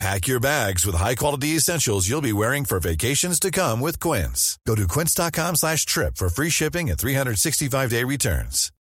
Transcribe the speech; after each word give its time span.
Pack 0.00 0.26
your 0.26 0.40
bags 0.40 0.84
with 0.84 0.96
high-quality 0.96 1.48
essentials 1.48 2.08
you'll 2.08 2.20
be 2.20 2.32
wearing 2.32 2.64
for 2.64 2.80
vacations 2.80 3.38
to 3.40 3.50
come 3.50 3.80
with 3.80 4.00
Quince. 4.00 4.58
Go 4.66 4.74
to 4.74 4.88
quince.com 4.88 5.56
slash 5.56 5.86
trip 5.86 6.16
for 6.16 6.28
free 6.28 6.50
shipping 6.50 6.90
and 6.90 6.98
365-day 6.98 8.04
returns. 8.04 8.72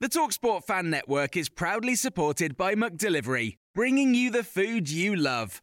The 0.00 0.08
TalkSport 0.08 0.64
Fan 0.64 0.90
Network 0.90 1.36
is 1.36 1.48
proudly 1.48 1.94
supported 1.94 2.56
by 2.56 2.74
McDelivery, 2.74 3.56
bringing 3.74 4.14
you 4.14 4.30
the 4.30 4.42
food 4.44 4.90
you 4.90 5.16
love. 5.16 5.62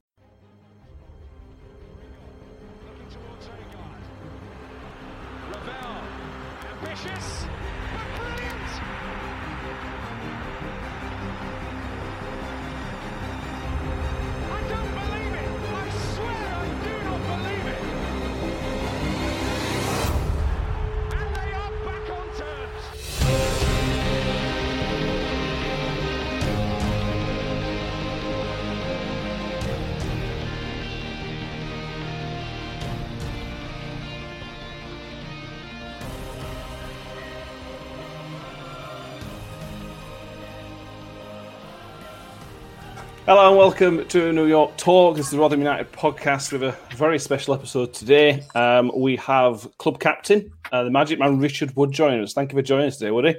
Hello 43.25 43.49
and 43.49 43.57
welcome 43.57 44.05
to 44.09 44.33
New 44.33 44.45
York 44.47 44.75
Talk. 44.77 45.15
This 45.15 45.27
is 45.27 45.31
the 45.31 45.37
Rotherham 45.39 45.61
United 45.61 45.91
podcast 45.91 46.51
with 46.51 46.63
a 46.63 46.75
very 46.95 47.19
special 47.19 47.53
episode 47.53 47.93
today. 47.93 48.43
Um, 48.55 48.91
we 48.95 49.15
have 49.17 49.67
club 49.77 49.99
captain, 49.99 50.51
uh, 50.71 50.83
the 50.83 50.89
Magic 50.89 51.19
Man 51.19 51.39
Richard 51.39 51.75
Wood, 51.75 51.91
joining 51.91 52.21
us. 52.23 52.33
Thank 52.33 52.51
you 52.51 52.57
for 52.57 52.61
joining 52.63 52.87
us 52.87 52.97
today, 52.97 53.11
Woody. 53.11 53.35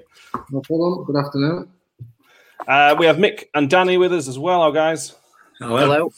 No 0.51 0.61
problem. 0.61 1.05
Good 1.05 1.17
afternoon. 1.17 1.69
Uh, 2.67 2.95
we 2.99 3.07
have 3.07 3.17
Mick 3.17 3.45
and 3.55 3.69
Danny 3.69 3.99
with 3.99 4.13
us 4.13 4.29
as 4.29 4.39
well, 4.39 4.63
our 4.63 4.73
guys. 4.73 5.15
Hello. 5.59 6.11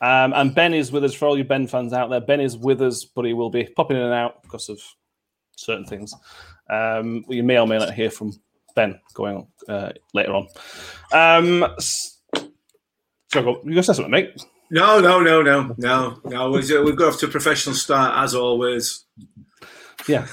Um, 0.00 0.32
and 0.32 0.54
Ben 0.54 0.72
is 0.74 0.90
with 0.90 1.04
us 1.04 1.12
for 1.14 1.26
all 1.26 1.36
you 1.36 1.44
Ben 1.44 1.66
fans 1.66 1.92
out 1.92 2.08
there. 2.10 2.20
Ben 2.20 2.40
is 2.40 2.56
with 2.56 2.80
us, 2.80 3.04
but 3.04 3.24
he 3.26 3.34
will 3.34 3.50
be 3.50 3.64
popping 3.64 3.96
in 3.96 4.02
and 4.02 4.14
out 4.14 4.42
because 4.42 4.68
of 4.68 4.80
certain 5.56 5.84
things. 5.84 6.12
Um, 6.70 7.24
you 7.28 7.42
may 7.42 7.58
or 7.58 7.66
may 7.66 7.78
not 7.78 7.92
hear 7.92 8.10
from 8.10 8.32
Ben 8.74 8.98
going 9.14 9.36
on 9.36 9.46
uh, 9.74 9.92
later 10.14 10.32
on. 10.34 10.46
Um, 11.12 11.64
s- 11.78 12.14
so 13.32 13.42
go, 13.42 13.50
you 13.58 13.62
going 13.64 13.76
to 13.76 13.82
say 13.82 13.92
something, 13.94 14.10
mate? 14.10 14.42
No, 14.70 15.00
no, 15.00 15.20
no, 15.20 15.42
no, 15.42 15.74
no, 15.78 16.20
no. 16.24 16.50
We've 16.50 16.68
we've 16.84 16.96
got 16.96 17.14
off 17.14 17.20
to 17.20 17.26
a 17.26 17.30
professional 17.30 17.74
start 17.74 18.22
as 18.22 18.34
always. 18.34 19.04
Yeah. 20.06 20.26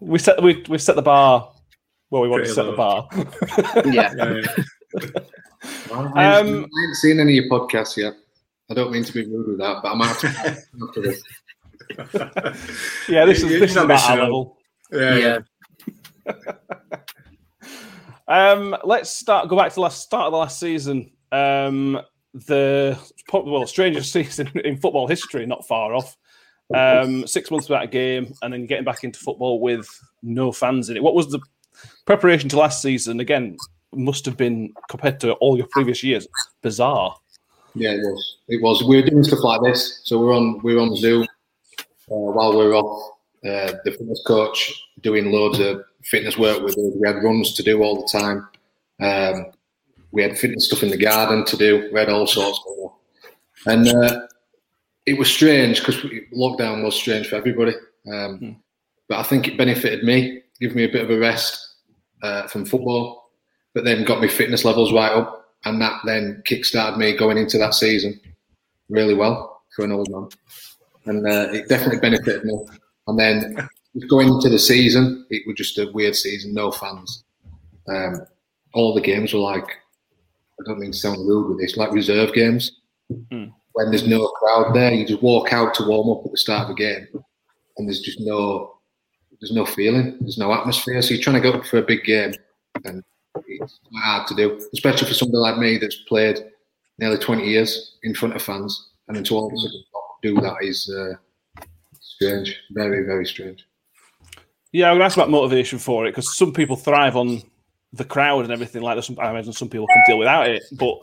we 0.00 0.18
set 0.18 0.42
we 0.42 0.64
we 0.68 0.78
set 0.78 0.96
the 0.96 1.02
bar 1.02 1.52
well 2.10 2.22
we 2.22 2.28
want 2.28 2.44
to 2.46 2.54
Pretty 2.54 2.54
set 2.54 2.64
the 2.64 2.72
bar. 2.76 3.08
Yeah. 3.92 4.12
Yeah, 4.16 4.40
yeah. 4.40 5.06
I 5.92 5.96
haven't, 5.96 6.16
Um, 6.16 6.16
I 6.16 6.80
haven't 6.80 6.94
seen 6.96 7.18
any 7.20 7.38
of 7.38 7.44
your 7.44 7.50
podcasts 7.52 7.96
yet. 7.96 8.14
I 8.70 8.74
don't 8.74 8.90
mean 8.92 9.04
to 9.04 9.12
be 9.12 9.24
rude 9.26 9.48
with 9.48 9.58
that, 9.58 9.80
but 9.82 9.92
I'm 9.92 10.00
have 10.00 10.20
to 10.20 10.28
after 10.88 11.02
this. 11.02 11.22
yeah, 13.08 13.24
this 13.24 13.42
is 13.42 13.50
You're 13.50 13.60
this 13.60 13.70
is 13.70 13.76
not 13.76 13.84
about 13.86 14.02
our 14.10 14.12
out. 14.18 14.22
level. 14.22 14.58
yeah, 14.92 15.38
Yeah. 16.26 16.34
Um, 18.28 18.76
let's 18.82 19.10
start. 19.10 19.48
Go 19.48 19.56
back 19.56 19.68
to 19.70 19.74
the 19.76 19.82
last 19.82 20.02
start 20.02 20.26
of 20.26 20.32
the 20.32 20.38
last 20.38 20.58
season. 20.58 21.12
Um, 21.32 22.00
the 22.34 22.98
well, 23.32 23.66
strangest 23.66 24.12
season 24.14 24.50
in 24.64 24.76
football 24.76 25.08
history, 25.08 25.46
not 25.46 25.66
far 25.66 25.94
off. 25.94 26.16
Um, 26.74 27.26
six 27.28 27.50
months 27.50 27.68
without 27.68 27.84
a 27.84 27.88
game, 27.88 28.34
and 28.42 28.52
then 28.52 28.66
getting 28.66 28.84
back 28.84 29.04
into 29.04 29.20
football 29.20 29.60
with 29.60 29.88
no 30.22 30.50
fans 30.50 30.90
in 30.90 30.96
it. 30.96 31.02
What 31.02 31.14
was 31.14 31.30
the 31.30 31.38
preparation 32.06 32.48
to 32.50 32.58
last 32.58 32.82
season? 32.82 33.20
Again, 33.20 33.56
must 33.94 34.24
have 34.26 34.36
been 34.36 34.72
compared 34.90 35.20
to 35.20 35.32
all 35.34 35.56
your 35.56 35.68
previous 35.70 36.02
years 36.02 36.26
bizarre. 36.62 37.14
Yeah, 37.74 37.90
it 37.90 38.00
was. 38.00 38.38
It 38.48 38.62
was. 38.62 38.82
We 38.82 38.96
were 38.96 39.08
doing 39.08 39.22
stuff 39.22 39.44
like 39.44 39.60
this. 39.62 40.00
So 40.04 40.18
we're 40.18 40.34
on 40.34 40.60
we're 40.62 40.78
on 40.78 40.96
Zoom 40.96 41.22
uh, 41.22 41.84
while 42.08 42.56
we're 42.56 42.74
off. 42.74 43.12
Uh, 43.44 43.74
the 43.84 43.92
fitness 43.92 44.22
coach 44.26 44.72
doing 45.02 45.30
loads 45.30 45.60
of 45.60 45.84
fitness 46.02 46.36
work 46.36 46.62
with 46.62 46.76
us. 46.76 46.92
We 46.96 47.06
had 47.06 47.22
runs 47.22 47.54
to 47.54 47.62
do 47.62 47.82
all 47.82 48.02
the 48.02 48.18
time. 48.18 48.48
Um, 49.00 49.52
we 50.16 50.22
had 50.22 50.38
fitness 50.38 50.66
stuff 50.66 50.82
in 50.82 50.90
the 50.90 51.04
garden 51.10 51.44
to 51.44 51.56
do. 51.56 51.90
We 51.92 52.00
had 52.00 52.08
all 52.08 52.26
sorts 52.26 52.58
of 52.58 52.64
stuff. 52.64 52.92
And 53.72 53.86
uh, 53.88 54.26
it 55.04 55.18
was 55.18 55.28
strange 55.28 55.78
because 55.78 55.96
lockdown 56.34 56.82
was 56.82 56.96
strange 56.96 57.28
for 57.28 57.36
everybody. 57.36 57.74
Um, 58.12 58.62
But 59.08 59.18
I 59.18 59.22
think 59.22 59.46
it 59.46 59.56
benefited 59.56 60.02
me, 60.02 60.42
gave 60.60 60.74
me 60.74 60.84
a 60.84 60.90
bit 60.90 61.04
of 61.04 61.10
a 61.10 61.18
rest 61.18 61.52
uh, 62.22 62.48
from 62.48 62.64
football, 62.66 63.30
but 63.72 63.84
then 63.84 64.04
got 64.04 64.20
my 64.20 64.26
fitness 64.26 64.64
levels 64.64 64.92
right 64.92 65.12
up, 65.12 65.54
and 65.64 65.80
that 65.80 66.00
then 66.04 66.42
kick-started 66.44 66.98
me 66.98 67.16
going 67.16 67.38
into 67.38 67.58
that 67.58 67.74
season 67.74 68.18
really 68.88 69.14
well 69.14 69.62
for 69.74 69.84
an 69.84 69.92
old 69.92 70.10
man, 70.10 70.28
and 71.04 71.26
uh, 71.26 71.52
it 71.52 71.68
definitely 71.68 72.00
benefited 72.00 72.44
me. 72.44 72.58
And 73.06 73.18
then 73.18 73.68
going 74.08 74.28
into 74.28 74.48
the 74.48 74.58
season, 74.58 75.24
it 75.30 75.46
was 75.46 75.56
just 75.56 75.78
a 75.78 75.92
weird 75.92 76.16
season, 76.16 76.52
no 76.52 76.72
fans. 76.72 77.22
Um, 77.88 78.26
all 78.74 78.92
the 78.92 79.00
games 79.00 79.32
were 79.32 79.40
like, 79.52 79.68
I 80.60 80.64
don't 80.64 80.78
mean 80.78 80.92
to 80.92 80.98
sound 80.98 81.26
rude 81.26 81.48
with 81.48 81.60
this, 81.60 81.76
like 81.76 81.92
reserve 81.92 82.32
games. 82.32 82.80
Mm. 83.10 83.52
When 83.72 83.90
there's 83.90 84.06
no 84.06 84.26
crowd 84.28 84.74
there, 84.74 84.92
you 84.92 85.06
just 85.06 85.22
walk 85.22 85.52
out 85.52 85.74
to 85.74 85.86
warm 85.86 86.10
up 86.10 86.24
at 86.24 86.32
the 86.32 86.38
start 86.38 86.62
of 86.62 86.76
the 86.76 86.82
game, 86.82 87.06
and 87.76 87.88
there's 87.88 88.00
just 88.00 88.20
no, 88.20 88.78
there's 89.40 89.52
no 89.52 89.66
feeling, 89.66 90.16
there's 90.20 90.38
no 90.38 90.52
atmosphere. 90.52 91.02
So 91.02 91.14
you're 91.14 91.22
trying 91.22 91.40
to 91.40 91.50
go 91.50 91.58
up 91.58 91.66
for 91.66 91.78
a 91.78 91.82
big 91.82 92.04
game, 92.04 92.32
and 92.84 93.02
it's 93.46 93.80
quite 93.90 94.02
hard 94.02 94.26
to 94.28 94.34
do, 94.34 94.60
especially 94.72 95.08
for 95.08 95.14
somebody 95.14 95.38
like 95.38 95.58
me 95.58 95.76
that's 95.76 95.96
played 96.08 96.38
nearly 96.98 97.18
20 97.18 97.46
years 97.46 97.96
in 98.02 98.14
front 98.14 98.34
of 98.34 98.42
fans, 98.42 98.90
and 99.08 99.16
then 99.16 99.24
to 99.24 99.34
all 99.34 99.46
of 99.46 99.52
a 99.52 99.58
sudden 99.58 99.84
do 100.22 100.40
that 100.40 100.56
is 100.62 100.90
uh, 100.90 101.14
strange, 102.00 102.58
very, 102.70 103.04
very 103.04 103.26
strange. 103.26 103.66
Yeah, 104.72 104.88
going 104.90 104.98
to 105.00 105.04
ask 105.04 105.16
about 105.16 105.30
motivation 105.30 105.78
for 105.78 106.06
it 106.06 106.10
because 106.10 106.36
some 106.36 106.52
people 106.52 106.76
thrive 106.76 107.16
on 107.16 107.42
the 107.96 108.04
crowd 108.04 108.44
and 108.44 108.52
everything 108.52 108.82
like 108.82 108.96
that. 108.96 109.18
I 109.18 109.30
imagine 109.30 109.52
some 109.52 109.68
people 109.68 109.86
can 109.86 110.02
deal 110.06 110.18
without 110.18 110.48
it, 110.48 110.64
but 110.72 110.98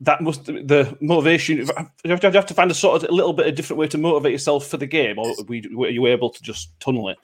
that 0.00 0.20
must 0.22 0.46
the 0.46 0.96
motivation. 1.00 1.58
You 1.58 1.66
have 2.06 2.20
to, 2.20 2.28
you 2.28 2.32
have 2.32 2.46
to 2.46 2.54
find 2.54 2.70
a 2.70 2.74
sort 2.74 3.02
of 3.02 3.10
a 3.10 3.12
little 3.12 3.32
bit 3.32 3.46
of 3.46 3.54
different 3.54 3.78
way 3.78 3.88
to 3.88 3.98
motivate 3.98 4.32
yourself 4.32 4.66
for 4.66 4.76
the 4.76 4.86
game, 4.86 5.18
or 5.18 5.34
were 5.46 5.88
you 5.88 6.06
able 6.06 6.30
to 6.30 6.42
just 6.42 6.78
tunnel 6.80 7.08
it? 7.08 7.18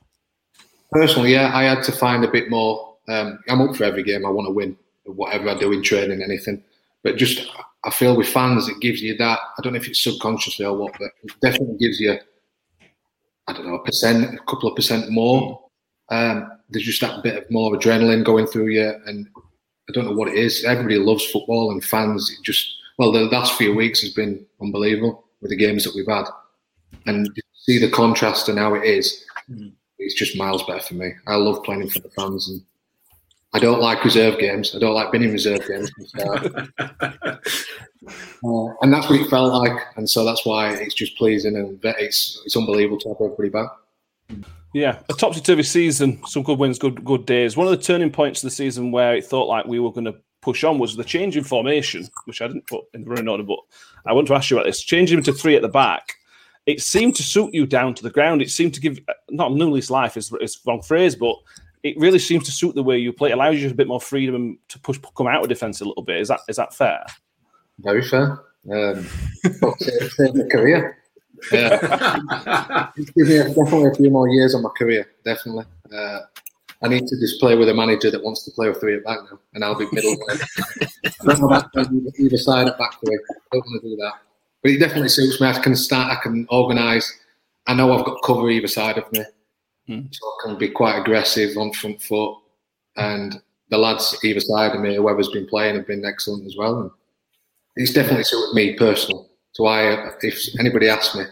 Personally, 0.92 1.32
yeah, 1.32 1.50
I 1.54 1.64
had 1.64 1.82
to 1.84 1.92
find 1.92 2.24
a 2.24 2.30
bit 2.30 2.50
more. 2.50 2.96
Um, 3.08 3.38
I'm 3.48 3.60
up 3.60 3.76
for 3.76 3.84
every 3.84 4.02
game. 4.02 4.26
I 4.26 4.30
want 4.30 4.46
to 4.46 4.52
win, 4.52 4.76
whatever 5.04 5.48
I 5.48 5.58
do 5.58 5.72
in 5.72 5.82
training, 5.82 6.22
anything. 6.22 6.62
But 7.02 7.16
just, 7.16 7.48
I 7.84 7.90
feel 7.90 8.16
with 8.16 8.28
fans, 8.28 8.68
it 8.68 8.80
gives 8.80 9.00
you 9.00 9.16
that. 9.16 9.38
I 9.38 9.62
don't 9.62 9.72
know 9.72 9.78
if 9.78 9.88
it's 9.88 10.02
subconsciously 10.02 10.66
or 10.66 10.76
what, 10.76 10.92
but 10.98 11.10
it 11.22 11.32
definitely 11.40 11.76
gives 11.78 12.00
you, 12.00 12.18
I 13.46 13.52
don't 13.52 13.66
know, 13.66 13.76
a 13.76 13.84
percent, 13.84 14.34
a 14.34 14.38
couple 14.38 14.68
of 14.68 14.76
percent 14.76 15.10
more. 15.10 15.60
Um, 16.08 16.50
there's 16.70 16.84
just 16.84 17.00
that 17.00 17.22
bit 17.22 17.36
of 17.36 17.50
more 17.50 17.72
adrenaline 17.72 18.24
going 18.24 18.46
through 18.46 18.68
you, 18.68 18.94
and 19.06 19.28
I 19.88 19.92
don't 19.92 20.06
know 20.06 20.12
what 20.16 20.28
it 20.28 20.34
is. 20.34 20.64
Everybody 20.64 20.98
loves 20.98 21.24
football 21.26 21.70
and 21.70 21.84
fans. 21.84 22.30
It 22.30 22.44
just, 22.44 22.74
well, 22.98 23.12
the 23.12 23.24
last 23.24 23.56
few 23.56 23.74
weeks 23.74 24.00
has 24.00 24.12
been 24.12 24.44
unbelievable 24.60 25.24
with 25.40 25.50
the 25.50 25.56
games 25.56 25.84
that 25.84 25.94
we've 25.94 26.06
had, 26.06 26.24
and 27.06 27.28
see 27.54 27.78
the 27.78 27.90
contrast 27.90 28.48
and 28.48 28.58
how 28.58 28.74
it 28.74 28.84
is. 28.84 29.24
It's 29.98 30.14
just 30.14 30.36
miles 30.36 30.62
better 30.64 30.80
for 30.80 30.94
me. 30.94 31.12
I 31.26 31.36
love 31.36 31.62
playing 31.64 31.88
for 31.90 32.00
the 32.00 32.10
fans, 32.10 32.48
and 32.48 32.62
I 33.52 33.58
don't 33.58 33.80
like 33.80 34.04
reserve 34.04 34.38
games. 34.38 34.74
I 34.74 34.78
don't 34.78 34.94
like 34.94 35.12
being 35.12 35.24
in 35.24 35.32
reserve 35.32 35.66
games. 35.66 35.90
uh, 36.18 37.38
and 38.82 38.92
that's 38.92 39.08
what 39.08 39.20
it 39.20 39.30
felt 39.30 39.52
like, 39.52 39.80
and 39.96 40.10
so 40.10 40.24
that's 40.24 40.44
why 40.44 40.74
it's 40.74 40.94
just 40.94 41.16
pleasing 41.16 41.56
and 41.56 41.78
it's 41.82 42.42
it's 42.44 42.56
unbelievable 42.56 42.98
to 42.98 43.08
have 43.08 43.16
everybody 43.20 43.48
back. 43.48 43.70
Yeah, 44.76 44.98
a 45.08 45.14
topsy 45.14 45.40
turvy 45.40 45.62
season, 45.62 46.20
some 46.26 46.42
good 46.42 46.58
wins, 46.58 46.78
good 46.78 47.02
good 47.02 47.24
days. 47.24 47.56
One 47.56 47.66
of 47.66 47.70
the 47.70 47.82
turning 47.82 48.10
points 48.10 48.42
of 48.42 48.48
the 48.48 48.54
season 48.54 48.92
where 48.92 49.16
it 49.16 49.24
thought 49.24 49.48
like 49.48 49.64
we 49.64 49.80
were 49.80 49.90
going 49.90 50.04
to 50.04 50.14
push 50.42 50.64
on 50.64 50.78
was 50.78 50.94
the 50.94 51.02
change 51.02 51.34
in 51.34 51.44
formation, 51.44 52.06
which 52.26 52.42
I 52.42 52.46
didn't 52.46 52.66
put 52.66 52.84
in 52.92 53.02
the 53.02 53.08
running 53.08 53.26
order, 53.26 53.42
but 53.42 53.58
I 54.04 54.12
want 54.12 54.28
to 54.28 54.34
ask 54.34 54.50
you 54.50 54.58
about 54.58 54.66
this. 54.66 54.82
Changing 54.82 55.22
to 55.22 55.32
three 55.32 55.56
at 55.56 55.62
the 55.62 55.68
back, 55.68 56.12
it 56.66 56.82
seemed 56.82 57.16
to 57.16 57.22
suit 57.22 57.54
you 57.54 57.64
down 57.64 57.94
to 57.94 58.02
the 58.02 58.10
ground. 58.10 58.42
It 58.42 58.50
seemed 58.50 58.74
to 58.74 58.80
give 58.82 58.98
not 59.30 59.54
new 59.54 59.70
lease 59.70 59.88
life 59.88 60.18
is 60.18 60.30
is 60.42 60.60
wrong 60.66 60.82
phrase, 60.82 61.16
but 61.16 61.36
it 61.82 61.96
really 61.96 62.18
seems 62.18 62.44
to 62.44 62.52
suit 62.52 62.74
the 62.74 62.82
way 62.82 62.98
you 62.98 63.14
play. 63.14 63.30
It 63.30 63.38
allows 63.38 63.56
you 63.56 63.70
a 63.70 63.72
bit 63.72 63.88
more 63.88 63.98
freedom 63.98 64.58
to 64.68 64.78
push 64.80 64.98
come 65.16 65.26
out 65.26 65.42
of 65.42 65.48
defence 65.48 65.80
a 65.80 65.86
little 65.86 66.02
bit. 66.02 66.20
Is 66.20 66.28
that 66.28 66.40
is 66.50 66.56
that 66.56 66.74
fair? 66.74 67.02
Very 67.78 68.02
fair. 68.02 68.44
Um, 68.70 69.08
career. 70.50 70.98
Yeah. 71.52 72.90
give 72.96 73.26
me 73.28 73.36
a, 73.38 73.48
definitely 73.48 73.90
a 73.90 73.94
few 73.94 74.10
more 74.10 74.28
years 74.28 74.54
on 74.54 74.62
my 74.62 74.70
career. 74.70 75.08
Definitely. 75.24 75.64
Uh, 75.92 76.20
I 76.82 76.88
need 76.88 77.06
to 77.06 77.18
just 77.18 77.40
play 77.40 77.56
with 77.56 77.68
a 77.68 77.74
manager 77.74 78.10
that 78.10 78.22
wants 78.22 78.44
to 78.44 78.50
play 78.50 78.68
with 78.68 78.80
three 78.80 78.96
at 78.96 79.04
back 79.04 79.18
now, 79.30 79.38
and 79.54 79.64
I'll 79.64 79.74
be 79.74 79.88
middle. 79.92 80.16
either 82.18 82.36
side 82.36 82.68
at 82.68 82.78
back 82.78 83.00
three. 83.00 83.18
I 83.30 83.34
don't 83.52 83.64
want 83.66 83.82
to 83.82 83.88
do 83.88 83.96
that. 83.96 84.12
But 84.62 84.72
it 84.72 84.78
definitely 84.78 85.08
suits 85.08 85.40
me. 85.40 85.46
I 85.48 85.58
can 85.58 85.74
start. 85.74 86.12
I 86.12 86.20
can 86.22 86.46
organise. 86.50 87.20
I 87.66 87.74
know 87.74 87.92
I've 87.92 88.04
got 88.04 88.22
cover 88.24 88.50
either 88.50 88.66
side 88.66 88.98
of 88.98 89.10
me, 89.12 89.20
mm. 89.88 90.14
so 90.14 90.26
I 90.26 90.36
can 90.44 90.58
be 90.58 90.68
quite 90.68 90.98
aggressive 90.98 91.56
on 91.56 91.72
front 91.72 92.02
foot. 92.02 92.36
And 92.96 93.40
the 93.70 93.78
lads 93.78 94.18
either 94.22 94.40
side 94.40 94.74
of 94.74 94.80
me, 94.80 94.96
whoever's 94.96 95.30
been 95.30 95.46
playing, 95.46 95.76
have 95.76 95.86
been 95.86 96.04
excellent 96.04 96.46
as 96.46 96.56
well. 96.56 96.80
And 96.80 96.90
it's 97.76 97.92
definitely 97.92 98.24
suited 98.24 98.54
me 98.54 98.74
personally. 98.74 99.26
So 99.56 99.64
I, 99.64 100.10
if 100.20 100.38
anybody 100.60 100.90
asks 100.90 101.16
me, 101.16 101.24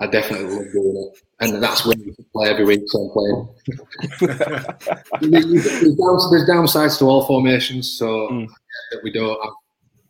I 0.00 0.06
definitely 0.06 0.46
love 0.46 0.72
doing 0.72 0.96
it, 0.96 1.22
and 1.40 1.62
that's 1.62 1.84
when 1.84 2.00
you 2.00 2.14
play 2.32 2.48
every 2.48 2.64
week. 2.64 2.80
So 2.86 3.00
I'm 3.00 3.10
playing. 3.10 3.48
there's, 5.30 6.48
downsides 6.48 6.98
to 7.00 7.04
all 7.04 7.26
formations, 7.26 7.92
so 7.92 8.28
mm. 8.30 8.48
that 8.92 9.00
we 9.02 9.12
don't 9.12 9.38
have 9.44 9.52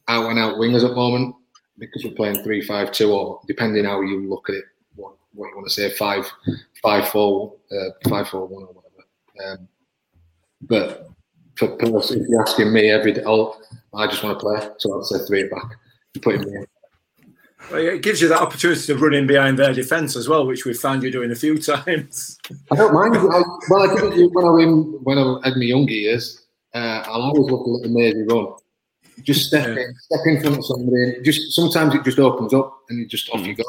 out 0.07 0.31
and 0.31 0.39
out 0.39 0.59
wingers 0.59 0.85
at 0.85 0.91
the 0.91 0.95
moment 0.95 1.35
because 1.79 2.05
we're 2.05 2.15
playing 2.15 2.41
three 2.45 2.63
five 2.63 2.93
two 2.93 3.11
or 3.11 3.41
depending 3.49 3.85
how 3.85 4.01
you 4.01 4.29
look 4.29 4.49
at 4.49 4.55
it, 4.55 4.65
what, 4.95 5.17
what 5.35 5.49
you 5.49 5.57
want 5.57 5.67
to 5.67 5.75
say 5.75 5.91
five 5.91 6.25
five 6.85 7.09
four 7.09 7.53
uh, 7.73 8.09
five 8.09 8.29
four 8.29 8.47
one 8.47 8.63
or 8.63 8.75
whatever. 8.75 9.59
Um, 9.61 9.69
but 10.63 11.09
for 11.57 11.77
if 11.81 12.29
you're 12.29 12.43
asking 12.43 12.73
me 12.73 12.91
every 12.91 13.13
day, 13.13 13.25
oh, 13.27 13.61
I 13.93 14.07
just 14.07 14.23
want 14.23 14.39
to 14.39 14.41
play, 14.41 14.69
so 14.79 14.97
I'd 14.97 15.05
say 15.07 15.27
three 15.27 15.49
back. 15.49 15.75
Put 16.23 16.47
me 16.47 16.55
in. 16.59 16.67
Well, 17.71 17.81
it 17.81 18.03
gives 18.03 18.21
you 18.21 18.29
that 18.29 18.41
opportunity 18.41 18.81
to 18.83 18.97
run 18.97 19.15
in 19.15 19.27
behind 19.27 19.59
their 19.59 19.73
defence 19.73 20.15
as 20.15 20.29
well, 20.29 20.47
which 20.47 20.65
we've 20.65 20.79
found 20.79 21.03
you 21.03 21.11
doing 21.11 21.31
a 21.31 21.35
few 21.35 21.59
times. 21.63 22.39
I 22.71 22.77
don't 22.77 22.95
mind. 22.95 23.17
I, 23.17 23.43
well, 23.69 23.91
I 23.91 23.95
did 23.95 24.19
it 24.19 24.31
when 24.33 24.45
I 24.45 24.51
was 24.51 24.65
in, 24.65 24.73
when 25.03 25.19
I 25.19 25.41
had 25.45 25.57
my 25.57 25.65
younger 25.65 25.93
years. 25.93 26.47
Uh, 26.75 27.03
I'll 27.07 27.23
always 27.23 27.51
look 27.51 27.67
at 27.67 27.83
the 27.83 27.89
mazy 27.89 28.23
run. 28.23 28.55
Just 29.23 29.47
step 29.47 29.67
yeah. 29.67 29.85
in, 29.85 29.95
step 29.99 30.21
in 30.27 30.41
front 30.41 30.59
of 30.59 30.65
somebody. 30.67 31.23
Just 31.23 31.53
sometimes 31.53 31.95
it 31.95 32.05
just 32.05 32.19
opens 32.19 32.53
up 32.53 32.83
and 32.91 32.99
you 32.99 33.07
just 33.07 33.31
off 33.31 33.41
mm. 33.41 33.47
you 33.47 33.55
go. 33.55 33.65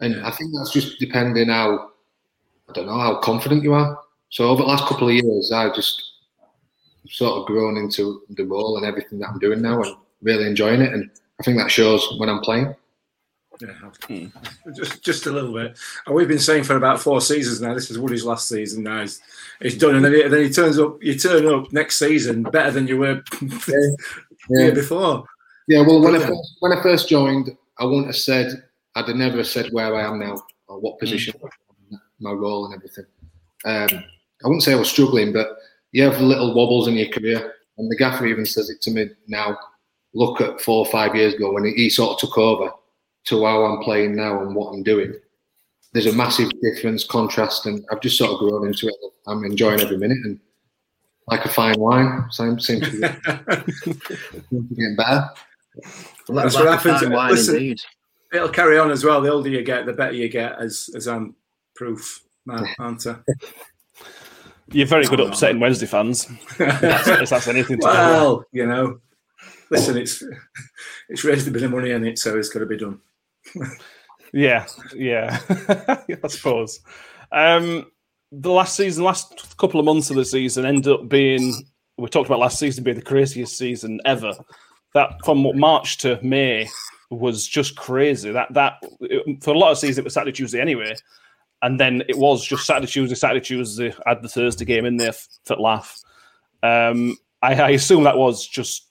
And. 0.00 0.24
I 0.24 0.30
think 0.30 0.52
that's 0.56 0.72
just 0.72 0.98
depending 0.98 1.48
how 1.48 1.90
I 2.68 2.72
don't 2.72 2.86
know 2.86 2.98
how 2.98 3.18
confident 3.18 3.62
you 3.62 3.74
are. 3.74 3.98
So 4.30 4.48
over 4.48 4.62
the 4.62 4.68
last 4.68 4.86
couple 4.86 5.08
of 5.08 5.14
years, 5.14 5.52
I've 5.52 5.74
just 5.74 6.02
sort 7.08 7.40
of 7.40 7.46
grown 7.46 7.76
into 7.76 8.22
the 8.30 8.44
role 8.44 8.76
and 8.76 8.86
everything 8.86 9.18
that 9.18 9.28
I'm 9.28 9.38
doing 9.38 9.60
now, 9.60 9.82
and 9.82 9.96
really 10.22 10.46
enjoying 10.46 10.80
it. 10.80 10.94
And 10.94 11.10
I 11.38 11.42
think 11.42 11.58
that 11.58 11.70
shows 11.70 12.06
when 12.18 12.28
I'm 12.28 12.40
playing. 12.40 12.74
Yeah, 13.60 13.68
hmm. 14.06 14.26
just 14.74 15.04
just 15.04 15.26
a 15.26 15.30
little 15.30 15.52
bit. 15.52 15.78
And 16.06 16.14
we've 16.14 16.28
been 16.28 16.38
saying 16.38 16.64
for 16.64 16.76
about 16.76 17.00
four 17.00 17.20
seasons 17.20 17.60
now. 17.60 17.74
This 17.74 17.90
is 17.90 17.98
Woody's 17.98 18.24
last 18.24 18.48
season 18.48 18.84
now. 18.84 19.02
He's, 19.02 19.20
he's 19.60 19.76
done, 19.76 19.96
and 19.96 20.04
then 20.04 20.14
he, 20.14 20.22
then 20.22 20.44
he 20.44 20.50
turns 20.50 20.78
up. 20.78 21.02
You 21.02 21.18
turn 21.18 21.46
up 21.46 21.70
next 21.72 21.98
season 21.98 22.42
better 22.42 22.70
than 22.70 22.86
you 22.86 22.96
were 22.96 23.22
yeah. 23.42 23.76
yeah. 24.48 24.70
before. 24.70 25.24
Yeah, 25.68 25.82
well, 25.82 26.00
when 26.00 26.16
I 26.16 26.20
first, 26.20 26.56
when 26.60 26.72
I 26.72 26.82
first 26.82 27.08
joined, 27.08 27.56
I 27.78 27.84
wouldn't 27.84 28.06
have 28.06 28.16
said 28.16 28.64
I'd 28.94 29.08
have 29.08 29.16
never 29.16 29.44
said 29.44 29.72
where 29.72 29.94
I 29.94 30.06
am 30.06 30.18
now 30.18 30.36
or 30.66 30.80
what 30.80 30.98
position, 30.98 31.34
mm. 31.92 31.98
my 32.18 32.32
role, 32.32 32.64
and 32.64 32.74
everything. 32.74 33.06
Um, 33.66 34.04
I 34.42 34.48
wouldn't 34.48 34.62
say 34.62 34.72
I 34.72 34.76
was 34.76 34.90
struggling, 34.90 35.32
but 35.32 35.58
you 35.92 36.02
have 36.04 36.20
little 36.20 36.54
wobbles 36.54 36.88
in 36.88 36.94
your 36.94 37.08
career, 37.08 37.54
and 37.76 37.90
the 37.90 37.96
gaffer 37.96 38.26
even 38.26 38.46
says 38.46 38.70
it 38.70 38.80
to 38.82 38.90
me 38.90 39.10
now. 39.28 39.58
Look 40.12 40.40
at 40.40 40.60
four 40.60 40.84
or 40.84 40.90
five 40.90 41.14
years 41.14 41.34
ago 41.34 41.52
when 41.52 41.66
he, 41.66 41.72
he 41.74 41.90
sort 41.90 42.14
of 42.14 42.18
took 42.18 42.36
over 42.36 42.72
to 43.26 43.44
how 43.44 43.64
I'm 43.64 43.82
playing 43.82 44.16
now 44.16 44.42
and 44.42 44.54
what 44.54 44.72
I'm 44.72 44.82
doing. 44.82 45.14
There's 45.92 46.06
a 46.06 46.12
massive 46.12 46.50
difference, 46.60 47.04
contrast, 47.04 47.66
and 47.66 47.84
I've 47.90 48.00
just 48.00 48.16
sort 48.16 48.30
of 48.30 48.38
grown 48.38 48.66
into 48.66 48.86
it. 48.86 48.94
I'm 49.26 49.44
enjoying 49.44 49.80
every 49.80 49.96
minute, 49.96 50.18
and 50.24 50.38
like 51.26 51.44
a 51.44 51.48
fine 51.48 51.78
wine, 51.78 52.26
same 52.30 52.60
seems 52.60 52.88
to 52.88 52.92
be 52.92 53.00
getting 54.76 54.96
better. 54.96 55.28
Well, 56.28 56.44
that's 56.44 56.54
like 56.54 56.64
what 56.64 56.80
happens. 56.80 57.12
Wine, 57.12 57.30
Listen, 57.32 57.76
it'll 58.32 58.48
carry 58.48 58.78
on 58.78 58.90
as 58.90 59.04
well. 59.04 59.20
The 59.20 59.32
older 59.32 59.48
you 59.48 59.62
get, 59.62 59.84
the 59.84 59.92
better 59.92 60.12
you 60.12 60.28
get, 60.28 60.60
as 60.60 60.90
as 60.94 61.08
I'm 61.08 61.34
proof, 61.74 62.22
man, 62.46 62.66
aren't 62.78 63.06
I? 63.06 63.16
You're 64.72 64.86
very 64.86 65.06
good 65.06 65.20
at 65.20 65.26
upsetting 65.26 65.58
Wednesday 65.58 65.86
fans. 65.86 66.28
if 66.60 67.30
that's 67.30 67.48
anything 67.48 67.80
to 67.80 67.86
well, 67.86 68.44
you 68.52 68.64
know, 68.64 69.00
listen, 69.70 69.96
it's 69.96 70.22
it's 71.08 71.24
raised 71.24 71.48
a 71.48 71.50
bit 71.50 71.64
of 71.64 71.72
money 71.72 71.90
in 71.90 72.06
it, 72.06 72.20
so 72.20 72.38
it's 72.38 72.48
got 72.48 72.60
to 72.60 72.66
be 72.66 72.76
done 72.76 73.00
yeah, 74.32 74.66
yeah, 74.94 75.38
I 76.24 76.28
suppose. 76.28 76.80
Um, 77.32 77.90
the 78.32 78.50
last 78.50 78.76
season, 78.76 79.04
last 79.04 79.56
couple 79.56 79.80
of 79.80 79.86
months 79.86 80.10
of 80.10 80.16
the 80.16 80.24
season, 80.24 80.64
ended 80.64 80.92
up 80.92 81.08
being. 81.08 81.52
We 81.96 82.08
talked 82.08 82.28
about 82.28 82.38
last 82.38 82.58
season 82.58 82.84
being 82.84 82.96
the 82.96 83.02
craziest 83.02 83.58
season 83.58 84.00
ever. 84.04 84.32
That 84.94 85.12
from 85.24 85.58
March 85.58 85.98
to 85.98 86.18
May 86.22 86.68
was 87.10 87.46
just 87.46 87.76
crazy. 87.76 88.30
That 88.30 88.52
that 88.54 88.74
it, 89.00 89.42
for 89.42 89.54
a 89.54 89.58
lot 89.58 89.72
of 89.72 89.78
seasons 89.78 89.98
it 89.98 90.04
was 90.04 90.14
Saturday 90.14 90.32
Tuesday 90.32 90.60
anyway, 90.60 90.94
and 91.62 91.78
then 91.78 92.02
it 92.08 92.16
was 92.16 92.44
just 92.44 92.66
Saturday 92.66 92.86
Tuesday 92.86 93.14
Saturday 93.14 93.44
Tuesday. 93.44 93.94
Had 94.06 94.22
the 94.22 94.28
Thursday 94.28 94.64
game 94.64 94.86
in 94.86 94.96
there 94.96 95.12
for 95.44 95.56
laugh. 95.56 96.00
Um, 96.62 97.16
I, 97.42 97.54
I 97.54 97.70
assume 97.70 98.04
that 98.04 98.18
was 98.18 98.46
just 98.46 98.90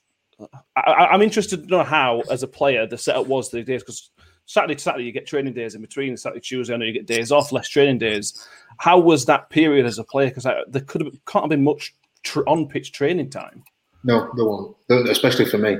I, 0.76 1.14
am 1.14 1.22
interested 1.22 1.64
to 1.64 1.70
know 1.70 1.84
how, 1.84 2.22
as 2.32 2.44
a 2.44 2.48
player, 2.48 2.88
the 2.88 2.98
setup 2.98 3.28
was 3.28 3.50
the 3.50 3.64
days 3.64 3.84
because 3.84 4.12
Saturday 4.50 4.74
to 4.74 4.82
Saturday 4.82 5.06
you 5.06 5.12
get 5.12 5.27
training 5.27 5.53
days 5.53 5.75
in 5.75 5.82
between. 5.82 6.18
Saturday 6.18 6.41
Tuesday, 6.41 6.74
I 6.74 6.77
know 6.77 6.86
you 6.86 6.91
get 6.91 7.06
days 7.06 7.32
off, 7.32 7.51
less 7.51 7.70
training 7.70 8.00
days. 8.00 8.48
How 8.79 8.98
was 8.98 9.25
that 9.25 9.51
period 9.51 9.86
as 9.86 10.00
a 10.00 10.03
player? 10.03 10.29
Because 10.29 10.48
there 10.68 10.82
could 10.82 11.06
have 11.06 11.13
can't 11.27 11.44
have 11.44 11.50
been 11.51 11.63
much 11.63 11.94
tr- 12.24 12.48
on 12.48 12.68
pitch 12.68 12.91
training 12.91 13.29
time. 13.29 13.63
No, 14.03 14.27
there 14.36 14.46
won't, 14.46 14.75
especially 14.89 15.46
for 15.46 15.60
me. 15.60 15.77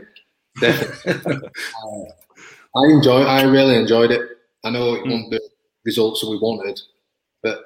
Definitely. 0.60 1.34
uh, 1.84 2.80
I 2.80 2.92
enjoy. 2.92 3.24
I 3.24 3.42
really 3.42 3.76
enjoyed 3.76 4.12
it. 4.12 4.22
I 4.64 4.70
know 4.70 4.94
it 4.94 5.04
mm. 5.04 5.06
wasn't 5.06 5.32
the 5.32 5.42
results 5.84 6.22
that 6.22 6.30
we 6.30 6.38
wanted, 6.38 6.80
but 7.42 7.64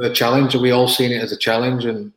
a 0.00 0.08
challenge, 0.08 0.54
we 0.54 0.70
all 0.70 0.88
seen 0.88 1.12
it 1.12 1.22
as 1.22 1.32
a 1.32 1.36
challenge 1.36 1.84
and 1.84 2.14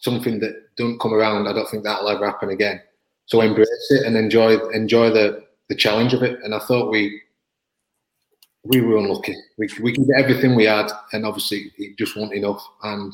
something 0.00 0.40
that 0.40 0.76
don't 0.76 1.00
come 1.00 1.14
around. 1.14 1.48
I 1.48 1.54
don't 1.54 1.70
think 1.70 1.84
that'll 1.84 2.10
ever 2.10 2.26
happen 2.26 2.50
again. 2.50 2.82
So 3.24 3.40
embrace 3.40 3.86
it 3.88 4.04
and 4.04 4.14
enjoy 4.14 4.58
enjoy 4.72 5.08
the 5.08 5.42
the 5.70 5.74
challenge 5.74 6.12
of 6.12 6.22
it. 6.22 6.38
And 6.44 6.54
I 6.54 6.58
thought 6.58 6.90
we 6.90 7.22
we 8.68 8.80
were 8.80 8.98
unlucky. 8.98 9.36
We 9.56 9.68
we 9.82 9.92
can 9.92 10.06
get 10.06 10.20
everything 10.20 10.54
we 10.54 10.64
had, 10.64 10.90
and 11.12 11.26
obviously 11.26 11.72
it 11.78 11.98
just 11.98 12.16
wasn't 12.16 12.34
enough. 12.34 12.66
And 12.82 13.12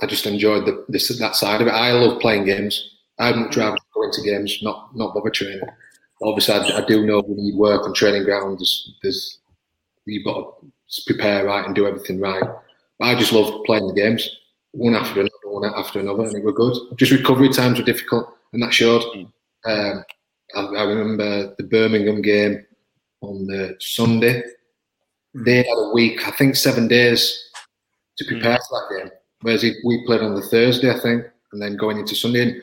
I 0.00 0.06
just 0.06 0.26
enjoyed 0.26 0.66
the, 0.66 0.84
the 0.88 1.16
that 1.20 1.36
side 1.36 1.60
of 1.60 1.66
it. 1.66 1.72
I 1.72 1.92
love 1.92 2.20
playing 2.20 2.44
games. 2.44 2.96
I'd 3.18 3.36
much 3.36 3.56
rather 3.56 3.78
go 3.94 4.04
into 4.04 4.22
games, 4.22 4.58
not 4.62 4.94
not 4.96 5.14
bother 5.14 5.30
training. 5.30 5.62
Obviously, 6.22 6.54
I, 6.54 6.78
I 6.78 6.84
do 6.86 7.06
know 7.06 7.22
we 7.26 7.34
need 7.34 7.56
work 7.56 7.84
on 7.84 7.94
training 7.94 8.24
ground. 8.24 8.58
There's, 8.58 8.94
there's 9.02 9.38
you've 10.06 10.24
got 10.24 10.60
to 10.60 11.02
prepare 11.06 11.46
right 11.46 11.64
and 11.64 11.74
do 11.74 11.86
everything 11.86 12.20
right. 12.20 12.42
But 12.98 13.04
I 13.04 13.14
just 13.14 13.32
love 13.32 13.64
playing 13.64 13.86
the 13.86 13.94
games, 13.94 14.28
one 14.72 14.94
after 14.94 15.20
another, 15.20 15.30
one 15.44 15.72
after 15.76 16.00
another, 16.00 16.24
and 16.24 16.36
it 16.36 16.44
were 16.44 16.52
good. 16.52 16.76
Just 16.96 17.12
recovery 17.12 17.50
times 17.50 17.78
were 17.78 17.84
difficult 17.84 18.34
and 18.52 18.62
that 18.62 18.72
showed. 18.72 19.02
Mm. 19.02 19.32
Um, 19.64 20.04
I, 20.54 20.60
I, 20.60 20.82
remember 20.84 21.54
the 21.58 21.64
Birmingham 21.64 22.22
game 22.22 22.64
on 23.20 23.46
the 23.46 23.76
Sunday. 23.80 24.42
Mm. 25.36 25.44
They 25.44 25.56
had 25.56 25.76
a 25.76 25.90
week, 25.92 26.26
I 26.26 26.30
think, 26.32 26.56
seven 26.56 26.88
days 26.88 27.50
to 28.18 28.24
mm. 28.24 28.28
prepare 28.28 28.58
mm. 28.58 28.68
for 28.68 28.80
that 28.80 29.02
game. 29.02 29.12
Whereas 29.42 29.62
we 29.62 30.04
played 30.06 30.22
on 30.22 30.34
the 30.34 30.42
Thursday, 30.42 30.90
I 30.90 30.98
think, 30.98 31.24
and 31.52 31.62
then 31.62 31.76
going 31.76 31.98
into 31.98 32.14
Sunday, 32.14 32.60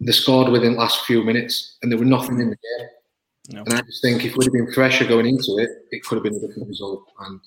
they 0.00 0.12
scored 0.12 0.50
within 0.50 0.72
the 0.72 0.78
last 0.78 1.04
few 1.04 1.22
minutes, 1.22 1.76
and 1.82 1.90
there 1.90 1.98
was 1.98 2.08
nothing 2.08 2.40
in 2.40 2.50
the 2.50 2.56
game. 2.56 2.88
No. 3.50 3.62
And 3.64 3.74
I 3.74 3.80
just 3.82 4.02
think 4.02 4.24
if 4.24 4.36
we'd 4.36 4.44
have 4.44 4.52
been 4.52 4.72
fresher 4.72 5.06
going 5.06 5.26
into 5.26 5.56
it, 5.58 5.70
it 5.90 6.02
could 6.04 6.16
have 6.16 6.24
been 6.24 6.34
a 6.34 6.40
different 6.40 6.68
result, 6.68 7.04
and 7.20 7.40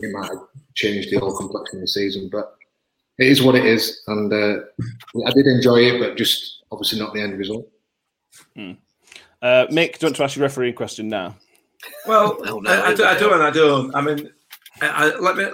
it 0.00 0.12
might 0.12 0.28
have 0.28 0.38
changed 0.74 1.10
the 1.10 1.18
whole 1.18 1.36
complexion 1.36 1.78
of 1.78 1.82
the 1.82 1.88
season. 1.88 2.30
But 2.30 2.56
it 3.18 3.26
is 3.26 3.42
what 3.42 3.54
it 3.54 3.66
is, 3.66 4.02
and 4.06 4.32
uh, 4.32 4.60
I 5.26 5.32
did 5.32 5.46
enjoy 5.46 5.80
it, 5.80 6.00
but 6.00 6.16
just 6.16 6.62
obviously 6.72 6.98
not 6.98 7.12
the 7.12 7.20
end 7.20 7.38
result. 7.38 7.68
Uh, 8.56 9.66
Mick, 9.66 9.98
do 9.98 10.06
you 10.06 10.06
want 10.06 10.16
to 10.16 10.24
ask 10.24 10.36
your 10.36 10.44
referee 10.44 10.72
question 10.72 11.08
now? 11.08 11.36
Well, 12.06 12.38
No, 12.42 12.60
no, 12.60 12.70
I, 12.70 12.88
I, 12.88 12.94
do, 12.94 13.04
I 13.04 13.18
do 13.18 13.32
and 13.32 13.42
I 13.42 13.50
don't. 13.50 13.94
I 13.94 14.00
mean, 14.00 14.30
I, 14.80 14.88
I, 14.88 15.18
let 15.18 15.36
me 15.36 15.46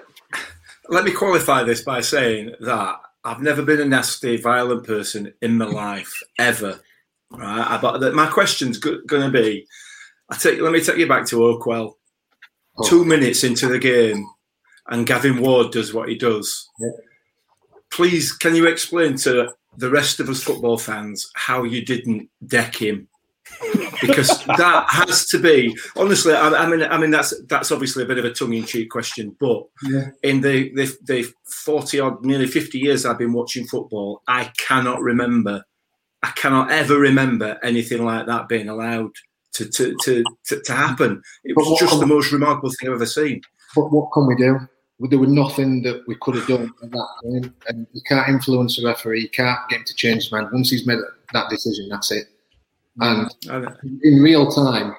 let 0.88 1.04
me 1.04 1.12
qualify 1.12 1.62
this 1.62 1.82
by 1.82 2.00
saying 2.00 2.54
that 2.60 3.00
I've 3.24 3.42
never 3.42 3.62
been 3.62 3.80
a 3.80 3.84
nasty, 3.84 4.36
violent 4.36 4.86
person 4.86 5.32
in 5.42 5.58
my 5.58 5.66
life 5.66 6.12
ever. 6.38 6.80
Right? 7.30 7.66
I, 7.70 7.78
but 7.80 8.14
my 8.14 8.26
question's 8.26 8.78
going 8.78 9.06
to 9.06 9.30
be: 9.30 9.66
I 10.28 10.36
take. 10.36 10.60
Let 10.60 10.72
me 10.72 10.80
take 10.80 10.96
you 10.96 11.06
back 11.08 11.26
to 11.26 11.36
Oakwell. 11.36 11.94
Oh. 12.78 12.88
Two 12.88 13.04
minutes 13.04 13.44
into 13.44 13.68
the 13.68 13.78
game, 13.78 14.26
and 14.88 15.06
Gavin 15.06 15.40
Ward 15.40 15.72
does 15.72 15.94
what 15.94 16.08
he 16.08 16.16
does. 16.16 16.68
Yeah. 16.80 16.88
Please, 17.90 18.32
can 18.32 18.54
you 18.54 18.66
explain 18.66 19.16
to 19.18 19.52
the 19.76 19.90
rest 19.90 20.20
of 20.20 20.28
us 20.28 20.42
football 20.42 20.78
fans 20.78 21.30
how 21.34 21.64
you 21.64 21.84
didn't 21.84 22.28
deck 22.46 22.76
him? 22.76 23.08
Because 24.00 24.44
that 24.46 24.86
has 24.88 25.26
to 25.26 25.38
be 25.38 25.76
honestly. 25.96 26.32
I, 26.32 26.48
I 26.48 26.66
mean, 26.66 26.82
I 26.82 26.98
mean 26.98 27.10
that's 27.10 27.34
that's 27.46 27.70
obviously 27.70 28.02
a 28.02 28.06
bit 28.06 28.18
of 28.18 28.24
a 28.24 28.32
tongue-in-cheek 28.32 28.90
question, 28.90 29.36
but 29.38 29.64
Yeah. 29.82 30.10
in 30.22 30.40
the, 30.40 30.72
the 30.74 30.96
the 31.04 31.32
forty 31.44 32.00
odd, 32.00 32.24
nearly 32.24 32.46
fifty 32.46 32.78
years 32.78 33.04
I've 33.04 33.18
been 33.18 33.32
watching 33.32 33.66
football, 33.66 34.22
I 34.28 34.50
cannot 34.58 35.00
remember, 35.00 35.62
I 36.22 36.30
cannot 36.30 36.70
ever 36.70 36.98
remember 36.98 37.58
anything 37.62 38.04
like 38.04 38.26
that 38.26 38.48
being 38.48 38.68
allowed 38.68 39.12
to 39.54 39.68
to 39.68 39.96
to 40.04 40.24
to, 40.46 40.60
to 40.62 40.72
happen. 40.72 41.22
It 41.44 41.56
was 41.56 41.78
just 41.78 42.00
the 42.00 42.06
most 42.06 42.32
remarkable 42.32 42.70
thing 42.70 42.88
I've 42.88 42.94
ever 42.96 43.06
seen. 43.06 43.42
But 43.74 43.92
what 43.92 44.10
can 44.12 44.26
we 44.26 44.36
do? 44.36 44.58
There 45.02 45.18
was 45.18 45.30
nothing 45.30 45.82
that 45.82 46.02
we 46.06 46.14
could 46.20 46.34
have 46.34 46.46
done 46.46 46.70
at 46.82 46.90
that 46.90 47.08
point, 47.22 47.52
and 47.68 47.86
you 47.92 48.02
can't 48.06 48.28
influence 48.28 48.76
the 48.76 48.86
referee. 48.86 49.22
You 49.22 49.30
can't 49.30 49.58
get 49.70 49.78
him 49.78 49.84
to 49.86 49.94
change 49.94 50.24
his 50.24 50.32
mind. 50.32 50.48
Once 50.52 50.70
he's 50.70 50.86
made 50.86 50.98
that 51.32 51.48
decision, 51.48 51.88
that's 51.88 52.10
it. 52.10 52.26
And 52.98 53.30
in 54.02 54.20
real 54.20 54.50
time, 54.50 54.96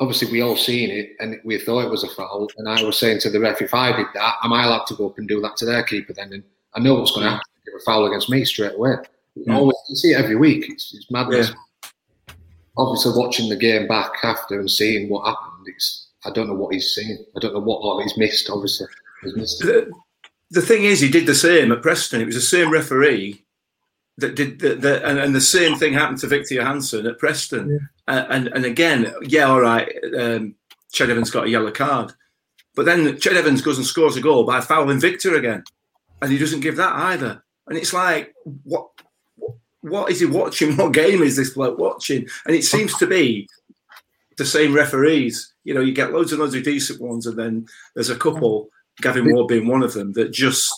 obviously 0.00 0.30
we 0.32 0.40
all 0.40 0.56
seen 0.56 0.90
it 0.90 1.10
and 1.20 1.40
we 1.44 1.58
thought 1.58 1.84
it 1.84 1.90
was 1.90 2.04
a 2.04 2.08
foul. 2.08 2.48
And 2.58 2.68
I 2.68 2.82
was 2.82 2.98
saying 2.98 3.20
to 3.20 3.30
the 3.30 3.40
ref, 3.40 3.62
if 3.62 3.74
I 3.74 3.96
did 3.96 4.06
that, 4.14 4.34
am 4.42 4.52
I 4.52 4.64
allowed 4.64 4.86
to 4.86 4.94
go 4.94 5.08
up 5.08 5.18
and 5.18 5.28
do 5.28 5.40
that 5.40 5.56
to 5.58 5.64
their 5.64 5.82
keeper 5.84 6.12
then? 6.12 6.32
And 6.32 6.42
I 6.74 6.80
know 6.80 6.94
what's 6.94 7.12
going 7.12 7.24
to 7.24 7.30
happen. 7.30 7.44
Give 7.64 7.74
a 7.74 7.84
foul 7.84 8.06
against 8.06 8.28
me 8.28 8.44
straight 8.44 8.74
away. 8.74 8.96
You 9.34 9.52
Always, 9.52 9.76
you 9.88 9.96
see 9.96 10.12
it 10.12 10.18
every 10.18 10.36
week. 10.36 10.68
It's, 10.68 10.92
it's 10.94 11.10
madness. 11.10 11.52
Obviously, 12.76 13.12
watching 13.14 13.48
the 13.48 13.56
game 13.56 13.86
back 13.86 14.12
after 14.22 14.58
and 14.58 14.70
seeing 14.70 15.08
what 15.08 15.26
happened, 15.26 15.66
it's 15.66 16.08
I 16.24 16.30
don't 16.30 16.48
know 16.48 16.54
what 16.54 16.74
he's 16.74 16.94
seen. 16.94 17.24
I 17.36 17.40
don't 17.40 17.52
know 17.52 17.60
what 17.60 17.80
oh, 17.82 18.00
he's 18.02 18.16
missed. 18.16 18.50
Obviously, 18.50 18.86
he's 19.22 19.36
missed. 19.36 19.60
The, 19.60 19.90
the 20.50 20.62
thing 20.62 20.84
is, 20.84 21.00
he 21.00 21.10
did 21.10 21.26
the 21.26 21.34
same 21.34 21.70
at 21.70 21.82
Preston. 21.82 22.20
It 22.20 22.26
was 22.26 22.34
the 22.34 22.40
same 22.40 22.70
referee 22.70 23.44
that 24.18 24.34
did 24.34 24.58
the, 24.58 24.74
the 24.74 25.06
and, 25.06 25.18
and 25.18 25.34
the 25.34 25.40
same 25.40 25.76
thing 25.76 25.92
happened 25.92 26.18
to 26.18 26.26
Viktor 26.26 26.54
Johansson 26.54 27.06
at 27.06 27.18
Preston. 27.18 27.88
Uh, 28.06 28.26
and 28.30 28.48
and 28.48 28.64
again, 28.64 29.12
yeah, 29.22 29.44
all 29.44 29.60
right, 29.60 29.88
um, 30.18 30.54
Ched 30.92 31.08
Evans 31.08 31.30
got 31.30 31.46
a 31.46 31.50
yellow 31.50 31.70
card, 31.70 32.12
but 32.74 32.84
then 32.84 33.16
Ched 33.16 33.34
Evans 33.34 33.62
goes 33.62 33.78
and 33.78 33.86
scores 33.86 34.16
a 34.16 34.20
goal 34.20 34.44
by 34.44 34.60
fouling 34.60 35.00
Viktor 35.00 35.36
again, 35.36 35.64
and 36.20 36.30
he 36.30 36.38
doesn't 36.38 36.60
give 36.60 36.76
that 36.76 36.94
either. 36.94 37.42
And 37.68 37.78
it's 37.78 37.92
like, 37.92 38.34
what? 38.64 38.88
What 39.80 40.12
is 40.12 40.20
he 40.20 40.26
watching? 40.26 40.76
What 40.76 40.92
game 40.92 41.22
is 41.22 41.36
this 41.36 41.50
bloke 41.50 41.78
watching? 41.78 42.28
And 42.46 42.54
it 42.54 42.64
seems 42.64 42.96
to 42.98 43.06
be 43.06 43.48
the 44.36 44.44
same 44.44 44.72
referees. 44.72 45.52
You 45.64 45.74
know, 45.74 45.80
you 45.80 45.92
get 45.92 46.12
loads 46.12 46.32
and 46.32 46.40
loads 46.40 46.54
of 46.54 46.62
decent 46.62 47.00
ones, 47.00 47.26
and 47.26 47.36
then 47.36 47.66
there's 47.94 48.10
a 48.10 48.16
couple, 48.16 48.68
Gavin 49.00 49.32
Ward 49.32 49.48
being 49.48 49.66
one 49.66 49.82
of 49.82 49.92
them, 49.92 50.12
that 50.12 50.32
just 50.32 50.72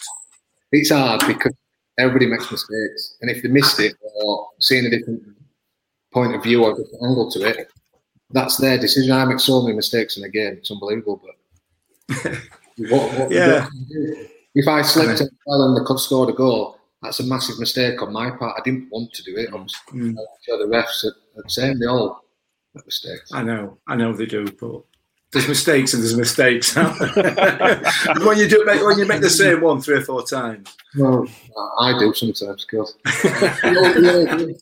It's 0.73 0.91
hard 0.91 1.23
because 1.27 1.53
everybody 1.99 2.27
makes 2.27 2.51
mistakes, 2.51 3.17
and 3.21 3.31
if 3.31 3.43
they 3.43 3.49
missed 3.49 3.81
it 3.81 3.95
or 4.23 4.49
seeing 4.61 4.87
a 4.87 4.91
different 4.91 5.23
point 6.13 6.35
of 6.35 6.43
view 6.43 6.65
or 6.65 6.73
a 6.73 6.77
different 6.77 7.03
angle 7.05 7.31
to 7.33 7.41
it, 7.49 7.69
that's 8.31 8.57
their 8.57 8.79
decision. 8.79 9.13
I 9.13 9.25
make 9.25 9.41
so 9.41 9.63
many 9.63 9.75
mistakes 9.77 10.17
in 10.17 10.25
a 10.25 10.29
game; 10.29 10.55
it's 10.59 10.71
unbelievable. 10.71 11.21
But 12.09 12.17
what, 12.91 13.19
what, 13.19 13.31
Yeah. 13.31 13.61
what 13.63 13.71
can 13.71 13.87
you 13.89 14.15
do? 14.17 14.27
if 14.57 14.69
I 14.69 14.83
slipped 14.83 15.21
and 15.21 15.31
fell 15.45 15.63
and 15.63 15.77
they 15.77 15.85
could 15.85 15.99
scored 15.99 16.31
a 16.31 16.33
goal, 16.33 16.79
that's 17.03 17.21
a 17.21 17.25
massive 17.25 17.59
mistake 17.59 18.01
on 18.03 18.13
my 18.13 18.31
part. 18.31 18.55
I 18.59 18.63
didn't 18.65 18.89
want 18.91 19.13
to 19.13 19.23
do 19.23 19.37
it. 19.37 19.53
Obviously, 19.53 19.93
Mm. 20.01 20.11
I'm 20.19 20.27
sure 20.45 20.59
the 20.59 20.73
refs 20.73 21.05
are 21.05 21.15
the 21.43 21.49
same. 21.51 21.79
They 21.79 21.87
all 21.87 22.25
make 22.75 22.87
mistakes. 22.87 23.31
I 23.33 23.43
know, 23.43 23.79
I 23.89 23.97
know 23.97 24.13
they 24.13 24.27
do, 24.27 24.45
but 24.61 24.83
there's 25.35 25.49
mistakes 25.49 25.93
and 25.93 26.03
there's 26.03 26.17
mistakes. 26.17 26.75
when 26.77 28.39
you 28.39 28.49
do 28.49 28.65
make 28.65 28.83
when 28.83 28.99
you 28.99 29.05
make 29.05 29.21
the 29.21 29.29
same 29.29 29.61
one 29.61 29.81
three 29.81 29.99
or 29.99 30.01
four 30.01 30.23
times. 30.25 30.75
Well, 30.97 31.27
I 31.79 31.99
do 31.99 32.15
sometimes, 32.15 32.65
because 32.65 32.97
we, 33.63 33.77
all- 33.77 33.95
we 34.01 34.09
all 34.09 34.39
do. 34.39 34.57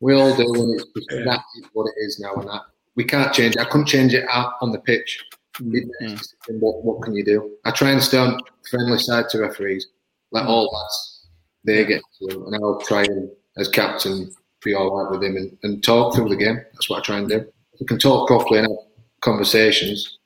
We 0.00 0.14
all 0.14 0.36
do, 0.36 0.54
and 0.54 0.80
it's 0.80 1.06
Yeah. 1.10 1.24
that 1.24 1.40
is 1.58 1.68
what 1.72 1.86
it 1.86 1.94
is 1.98 2.20
now. 2.20 2.34
And 2.34 2.48
that 2.48 2.62
we 2.96 3.04
can't 3.04 3.32
change 3.32 3.54
it. 3.56 3.60
I 3.60 3.64
couldn't 3.64 3.86
change 3.86 4.12
it 4.12 4.26
out 4.28 4.54
on 4.60 4.72
the 4.72 4.78
pitch. 4.78 5.24
Hmm. 5.56 5.74
It- 5.74 5.88
it's- 6.00 6.34
What, 6.48 6.84
what 6.84 7.02
can 7.02 7.14
you 7.14 7.24
do? 7.24 7.56
I 7.64 7.70
try 7.70 7.90
and 7.92 8.02
stay 8.02 8.18
on 8.18 8.38
friendly 8.68 8.98
side 8.98 9.28
to 9.30 9.38
referees, 9.38 9.86
like 10.32 10.44
hmm. 10.44 10.50
all 10.50 10.64
lads. 10.72 11.28
They 11.64 11.84
get 11.84 12.02
to 12.20 12.44
and 12.46 12.54
I'll 12.56 12.80
try 12.80 13.02
and, 13.04 13.30
as 13.56 13.68
captain, 13.68 14.30
be 14.62 14.74
all 14.74 15.02
right 15.02 15.10
with 15.10 15.22
him 15.22 15.36
and, 15.36 15.56
and 15.62 15.82
talk 15.82 16.14
through 16.14 16.28
the 16.28 16.36
game. 16.36 16.56
That's 16.72 16.90
what 16.90 16.98
I 16.98 17.02
try 17.02 17.18
and 17.18 17.28
do. 17.28 17.38
If 17.72 17.80
we 17.80 17.86
can 17.86 17.98
talk 17.98 18.28
properly 18.28 18.60
and 18.60 18.78
conversations, 19.26 20.18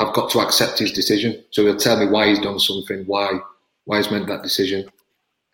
I've 0.00 0.14
got 0.14 0.30
to 0.30 0.38
accept 0.40 0.78
his 0.78 0.92
decision. 0.92 1.44
So 1.50 1.64
he'll 1.64 1.76
tell 1.76 1.98
me 1.98 2.06
why 2.06 2.28
he's 2.28 2.38
done 2.38 2.58
something, 2.58 3.04
why 3.06 3.26
why 3.84 3.96
he's 3.98 4.10
made 4.10 4.26
that 4.28 4.42
decision. 4.42 4.88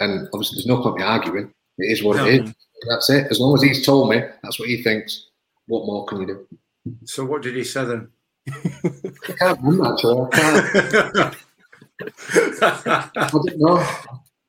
And 0.01 0.29
obviously, 0.33 0.57
there's 0.57 0.67
no 0.67 0.83
point 0.83 0.99
me 0.99 1.03
arguing. 1.03 1.53
It 1.79 1.91
is 1.93 2.03
what 2.05 2.17
No. 2.19 2.27
it 2.27 2.45
is. 2.45 2.55
That's 2.89 3.11
it. 3.11 3.27
As 3.33 3.41
long 3.41 3.55
as 3.57 3.63
he's 3.63 3.85
told 3.85 4.11
me 4.11 4.19
that's 4.43 4.59
what 4.61 4.69
he 4.69 4.83
thinks, 4.83 5.27
what 5.67 5.87
more 5.87 6.05
can 6.07 6.21
you 6.21 6.27
do? 6.27 6.47
So 7.05 7.25
what 7.25 7.43
did 7.43 7.57
he 7.57 7.65
say 7.65 7.85
then? 7.85 8.09
I 8.49 9.33
can't 9.41 9.61
remember 9.63 9.93
actually. 9.93 10.21
I 10.21 10.29
can't. 10.39 11.37
I 13.19 13.29
don't 13.33 13.59
know. 13.59 13.79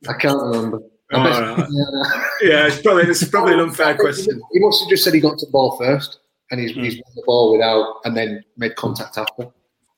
I 0.08 0.14
can't 0.14 0.42
remember. 0.42 0.80
Bet- 1.12 1.20
right. 1.26 1.68
yeah. 1.70 2.22
yeah, 2.50 2.68
it's 2.68 2.82
probably 2.82 3.04
it's 3.04 3.28
probably 3.28 3.54
an 3.56 3.62
unfair 3.62 3.96
question. 3.98 4.40
He 4.54 4.60
must 4.60 4.82
have 4.84 4.90
just 4.90 5.04
said 5.04 5.14
he 5.16 5.20
got 5.20 5.40
to 5.40 5.46
the 5.48 5.52
ball 5.52 5.76
first, 5.78 6.20
and 6.52 6.60
he's, 6.60 6.72
Hmm. 6.74 6.84
he's 6.84 6.96
won 6.96 7.14
the 7.16 7.24
ball 7.26 7.52
without, 7.54 7.96
and 8.06 8.16
then 8.18 8.44
made 8.58 8.76
contact 8.76 9.18
after. 9.18 9.48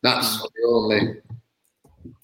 That's 0.03 0.38
Hmm. 0.38 0.46
the 0.55 0.67
only. 0.67 1.13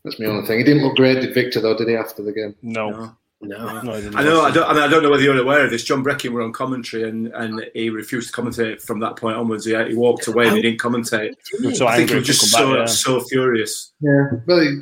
That's 0.04 0.20
my 0.20 0.26
only 0.28 0.46
thing. 0.48 0.58
He 0.60 0.64
didn't 0.64 0.84
look 0.84 0.96
great, 0.96 1.22
did 1.22 1.34
Viktor? 1.34 1.60
Though, 1.62 1.78
did 1.78 1.88
he? 1.90 1.96
After 1.96 2.24
the 2.24 2.32
game? 2.32 2.56
No. 2.62 2.90
No. 2.90 3.16
No. 3.42 3.82
No, 3.84 3.92
I 3.94 3.98
I 4.20 4.24
know. 4.24 4.42
I 4.42 4.50
don't. 4.52 4.68
I 4.68 4.74
mean, 4.74 4.82
I 4.82 4.88
don't 4.88 5.04
know 5.04 5.12
whether 5.12 5.22
you're 5.22 5.38
aware 5.40 5.64
of 5.66 5.70
this. 5.70 5.84
John 5.84 6.04
Breckin 6.04 6.32
were 6.32 6.42
on 6.42 6.52
commentary, 6.54 7.08
and, 7.08 7.28
and 7.28 7.64
he 7.76 7.92
refused 7.92 8.34
to 8.34 8.42
commentate 8.42 8.82
from 8.82 9.00
that 9.02 9.16
point 9.16 9.38
onwards. 9.38 9.66
He, 9.66 9.76
he 9.86 9.94
walked 9.94 10.26
away 10.28 10.48
and 10.48 10.56
he 10.56 10.62
didn't 10.64 10.80
commentate. 10.80 11.36
So 11.76 11.86
I 11.86 11.98
think 11.98 12.10
he 12.10 12.16
was 12.16 12.26
just 12.26 12.50
so 12.50 12.70
back, 12.72 12.80
yeah. 12.80 12.86
so 12.86 13.20
furious. 13.22 13.94
Yeah. 14.02 14.30
Well, 14.48 14.82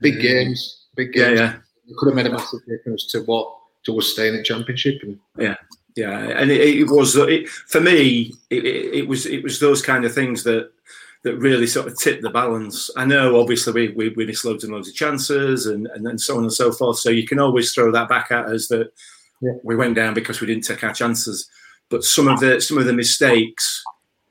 big 0.00 0.20
games, 0.20 0.86
big 0.94 1.16
Yeah, 1.16 1.28
games. 1.30 1.40
yeah. 1.40 1.56
He 1.86 1.94
could 1.98 2.06
have 2.06 2.14
made 2.14 2.26
a 2.26 2.30
massive 2.30 2.60
difference 2.68 3.06
to 3.08 3.22
what 3.22 3.52
to 3.86 3.98
us 3.98 4.06
staying 4.06 4.36
in 4.36 4.44
championship. 4.44 5.02
And 5.02 5.18
Yeah, 5.36 5.56
and 6.08 6.50
it, 6.50 6.60
it 6.60 6.84
was 6.84 7.16
it, 7.16 7.48
for 7.48 7.80
me. 7.80 8.32
It, 8.50 8.64
it, 8.64 9.08
was 9.08 9.26
it 9.26 9.42
was 9.42 9.58
those 9.58 9.82
kind 9.82 10.04
of 10.04 10.14
things 10.14 10.42
that 10.44 10.70
that 11.22 11.36
really 11.36 11.66
sort 11.66 11.86
of 11.86 11.98
tipped 11.98 12.22
the 12.22 12.30
balance. 12.30 12.90
I 12.96 13.04
know, 13.04 13.40
obviously, 13.40 13.72
we 13.72 13.88
we, 13.94 14.08
we 14.10 14.26
missed 14.26 14.44
loads 14.44 14.64
and 14.64 14.72
loads 14.72 14.88
of 14.88 14.94
chances, 14.94 15.66
and 15.66 15.86
and 15.88 16.04
then 16.04 16.18
so 16.18 16.36
on 16.36 16.42
and 16.42 16.52
so 16.52 16.72
forth. 16.72 16.98
So 16.98 17.10
you 17.10 17.26
can 17.26 17.38
always 17.38 17.72
throw 17.72 17.92
that 17.92 18.08
back 18.08 18.30
at 18.30 18.46
us 18.46 18.68
that 18.68 18.92
Yeah. 19.42 19.52
we 19.64 19.76
went 19.76 19.96
down 19.96 20.14
because 20.14 20.40
we 20.40 20.46
didn't 20.46 20.64
take 20.64 20.84
our 20.84 20.94
chances. 20.94 21.48
But 21.88 22.04
some 22.04 22.28
of 22.28 22.40
the 22.40 22.60
some 22.60 22.78
of 22.78 22.86
the 22.86 22.92
mistakes 22.92 23.82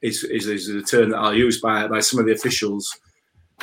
is 0.01 0.23
is, 0.23 0.47
is 0.47 0.67
the 0.67 0.81
term 0.81 1.09
that 1.09 1.17
I'll 1.17 1.33
use 1.33 1.59
by 1.59 1.87
by 1.87 1.99
some 1.99 2.19
of 2.19 2.25
the 2.25 2.33
officials. 2.33 2.97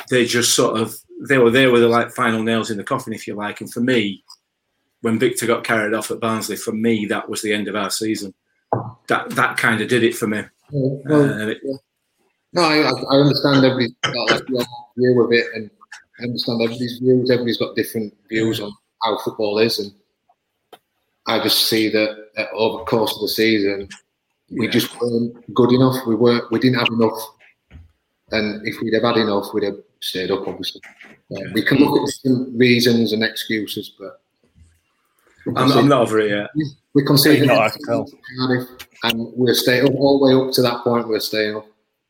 They 0.09 0.25
just 0.25 0.53
sort 0.53 0.79
of 0.79 0.95
they 1.27 1.37
were 1.37 1.49
they 1.49 1.67
were 1.67 1.79
the 1.79 1.87
like 1.87 2.11
final 2.11 2.43
nails 2.43 2.69
in 2.69 2.77
the 2.77 2.83
coffin, 2.83 3.13
if 3.13 3.27
you 3.27 3.35
like. 3.35 3.61
And 3.61 3.71
for 3.71 3.81
me, 3.81 4.23
when 5.01 5.19
Viktor 5.19 5.45
got 5.47 5.63
carried 5.63 5.93
off 5.93 6.11
at 6.11 6.19
Barnsley, 6.19 6.55
for 6.55 6.71
me 6.73 7.05
that 7.07 7.29
was 7.29 7.41
the 7.41 7.53
end 7.53 7.67
of 7.67 7.75
our 7.75 7.89
season. 7.89 8.33
That 9.07 9.29
that 9.31 9.57
kind 9.57 9.81
of 9.81 9.87
did 9.87 10.03
it 10.03 10.15
for 10.15 10.27
me. 10.27 10.41
well, 10.71 11.41
Uh, 11.41 11.47
it- 11.47 11.61
no, 12.53 12.61
I, 12.63 12.77
I 12.79 13.15
understand 13.19 13.63
everybody's 13.65 13.93
got 14.01 14.31
like 14.31 14.49
your 14.49 14.65
view 14.97 15.21
of 15.23 15.31
it, 15.33 15.45
and 15.53 15.69
I 16.19 16.23
understand 16.23 16.61
everybody's 16.61 16.97
views. 16.99 17.29
Everybody's 17.29 17.57
got 17.57 17.75
different 17.75 18.13
views 18.29 18.59
on 18.61 18.71
how 19.03 19.17
football 19.19 19.59
is, 19.59 19.79
and 19.79 19.91
I 21.27 21.43
just 21.43 21.67
see 21.67 21.89
that 21.89 22.29
uh, 22.37 22.45
over 22.53 22.79
the 22.79 22.85
course 22.85 23.13
of 23.13 23.21
the 23.21 23.27
season, 23.27 23.89
we 24.49 24.65
Yeah. 24.65 24.71
just 24.71 24.99
weren't 24.99 25.53
good 25.53 25.71
enough. 25.73 26.05
We 26.07 26.15
weren't. 26.15 26.49
We 26.51 26.59
didn't 26.59 26.79
have 26.79 26.87
enough. 26.89 27.19
And 28.31 28.65
if 28.67 28.81
we'd 28.81 28.93
have 28.93 29.03
had 29.03 29.17
enough, 29.17 29.53
we'd 29.53 29.63
have 29.65 29.79
stayed 30.01 30.31
up. 30.31 30.47
Obviously, 30.47 30.81
Uh, 31.31 31.41
we 31.53 31.61
can 31.61 31.77
look 31.77 31.99
at 32.01 32.07
different 32.23 32.57
reasons 32.57 33.11
and 33.13 33.23
excuses, 33.23 33.91
but 33.99 34.21
I'm, 35.55 35.71
I'm 35.71 35.87
not 35.87 36.01
over 36.01 36.19
it 36.19 36.31
yet. 36.31 36.49
we 36.93 37.05
conceded 37.05 37.47
No, 37.47 37.69
can 37.69 37.83
tell. 37.85 38.09
Cardiff, 38.37 38.67
and 39.03 39.31
we're 39.35 39.53
staying 39.53 39.87
up 39.87 39.95
all 39.95 40.19
the 40.19 40.25
way 40.25 40.47
up 40.47 40.53
to 40.53 40.61
that 40.61 40.83
point. 40.83 41.07
We're 41.07 41.19
staying 41.19 41.55
up, 41.55 41.67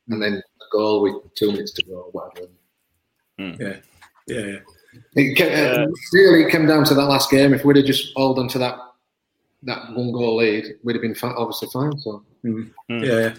and 0.08 0.22
then 0.22 0.34
a 0.34 0.64
goal 0.72 1.02
with 1.02 1.34
two 1.34 1.52
minutes 1.52 1.72
to 1.72 1.82
go, 1.84 2.08
whatever. 2.12 2.48
Hmm. 3.38 3.52
Yeah, 3.60 3.76
yeah. 4.26 4.56
It 5.14 5.36
came, 5.36 5.52
uh, 5.52 5.86
really 6.12 6.44
it 6.44 6.50
came 6.50 6.66
down 6.66 6.84
to 6.84 6.94
that 6.94 7.04
last 7.04 7.30
game. 7.30 7.54
If 7.54 7.64
we'd 7.64 7.76
have 7.76 7.86
just 7.86 8.16
held 8.16 8.38
on 8.38 8.48
to 8.48 8.58
that 8.58 8.78
that 9.64 9.92
one 9.92 10.12
goal 10.12 10.36
lead, 10.36 10.64
we'd 10.82 10.94
have 10.94 11.02
been 11.02 11.14
fi- 11.14 11.34
obviously 11.34 11.68
fine. 11.72 11.96
So 11.98 12.24
hmm. 12.42 12.62
Yeah. 12.88 13.34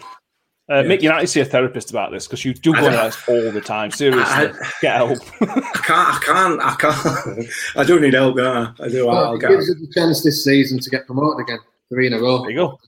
Uh, 0.69 0.83
Mick, 0.83 1.01
you 1.01 1.09
need 1.11 1.21
to 1.21 1.27
see 1.27 1.39
a 1.39 1.45
therapist 1.45 1.89
about 1.89 2.11
this 2.11 2.27
because 2.27 2.45
you 2.45 2.53
do 2.53 2.71
go 2.73 2.85
on 2.85 2.91
this 2.91 3.17
all 3.27 3.51
the 3.51 3.59
time. 3.61 3.89
Seriously, 3.89 4.21
I- 4.23 4.53
get 4.81 4.95
help. 4.97 5.17
I 5.41 5.45
can't. 5.83 6.13
I 6.13 6.19
can't. 6.23 6.61
I 6.61 6.75
can't. 6.75 7.47
I 7.75 7.83
do 7.83 7.99
need 7.99 8.13
help, 8.13 8.35
don't 8.37 8.75
I? 8.79 8.85
I 8.85 8.89
do. 8.89 9.07
Well, 9.07 9.17
I'll 9.17 9.33
it 9.35 9.41
get. 9.41 9.49
gives 9.49 9.67
us 9.69 9.77
a 9.81 9.87
chance 9.99 10.21
this 10.23 10.43
season 10.43 10.77
to 10.79 10.89
get 10.91 11.07
promoted 11.07 11.43
again, 11.43 11.57
three 11.89 12.05
in 12.05 12.13
a 12.13 12.19
row. 12.19 12.41
there 12.41 12.51
you 12.51 12.57
go. 12.57 12.79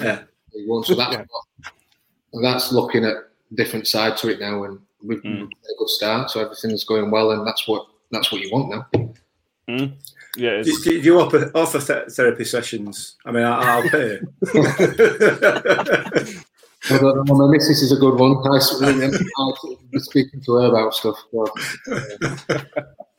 Yeah. 0.00 0.22
League 0.52 0.68
One. 0.68 0.82
So 0.82 0.96
that's 0.96 1.16
what, 1.16 1.44
that's 2.42 2.72
looking 2.72 3.04
at 3.04 3.12
a 3.14 3.22
different 3.54 3.86
side 3.86 4.16
to 4.18 4.28
it 4.30 4.40
now, 4.40 4.64
and 4.64 4.80
we've 5.04 5.22
Mm. 5.22 5.38
had 5.38 5.46
a 5.46 5.74
good 5.78 5.88
start. 5.90 6.30
So 6.32 6.40
everything's 6.40 6.82
going 6.84 7.08
well, 7.12 7.30
and 7.30 7.46
that's 7.46 7.68
what 7.68 7.86
that's 8.10 8.32
what 8.32 8.40
you 8.40 8.50
want 8.50 8.70
now. 8.70 8.88
Yeah, 10.36 10.62
Do, 10.62 10.72
do 10.84 10.98
you 11.00 11.20
offer, 11.20 11.50
offer 11.54 11.78
therapy 12.10 12.44
sessions? 12.44 13.16
I 13.26 13.30
mean, 13.32 13.44
I, 13.44 13.60
I'll 13.60 13.88
pay. 13.88 14.18
Well, 16.90 17.24
my 17.24 17.46
missus 17.50 17.82
is 17.82 17.92
a 17.92 17.96
good 17.96 18.18
one. 18.18 18.36
I 18.46 18.50
was 18.50 20.04
speaking 20.04 20.40
to 20.42 20.52
her 20.54 20.66
about 20.66 20.94
stuff. 20.94 21.16
So, 21.32 21.46
uh, 21.90 22.00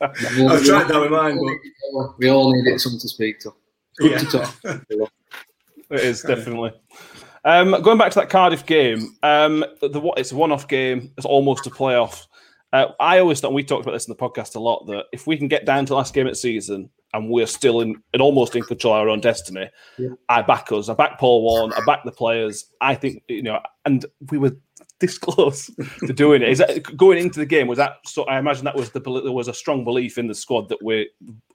I've 0.00 0.64
tried 0.64 0.88
that 0.88 0.98
with 1.00 1.10
mine, 1.10 1.38
but 1.38 2.18
we 2.18 2.28
all 2.30 2.52
needed 2.52 2.80
someone 2.80 3.00
to 3.00 3.08
speak 3.08 3.38
to. 3.40 3.52
Good 3.98 4.12
Yeah. 4.12 4.18
to 4.18 4.26
talk. 4.26 4.54
it 5.90 6.00
is 6.00 6.22
definitely. 6.22 6.72
Um, 7.44 7.80
going 7.82 7.98
back 7.98 8.12
to 8.12 8.20
that 8.20 8.30
Cardiff 8.30 8.66
game, 8.66 9.16
um, 9.22 9.64
the 9.80 10.00
what 10.00 10.18
it's 10.18 10.32
a 10.32 10.36
one-off 10.36 10.68
game. 10.68 11.12
It's 11.16 11.26
almost 11.26 11.66
a 11.66 11.70
playoff. 11.70 12.26
Uh, 12.72 12.86
I 13.00 13.18
always 13.18 13.40
thought 13.40 13.52
we 13.52 13.64
talked 13.64 13.82
about 13.82 13.92
this 13.92 14.06
in 14.06 14.14
the 14.14 14.18
podcast 14.18 14.54
a 14.54 14.60
lot 14.60 14.86
that 14.86 15.06
if 15.12 15.26
we 15.26 15.36
can 15.36 15.48
get 15.48 15.66
down 15.66 15.84
to 15.86 15.90
the 15.90 15.96
last 15.96 16.14
game 16.14 16.26
of 16.26 16.32
the 16.32 16.36
season 16.36 16.88
and 17.12 17.28
we're 17.28 17.46
still 17.46 17.80
in 17.80 18.00
and 18.12 18.22
almost 18.22 18.54
in 18.54 18.62
control 18.62 18.94
of 18.94 19.00
our 19.00 19.08
own 19.08 19.20
destiny, 19.20 19.68
Yeah. 19.98 20.10
I 20.28 20.42
back 20.42 20.70
us. 20.70 20.88
I 20.88 20.94
back 20.94 21.18
Paul 21.18 21.42
Warne. 21.42 21.72
I 21.72 21.84
back 21.84 22.04
the 22.04 22.12
players. 22.12 22.66
I 22.80 22.94
think 22.94 23.22
you 23.28 23.42
know, 23.42 23.58
and 23.84 24.06
we 24.30 24.38
were 24.38 24.56
this 25.00 25.18
close 25.26 25.68
to 26.06 26.12
doing 26.12 26.42
it. 26.42 26.48
Is 26.48 26.58
that 26.58 26.96
going 26.96 27.18
into 27.18 27.40
the 27.40 27.46
game? 27.46 27.66
Was 27.66 27.78
that 27.78 27.96
so? 28.06 28.22
I 28.24 28.38
imagine 28.38 28.64
that 28.66 28.76
was 28.76 28.90
the 28.90 29.00
there 29.00 29.32
was 29.32 29.48
a 29.48 29.54
strong 29.54 29.84
belief 29.84 30.18
in 30.18 30.28
the 30.28 30.34
squad 30.34 30.68
that 30.68 30.82
we're 30.82 31.06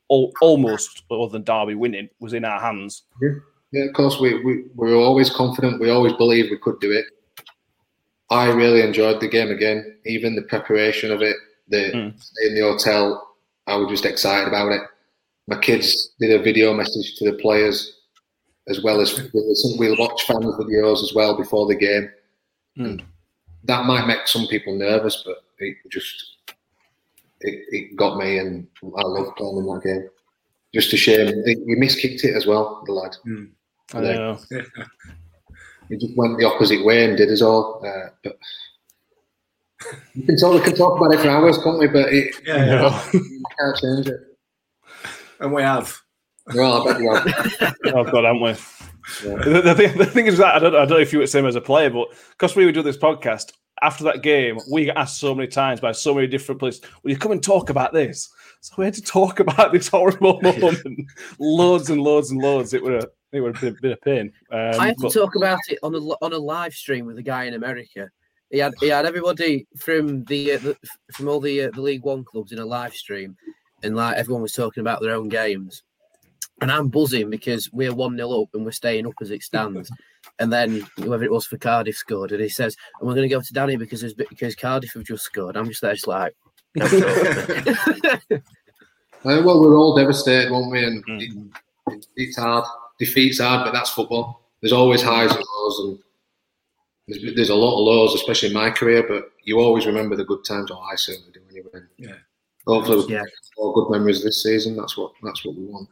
all, 0.07 0.33
almost 0.41 1.03
other 1.09 1.29
than 1.31 1.43
Derby 1.43 1.75
winning 1.75 2.09
was 2.19 2.33
in 2.33 2.45
our 2.45 2.59
hands. 2.59 3.03
Yeah, 3.71 3.85
of 3.85 3.93
course, 3.93 4.19
we, 4.19 4.41
we, 4.43 4.63
we 4.75 4.91
were 4.91 4.95
always 4.95 5.29
confident. 5.29 5.81
We 5.81 5.89
always 5.89 6.13
believed 6.13 6.49
we 6.51 6.57
could 6.57 6.79
do 6.79 6.91
it. 6.91 7.05
I 8.29 8.47
really 8.51 8.81
enjoyed 8.81 9.21
the 9.21 9.27
game 9.27 9.51
again, 9.51 9.97
even 10.05 10.35
the 10.35 10.41
preparation 10.43 11.11
of 11.11 11.21
it, 11.21 11.35
the 11.67 11.91
Mm. 11.93 12.13
in 12.47 12.55
the 12.55 12.61
hotel. 12.61 13.35
I 13.67 13.75
was 13.77 13.89
just 13.89 14.05
excited 14.05 14.47
about 14.47 14.71
it. 14.71 14.81
My 15.47 15.57
kids 15.59 16.13
did 16.19 16.31
a 16.31 16.41
video 16.43 16.73
message 16.73 17.15
to 17.17 17.31
the 17.31 17.37
players, 17.37 17.99
as 18.67 18.81
well 18.83 18.99
as 19.01 19.29
we'll 19.33 19.97
watch 19.97 20.23
fans 20.25 20.45
videos 20.45 21.03
as 21.03 21.13
well 21.15 21.35
before 21.37 21.67
the 21.67 21.75
game. 21.75 22.09
And 22.77 23.03
that 23.63 23.85
might 23.85 24.05
make 24.07 24.27
some 24.27 24.47
people 24.47 24.75
nervous, 24.75 25.23
but 25.25 25.43
it 25.59 25.77
just 25.89 26.37
it, 27.41 27.59
it 27.71 27.95
got 27.95 28.17
me, 28.17 28.39
and 28.39 28.65
I 28.83 29.01
love 29.01 29.35
playing 29.35 29.57
in 29.57 29.65
that 29.67 29.83
game. 29.83 30.09
Just 30.73 30.93
a 30.93 30.97
shame 30.97 31.43
we 31.45 31.75
miskicked 31.75 32.23
it 32.23 32.35
as 32.35 32.45
well, 32.47 32.81
the 32.85 32.91
lad. 32.93 33.15
I 33.93 34.01
know. 34.01 34.39
He 35.89 35.97
just 35.97 36.17
went 36.17 36.37
the 36.39 36.45
opposite 36.45 36.83
way 36.85 37.05
and 37.05 37.17
did 37.17 37.29
us 37.29 37.41
all. 37.41 37.83
Uh, 37.85 38.09
but 38.23 38.37
we 40.15 40.23
can 40.23 40.37
talk, 40.37 40.53
we 40.53 40.61
can 40.61 40.75
talk 40.75 40.97
about 40.99 41.13
it 41.13 41.19
for 41.19 41.29
hours, 41.29 41.57
can't 41.57 41.79
we? 41.79 41.87
But 41.87 42.13
it, 42.13 42.35
yeah, 42.45 42.65
yeah. 42.65 43.09
you 43.13 43.43
can't 43.59 43.77
change 43.77 44.07
it. 44.07 44.19
and 45.39 45.53
we 45.53 45.61
have. 45.61 45.95
Well, 46.53 46.87
I 46.87 46.93
bet 46.93 47.01
you 47.01 47.13
have. 47.13 47.75
Oh 47.87 48.03
God, 48.11 48.23
haven't 48.23 48.41
we? 48.41 48.53
The, 49.21 49.61
the, 49.63 49.75
thing, 49.75 49.97
the 49.97 50.05
thing 50.05 50.25
is 50.25 50.37
that 50.39 50.55
I 50.55 50.59
don't, 50.59 50.75
I 50.75 50.79
don't 50.79 50.89
know 50.89 50.97
if 50.97 51.13
you 51.13 51.19
were 51.19 51.25
the 51.25 51.31
same 51.31 51.45
as 51.45 51.55
a 51.55 51.61
player, 51.61 51.89
but 51.91 52.07
because 52.31 52.55
we 52.55 52.65
would 52.65 52.73
do 52.73 52.81
this 52.81 52.97
podcast 52.97 53.51
after 53.81 54.03
that 54.05 54.23
game, 54.23 54.57
we 54.71 54.85
got 54.85 54.97
asked 54.97 55.19
so 55.19 55.35
many 55.35 55.47
times 55.47 55.79
by 55.79 55.91
so 55.91 56.13
many 56.13 56.27
different 56.27 56.59
places, 56.59 56.81
"Will 57.03 57.11
you 57.11 57.17
come 57.17 57.31
and 57.31 57.43
talk 57.43 57.69
about 57.69 57.93
this?" 57.93 58.29
So 58.61 58.73
we 58.77 58.85
had 58.85 58.93
to 58.95 59.01
talk 59.01 59.39
about 59.39 59.71
this 59.71 59.87
horrible 59.87 60.41
moment, 60.43 61.07
loads 61.39 61.89
and 61.89 62.01
loads 62.01 62.31
and 62.31 62.41
loads. 62.41 62.73
It 62.73 62.83
would 62.83 62.93
have, 62.93 63.09
it 63.35 63.41
would 63.41 63.55
have 63.57 63.61
been, 63.61 63.77
been 63.81 63.91
a 63.91 63.97
pain. 63.97 64.31
Um, 64.51 64.79
I 64.79 64.87
had 64.87 64.97
to 64.97 65.03
but- 65.03 65.13
talk 65.13 65.35
about 65.35 65.59
it 65.69 65.79
on 65.83 65.93
a 65.95 65.99
on 65.99 66.33
a 66.33 66.37
live 66.37 66.73
stream 66.73 67.05
with 67.05 67.17
a 67.17 67.23
guy 67.23 67.43
in 67.45 67.53
America. 67.53 68.09
He 68.51 68.59
had 68.59 68.73
he 68.79 68.87
had 68.89 69.05
everybody 69.05 69.67
from 69.77 70.23
the, 70.25 70.53
uh, 70.53 70.57
the 70.59 70.77
from 71.13 71.27
all 71.27 71.39
the 71.39 71.63
uh, 71.63 71.71
the 71.71 71.81
League 71.81 72.03
One 72.03 72.23
clubs 72.23 72.51
in 72.51 72.59
a 72.59 72.65
live 72.65 72.93
stream, 72.93 73.35
and 73.83 73.95
like 73.95 74.17
everyone 74.17 74.41
was 74.43 74.53
talking 74.53 74.81
about 74.81 75.01
their 75.01 75.15
own 75.15 75.29
games. 75.29 75.83
And 76.61 76.71
I'm 76.71 76.87
buzzing 76.87 77.29
because 77.29 77.69
we're 77.73 77.93
one 77.93 78.15
0 78.15 78.43
up 78.43 78.49
and 78.53 78.63
we're 78.63 78.71
staying 78.71 79.05
up 79.05 79.15
as 79.19 79.29
it 79.29 79.43
stands. 79.43 79.91
and 80.39 80.53
then 80.53 80.87
whoever 80.95 81.25
it 81.25 81.31
was 81.31 81.45
for 81.45 81.57
Cardiff 81.57 81.97
scored, 81.97 82.31
and 82.31 82.41
he 82.41 82.47
says, 82.47 82.77
"And 82.99 83.07
we're 83.07 83.15
going 83.15 83.27
to 83.27 83.35
go 83.35 83.41
to 83.41 83.53
Danny 83.53 83.75
because 83.75 83.99
there's- 83.99 84.13
because 84.13 84.55
Cardiff 84.55 84.93
have 84.93 85.03
just 85.03 85.25
scored." 85.25 85.57
I'm 85.57 85.67
just 85.67 85.81
there, 85.81 85.93
just 85.93 86.07
like. 86.07 86.33
Uh, 86.79 86.87
well, 89.23 89.61
we're 89.61 89.75
all 89.75 89.95
devastated, 89.95 90.51
weren't 90.51 90.71
we? 90.71 90.83
And 90.85 91.05
Mm. 91.05 91.21
it, 91.21 91.93
it, 91.93 92.07
it's 92.15 92.37
hard. 92.37 92.63
Defeat's 92.99 93.39
hard, 93.39 93.65
but 93.65 93.71
that's 93.73 93.89
football. 93.89 94.41
There's 94.61 94.73
always 94.73 95.01
highs 95.01 95.31
and 95.31 95.43
lows, 95.57 95.79
and 95.79 95.99
there's, 97.07 97.35
there's 97.35 97.49
a 97.49 97.55
lot 97.55 97.73
of 97.79 97.85
lows, 97.85 98.15
especially 98.15 98.49
in 98.49 98.53
my 98.53 98.69
career. 98.69 99.05
But 99.07 99.31
you 99.43 99.59
always 99.59 99.85
remember 99.85 100.15
the 100.15 100.25
good 100.25 100.43
times. 100.45 100.71
Or 100.71 100.81
I 100.91 100.95
certainly 100.95 101.31
do, 101.33 101.41
anyway. 101.51 101.85
Yeah. 101.97 102.15
Hopefully, 102.65 103.05
we 103.05 103.13
Yeah. 103.13 103.19
get 103.23 103.33
more 103.57 103.73
good 103.73 103.89
memories 103.91 104.23
this 104.23 104.41
season. 104.43 104.75
That's 104.75 104.97
what 104.97 105.11
that's 105.23 105.45
what 105.45 105.55
we 105.55 105.65
want. 105.65 105.89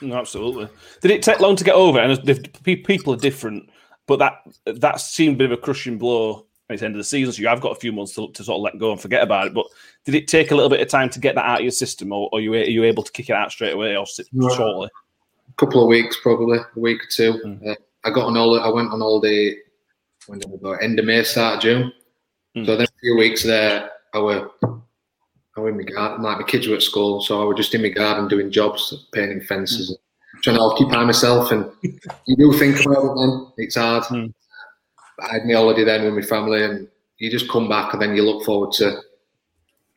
No, 0.00 0.16
absolutely. 0.16 0.68
Did 1.02 1.10
it 1.10 1.22
take 1.22 1.40
long 1.40 1.56
to 1.56 1.64
get 1.64 1.74
over? 1.74 1.98
And 1.98 2.52
people 2.62 3.12
are 3.12 3.16
different, 3.18 3.68
but 4.06 4.18
that 4.20 4.42
that 4.66 5.00
seemed 5.00 5.34
a 5.34 5.38
bit 5.38 5.50
of 5.52 5.58
a 5.58 5.60
crushing 5.60 5.98
blow 5.98 6.46
at 6.70 6.78
the 6.78 6.84
end 6.84 6.94
of 6.94 6.98
the 6.98 7.04
season. 7.04 7.32
So 7.32 7.42
you 7.42 7.48
have 7.48 7.60
got 7.60 7.72
a 7.76 7.80
few 7.80 7.92
months 7.92 8.14
to, 8.14 8.30
to 8.30 8.44
sort 8.44 8.56
of 8.56 8.62
let 8.62 8.78
go 8.78 8.92
and 8.92 9.00
forget 9.00 9.22
about 9.22 9.48
it. 9.48 9.54
But 9.54 9.66
did 10.04 10.14
it 10.14 10.28
take 10.28 10.50
a 10.50 10.54
little 10.54 10.70
bit 10.70 10.80
of 10.80 10.88
time 10.88 11.10
to 11.10 11.18
get 11.18 11.34
that 11.34 11.44
out 11.44 11.58
of 11.58 11.64
your 11.64 11.72
system, 11.72 12.12
or, 12.12 12.28
or 12.32 12.40
you 12.40 12.52
are 12.54 12.58
you 12.58 12.84
able 12.84 13.02
to 13.02 13.10
kick 13.12 13.28
it 13.28 13.34
out 13.34 13.50
straight 13.50 13.72
away, 13.74 13.96
or 13.96 14.06
sit 14.06 14.28
No. 14.32 14.48
shortly? 14.54 14.88
Couple 15.58 15.82
of 15.82 15.88
weeks, 15.88 16.18
probably 16.22 16.58
a 16.58 16.80
week 16.80 17.02
or 17.02 17.08
two. 17.10 17.32
Mm. 17.44 17.68
Uh, 17.68 17.74
I 18.04 18.10
got 18.10 18.26
on 18.26 18.36
all. 18.36 18.58
I 18.58 18.68
went 18.68 18.92
on 18.92 19.00
holiday 19.00 19.56
when 20.28 20.38
did 20.38 20.60
go? 20.62 20.72
End 20.72 20.98
of 20.98 21.06
May, 21.06 21.22
start 21.24 21.56
of 21.56 21.62
June. 21.62 21.92
Mm. 22.56 22.66
So 22.66 22.76
then 22.76 22.86
a 22.86 23.00
few 23.00 23.16
weeks 23.16 23.42
there, 23.42 23.90
I 24.14 24.18
were 24.18 24.50
I 24.62 25.60
were 25.60 25.70
in 25.70 25.76
my 25.76 25.82
garden. 25.82 26.22
Like 26.22 26.38
my 26.38 26.46
kids 26.46 26.68
were 26.68 26.76
at 26.76 26.82
school, 26.82 27.20
so 27.22 27.40
I 27.40 27.44
was 27.44 27.56
just 27.56 27.74
in 27.74 27.82
my 27.82 27.88
garden 27.88 28.28
doing 28.28 28.50
jobs, 28.50 29.06
painting 29.12 29.40
fences, 29.40 29.90
and 29.90 30.42
trying 30.42 30.56
to 30.56 30.62
occupy 30.62 31.02
myself. 31.04 31.50
And 31.50 31.70
you 31.82 32.36
do 32.36 32.52
think 32.58 32.84
about 32.84 33.04
it 33.04 33.18
then. 33.18 33.52
It's 33.56 33.76
hard. 33.76 34.04
Mm. 34.04 34.32
I 35.20 35.32
had 35.34 35.46
my 35.46 35.54
holiday 35.54 35.84
then 35.84 36.04
with 36.04 36.14
my 36.14 36.22
family, 36.22 36.62
and 36.62 36.88
you 37.18 37.30
just 37.30 37.50
come 37.50 37.68
back, 37.68 37.92
and 37.92 38.02
then 38.02 38.14
you 38.14 38.22
look 38.22 38.44
forward 38.44 38.72
to 38.72 39.00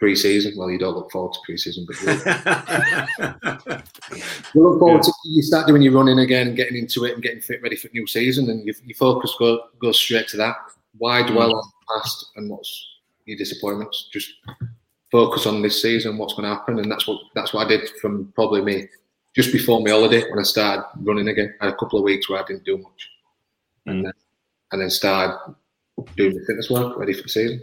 pre-season. 0.02 0.54
Well, 0.58 0.70
you 0.72 0.80
don't 0.80 0.96
look 0.96 1.12
forward 1.12 1.34
to 1.34 1.40
pre-season, 1.46 1.86
but 1.86 2.02
you, 2.02 2.08
look 4.62 4.80
forward 4.80 5.04
to 5.04 5.14
you 5.26 5.44
start 5.44 5.68
doing 5.68 5.84
your 5.84 5.94
running 5.94 6.18
again 6.20 6.48
and 6.48 6.58
getting 6.58 6.76
into 6.76 7.06
it 7.06 7.14
and 7.14 7.22
getting 7.22 7.40
fit 7.40 7.62
ready 7.62 7.76
for 7.76 7.88
the 7.88 7.94
new 7.94 8.08
season 8.08 8.50
and 8.50 8.66
your, 8.66 8.74
your 8.84 8.96
focus 8.96 9.36
go, 9.38 9.62
goes 9.78 10.00
straight 10.00 10.28
to 10.30 10.38
that. 10.38 10.56
Why 10.98 11.22
mm. 11.22 11.28
dwell 11.28 11.56
on 11.56 11.62
the 11.62 11.94
past 11.94 12.32
and 12.36 12.50
what's 12.50 12.88
your 13.26 13.38
disappointments? 13.38 14.10
Just 14.12 14.34
focus 15.12 15.46
on 15.46 15.62
this 15.62 15.80
season 15.80 16.18
what's 16.18 16.34
going 16.34 16.50
to 16.50 16.56
happen 16.56 16.80
and 16.80 16.92
that's 16.92 17.06
what 17.06 17.22
that's 17.36 17.54
what 17.54 17.64
I 17.66 17.70
did 17.70 17.88
from 18.02 18.32
probably 18.34 18.62
me 18.62 18.88
just 19.36 19.52
before 19.52 19.82
my 19.82 19.92
holiday 19.92 20.28
when 20.30 20.40
I 20.40 20.44
started 20.44 20.84
running 21.02 21.28
again. 21.28 21.54
I 21.62 21.66
had 21.66 21.76
a 21.76 21.78
couple 21.78 22.00
of 22.00 22.06
weeks 22.06 22.28
where 22.28 22.42
I 22.42 22.46
didn't 22.48 22.66
do 22.66 22.80
much. 22.80 23.10
Mm. 23.88 23.92
And, 23.92 24.06
then, 24.06 24.14
and 24.72 24.82
then 24.82 24.90
started 24.90 25.38
doing 26.18 26.34
the 26.34 26.44
fitness 26.48 26.72
work 26.72 26.98
ready 26.98 27.14
for 27.14 27.22
the 27.22 27.30
season 27.30 27.62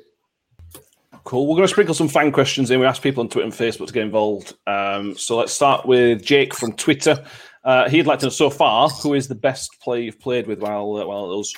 Cool. 1.28 1.46
We're 1.46 1.56
going 1.56 1.66
to 1.66 1.70
sprinkle 1.70 1.94
some 1.94 2.08
fan 2.08 2.32
questions 2.32 2.70
in. 2.70 2.80
We 2.80 2.86
asked 2.86 3.02
people 3.02 3.20
on 3.20 3.28
Twitter 3.28 3.44
and 3.44 3.52
Facebook 3.52 3.88
to 3.88 3.92
get 3.92 4.02
involved. 4.02 4.54
Um, 4.66 5.14
so 5.14 5.36
let's 5.36 5.52
start 5.52 5.84
with 5.84 6.24
Jake 6.24 6.54
from 6.54 6.72
Twitter. 6.72 7.22
Uh, 7.64 7.86
he'd 7.90 8.06
like 8.06 8.20
to 8.20 8.26
know 8.26 8.30
so 8.30 8.48
far 8.48 8.88
who 8.88 9.12
is 9.12 9.28
the 9.28 9.34
best 9.34 9.78
player 9.82 10.00
you've 10.00 10.18
played 10.20 10.46
with 10.46 10.60
while 10.60 10.96
uh, 10.96 11.04
while 11.04 11.30
at 11.30 11.38
us. 11.38 11.52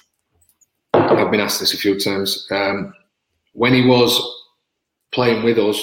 I've 0.93 1.31
been 1.31 1.39
asked 1.39 1.61
this 1.61 1.73
a 1.73 1.77
few 1.77 2.01
times. 2.01 2.49
Um, 2.51 2.93
when 3.53 3.73
he 3.73 3.87
was 3.87 4.21
playing 5.13 5.45
with 5.45 5.57
us, 5.57 5.81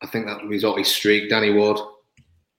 I 0.00 0.06
think 0.06 0.26
that 0.26 0.46
was 0.46 0.62
his 0.62 0.94
streak, 0.94 1.28
Danny 1.28 1.52
Ward. 1.52 1.78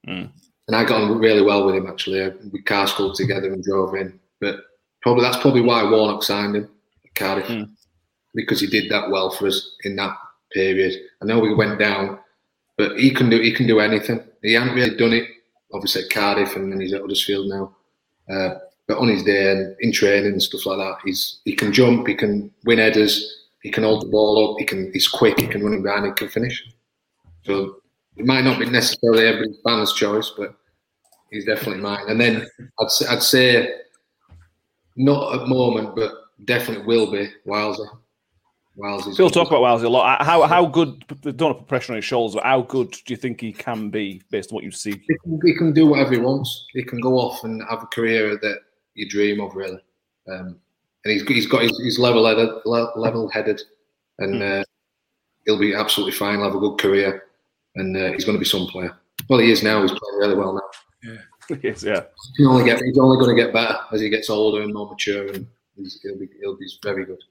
Mm. 0.06 0.30
And 0.68 0.76
I 0.76 0.84
got 0.84 1.04
on 1.04 1.18
really 1.20 1.42
well 1.42 1.66
with 1.66 1.76
him 1.76 1.88
actually. 1.88 2.34
We 2.52 2.62
car 2.64 2.86
schooled 2.88 3.16
together 3.16 3.54
and 3.54 3.64
drove 3.64 3.96
in. 3.96 4.20
But 4.42 4.58
probably 5.02 5.24
that's 5.24 5.38
probably 5.38 5.62
why 5.62 5.90
Warnock 5.90 6.22
signed 6.22 6.58
him 6.58 6.68
Cardiff 7.16 7.48
Mm. 7.48 7.70
because 8.34 8.60
he 8.60 8.68
did 8.68 8.92
that 8.92 9.10
well 9.10 9.30
for 9.30 9.48
us 9.48 9.78
in 9.86 9.96
that 9.96 10.18
period. 10.52 10.94
I 11.22 11.26
know 11.26 11.40
we 11.40 11.54
went 11.54 11.80
down, 11.80 12.20
but 12.78 12.98
he 13.00 13.12
can 13.12 13.30
do 13.30 13.40
he 13.40 13.54
can 13.54 13.68
do 13.68 13.80
anything. 13.80 14.22
He 14.42 14.54
hadn't 14.54 14.76
really 14.76 14.96
done 14.96 15.14
it, 15.14 15.28
obviously 15.74 16.04
at 16.04 16.10
Cardiff, 16.10 16.56
and 16.56 16.72
then 16.72 16.80
he's 16.80 16.94
at 16.94 17.02
Huddersfield 17.02 17.48
now. 17.48 17.76
Uh, 18.30 18.56
but 18.88 18.98
on 18.98 19.08
his 19.08 19.24
day 19.24 19.52
and 19.52 19.76
in 19.80 19.92
training 19.92 20.34
and 20.34 20.42
stuff 20.42 20.66
like 20.66 20.78
that, 20.78 20.98
he's 21.04 21.40
he 21.46 21.54
can 21.54 21.74
jump, 21.74 22.08
he 22.08 22.16
can 22.16 22.52
win 22.66 22.80
headers, 22.80 23.46
he 23.62 23.72
can 23.72 23.84
hold 23.84 24.04
the 24.04 24.10
ball 24.10 24.52
up, 24.52 24.60
he 24.60 24.66
can 24.66 24.92
he's 24.94 25.08
quick, 25.08 25.40
he 25.40 25.48
can 25.48 25.64
run 25.64 25.82
behind, 25.82 26.06
he 26.06 26.12
can 26.12 26.30
finish. 26.30 26.64
So 27.44 27.78
it 28.16 28.26
might 28.26 28.44
not 28.44 28.60
be 28.60 28.70
necessarily 28.70 29.26
every 29.26 29.56
fan's 29.64 29.94
choice, 29.94 30.32
but 30.38 30.56
he's 31.32 31.46
definitely 31.46 31.82
mine. 31.82 32.06
And 32.08 32.20
then 32.20 32.48
I'd 32.80 32.90
say, 32.90 33.06
I'd 33.08 33.24
say 33.24 33.74
not 34.96 35.34
at 35.34 35.40
the 35.42 35.48
moment, 35.48 35.96
but 35.96 36.12
definitely 36.46 36.86
will 36.86 37.12
be 37.12 37.30
Wilesy. 37.46 37.88
Phil 39.16 39.30
talk 39.30 39.48
about 39.48 39.62
Wilesy 39.62 39.86
a 39.86 39.90
lot. 39.90 40.22
How 40.24 40.44
how 40.44 40.66
good? 40.66 41.06
Don't 41.22 41.40
want 41.40 41.58
to 41.58 41.60
put 41.60 41.68
pressure 41.68 41.94
on 41.94 41.96
his 41.96 42.06
shoulders. 42.06 42.36
But 42.36 42.44
how 42.44 42.62
good 42.62 42.92
do 42.92 43.14
you 43.14 43.16
think 43.16 43.40
he 43.40 43.54
can 43.54 43.90
be 43.90 44.22
based 44.32 44.52
on 44.52 44.56
what 44.56 44.64
you 44.66 44.72
see? 44.72 44.92
He 44.92 45.18
can, 45.24 45.40
he 45.46 45.56
can 45.56 45.74
do 45.74 45.88
whatever 45.88 46.12
he 46.12 46.20
wants. 46.20 46.66
He 46.74 46.84
can 46.84 47.00
go 47.00 47.14
off 47.18 47.44
and 47.46 47.64
have 47.70 47.84
a 47.84 47.88
career 47.88 48.38
that 48.42 48.60
you 48.94 49.10
dream 49.10 49.40
of, 49.40 49.56
really. 49.56 49.80
Um, 50.28 50.60
and 51.06 51.14
he's 51.14 51.24
he's 51.24 51.48
got 51.48 51.62
his, 51.62 51.80
he's 51.84 52.00
level 52.00 52.26
headed, 52.26 52.50
level 52.66 53.30
headed, 53.30 53.62
and 54.20 54.44
uh, 54.44 54.64
he'll 55.46 55.60
be 55.60 55.74
absolutely 55.74 56.14
fine. 56.14 56.40
He'll 56.40 56.46
have 56.46 56.56
a 56.56 56.60
good 56.60 56.78
career, 56.78 57.24
and 57.76 57.96
uh, 57.96 58.12
he's 58.12 58.26
going 58.26 58.36
to 58.36 58.44
be 58.44 58.46
some 58.46 58.68
player. 58.68 58.94
Well, 59.30 59.40
he 59.40 59.52
is 59.52 59.64
now. 59.64 59.82
He's 59.82 59.92
playing 59.92 60.20
really 60.20 60.36
well 60.36 60.54
now. 60.54 61.12
Yeah. 61.12 61.18
Yes, 61.62 61.84
yeah. 61.84 62.06
He 62.38 62.46
only 62.48 62.66
get, 62.66 62.82
he's 62.82 62.98
only 62.98 63.24
going 63.24 63.36
to 63.36 63.40
get 63.40 63.54
better 63.54 63.78
as 63.94 64.02
he 64.02 64.10
gets 64.10 64.32
older 64.32 64.64
and 64.64 64.74
more 64.74 64.90
mature, 64.90 65.28
and 65.28 65.46
he's, 65.78 66.02
he'll 66.02 66.18
be 66.18 66.28
he'll 66.42 66.58
be 66.58 66.66
very 66.82 67.06
good. 67.06 67.22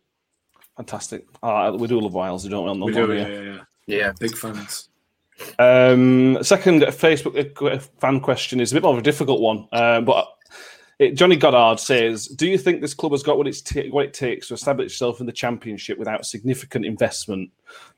Fantastic. 0.76 1.26
Uh, 1.42 1.76
we 1.78 1.86
do 1.86 2.00
love 2.00 2.14
Wiles, 2.14 2.44
don't 2.48 2.64
we? 2.64 2.70
On 2.70 2.80
the 2.80 2.86
We 2.86 2.92
do, 2.92 3.06
line 3.06 3.18
yeah, 3.18 3.24
here? 3.26 3.44
yeah, 3.44 3.52
yeah. 3.52 3.96
Yeah. 4.06 4.12
Big 4.18 4.36
fans. 4.36 4.88
Um, 5.58 6.38
second 6.42 6.82
Facebook 6.82 7.60
uh, 7.62 7.78
fan 7.98 8.20
question 8.20 8.60
is 8.60 8.72
a 8.72 8.76
bit 8.76 8.82
more 8.82 8.92
of 8.92 8.98
a 8.98 9.02
difficult 9.02 9.40
one, 9.40 9.66
um, 9.72 10.04
but 10.04 10.28
it, 11.00 11.16
Johnny 11.16 11.34
Goddard 11.34 11.80
says, 11.80 12.28
"Do 12.28 12.46
you 12.46 12.56
think 12.56 12.80
this 12.80 12.94
club 12.94 13.10
has 13.12 13.24
got 13.24 13.36
what 13.36 13.48
it's 13.48 13.60
ta- 13.60 13.88
what 13.90 14.04
it 14.04 14.14
takes 14.14 14.46
to 14.48 14.54
establish 14.54 14.92
itself 14.92 15.18
in 15.18 15.26
the 15.26 15.32
Championship 15.32 15.98
without 15.98 16.24
significant 16.24 16.84
investment?" 16.86 17.50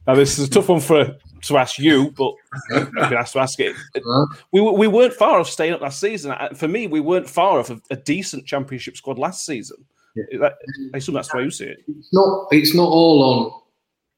Now, 0.06 0.14
this 0.14 0.38
is 0.38 0.48
a 0.48 0.50
tough 0.50 0.70
one 0.70 0.80
for 0.80 1.14
to 1.42 1.58
ask 1.58 1.78
you, 1.78 2.10
but 2.12 2.32
you 2.70 2.86
can 2.86 3.14
ask 3.14 3.34
to 3.34 3.40
ask 3.40 3.60
it. 3.60 3.76
We, 4.52 4.62
were- 4.62 4.72
we 4.72 4.86
weren't 4.88 5.12
far 5.12 5.38
off 5.38 5.48
staying 5.50 5.74
up 5.74 5.82
last 5.82 6.00
season. 6.00 6.30
Uh, 6.32 6.48
For 6.54 6.68
me, 6.68 6.86
we 6.86 7.00
weren't 7.00 7.28
far 7.28 7.58
off 7.58 7.68
a, 7.68 7.78
a 7.90 7.96
decent 7.96 8.46
Championship 8.46 8.96
squad 8.96 9.18
last 9.18 9.44
season. 9.44 9.84
Is 10.31 10.40
that- 10.40 10.57
mm. 10.81 10.90
I 10.94 10.98
assume 10.98 11.14
that's 11.14 11.33
why 11.33 11.40
you 11.42 11.50
see 11.50 11.66
it. 11.66 11.79
It's 11.88 12.12
not 12.12 12.48
it's 12.50 12.74
not 12.74 12.88
all 12.88 13.22
on. 13.22 13.62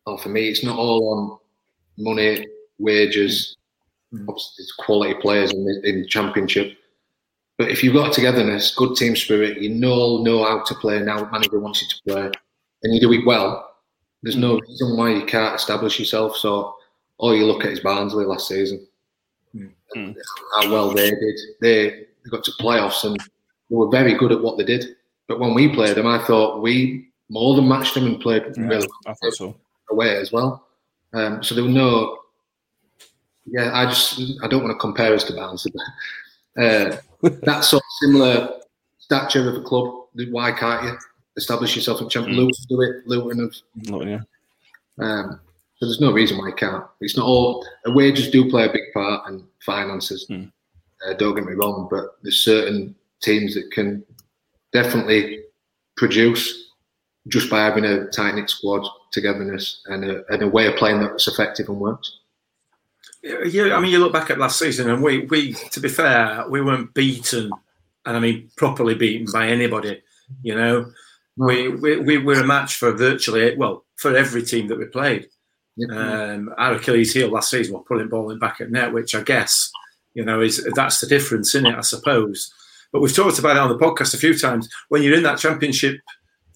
Oh, 0.06 0.16
for 0.16 0.28
me, 0.30 0.48
it's 0.48 0.64
not 0.64 0.78
all 0.78 1.12
on 1.12 1.38
money, 1.98 2.46
wages. 2.78 3.56
Mm. 4.14 4.20
Mm. 4.20 4.28
Obviously, 4.28 4.62
it's 4.62 4.72
quality 4.72 5.14
players 5.20 5.52
in 5.52 5.64
the, 5.64 5.80
in 5.88 6.02
the 6.02 6.06
championship. 6.08 6.76
But 7.58 7.70
if 7.70 7.82
you've 7.82 7.94
got 7.94 8.12
togetherness, 8.12 8.74
good 8.74 8.96
team 8.96 9.16
spirit, 9.16 9.60
you 9.60 9.68
know 9.70 10.22
know 10.22 10.44
how 10.44 10.62
to 10.64 10.74
play, 10.76 10.96
and 10.96 11.08
how 11.08 11.24
the 11.24 11.30
manager 11.30 11.58
wants 11.58 11.82
you 11.82 11.88
to 11.88 11.96
play, 12.06 12.30
and 12.84 12.94
you 12.94 13.00
do 13.00 13.12
it 13.12 13.26
well. 13.26 13.74
There's 14.22 14.36
no 14.36 14.58
reason 14.58 14.96
why 14.96 15.10
you 15.10 15.24
can't 15.26 15.54
establish 15.54 15.98
yourself. 15.98 16.36
So 16.36 16.74
all 17.18 17.36
you 17.36 17.46
look 17.46 17.64
at 17.64 17.72
is 17.72 17.80
Barnsley 17.80 18.24
last 18.24 18.48
season, 18.48 18.86
Mm. 19.96 20.14
how 20.56 20.70
well 20.70 20.90
they 20.92 21.10
did. 21.10 21.38
They, 21.60 21.90
they 21.90 22.30
got 22.30 22.44
to 22.44 22.50
playoffs 22.60 23.04
and 23.04 23.18
they 23.18 23.76
were 23.76 23.88
very 23.88 24.14
good 24.14 24.32
at 24.32 24.40
what 24.42 24.58
they 24.58 24.64
did. 24.64 24.96
But 25.28 25.38
when 25.38 25.54
we 25.54 25.68
played 25.68 25.96
them, 25.96 26.06
I 26.06 26.24
thought 26.24 26.62
we 26.62 27.08
more 27.28 27.54
than 27.54 27.68
matched 27.68 27.94
them 27.94 28.06
and 28.06 28.20
played 28.20 28.56
really 28.56 28.88
I 29.06 29.12
thought 29.12 29.34
so. 29.34 29.56
away 29.90 30.16
as 30.16 30.32
well. 30.32 30.66
Um, 31.12 31.42
so 31.42 31.54
there 31.54 31.64
were 31.64 31.70
no. 31.70 32.18
Yeah, 33.46 33.70
I 33.72 33.86
just 33.86 34.20
I 34.42 34.48
don't 34.48 34.62
want 34.62 34.74
to 34.74 34.78
compare 34.78 35.14
us 35.14 35.24
to 35.24 35.34
Barnsley, 35.34 35.72
but 36.56 36.62
uh, 36.62 36.96
that 37.42 37.64
sort 37.64 37.82
of 37.82 37.86
similar 38.00 38.54
stature 38.98 39.48
of 39.48 39.56
a 39.56 39.62
club. 39.62 40.06
Why 40.30 40.52
can't 40.52 40.84
you 40.84 40.98
establish 41.36 41.76
yourself 41.76 42.00
in 42.00 42.08
champion? 42.08 42.36
Mm. 42.36 42.38
Luton 42.40 42.64
do 42.68 42.80
it. 42.82 43.06
Luton 43.06 43.38
have. 43.38 43.54
No, 43.90 44.02
yeah. 44.02 44.20
Um, 44.98 45.40
so 45.76 45.86
there's 45.86 46.00
no 46.00 46.12
reason 46.12 46.38
why 46.38 46.48
you 46.48 46.54
can't. 46.54 46.84
It's 47.00 47.16
not 47.16 47.26
all. 47.26 47.66
Wages 47.86 48.30
do 48.30 48.50
play 48.50 48.66
a 48.66 48.72
big 48.72 48.92
part 48.92 49.28
and 49.28 49.44
finances. 49.64 50.26
Mm. 50.28 50.50
Uh, 51.06 51.12
don't 51.14 51.36
get 51.36 51.44
me 51.44 51.52
wrong, 51.52 51.86
but 51.90 52.18
there's 52.22 52.42
certain 52.42 52.94
teams 53.22 53.54
that 53.54 53.70
can 53.70 54.04
definitely 54.72 55.42
produce 55.96 56.72
just 57.28 57.50
by 57.50 57.60
having 57.60 57.84
a 57.84 58.06
tight 58.06 58.34
knit 58.34 58.48
squad, 58.48 58.88
togetherness, 59.12 59.82
and 59.86 60.04
a, 60.04 60.24
and 60.32 60.42
a 60.42 60.48
way 60.48 60.66
of 60.66 60.76
playing 60.76 61.00
that's 61.00 61.28
effective 61.28 61.68
and 61.68 61.78
works. 61.78 62.18
Yeah, 63.22 63.76
I 63.76 63.80
mean, 63.80 63.90
you 63.90 63.98
look 63.98 64.12
back 64.12 64.30
at 64.30 64.38
last 64.38 64.58
season, 64.58 64.88
and 64.88 65.02
we, 65.02 65.26
we, 65.26 65.52
to 65.72 65.80
be 65.80 65.88
fair, 65.88 66.44
we 66.48 66.62
weren't 66.62 66.94
beaten, 66.94 67.50
and 68.06 68.16
I 68.16 68.20
mean 68.20 68.50
properly 68.56 68.94
beaten 68.94 69.26
by 69.32 69.48
anybody. 69.48 70.00
You 70.42 70.54
know, 70.54 70.92
we, 71.36 71.68
we 71.68 71.98
we 72.00 72.18
were 72.18 72.40
a 72.40 72.46
match 72.46 72.76
for 72.76 72.92
virtually 72.92 73.56
well 73.56 73.84
for 73.96 74.16
every 74.16 74.42
team 74.42 74.68
that 74.68 74.78
we 74.78 74.86
played. 74.86 75.28
Um, 75.90 76.52
our 76.58 76.74
Achilles 76.74 77.12
heel 77.12 77.30
last 77.30 77.50
season 77.50 77.74
was 77.74 77.84
pulling 77.86 78.08
ball 78.08 78.30
in 78.30 78.38
back 78.38 78.60
at 78.60 78.70
net, 78.70 78.92
which 78.92 79.14
I 79.14 79.22
guess 79.22 79.70
you 80.14 80.24
know 80.24 80.40
is 80.40 80.66
that's 80.74 81.00
the 81.00 81.06
difference 81.06 81.54
in 81.54 81.66
it, 81.66 81.76
I 81.76 81.82
suppose. 81.82 82.52
But 82.92 83.00
we've 83.02 83.14
talked 83.14 83.38
about 83.38 83.56
it 83.56 83.60
on 83.60 83.68
the 83.68 83.78
podcast 83.78 84.14
a 84.14 84.18
few 84.18 84.36
times. 84.38 84.68
When 84.88 85.02
you're 85.02 85.16
in 85.16 85.22
that 85.24 85.38
championship, 85.38 86.00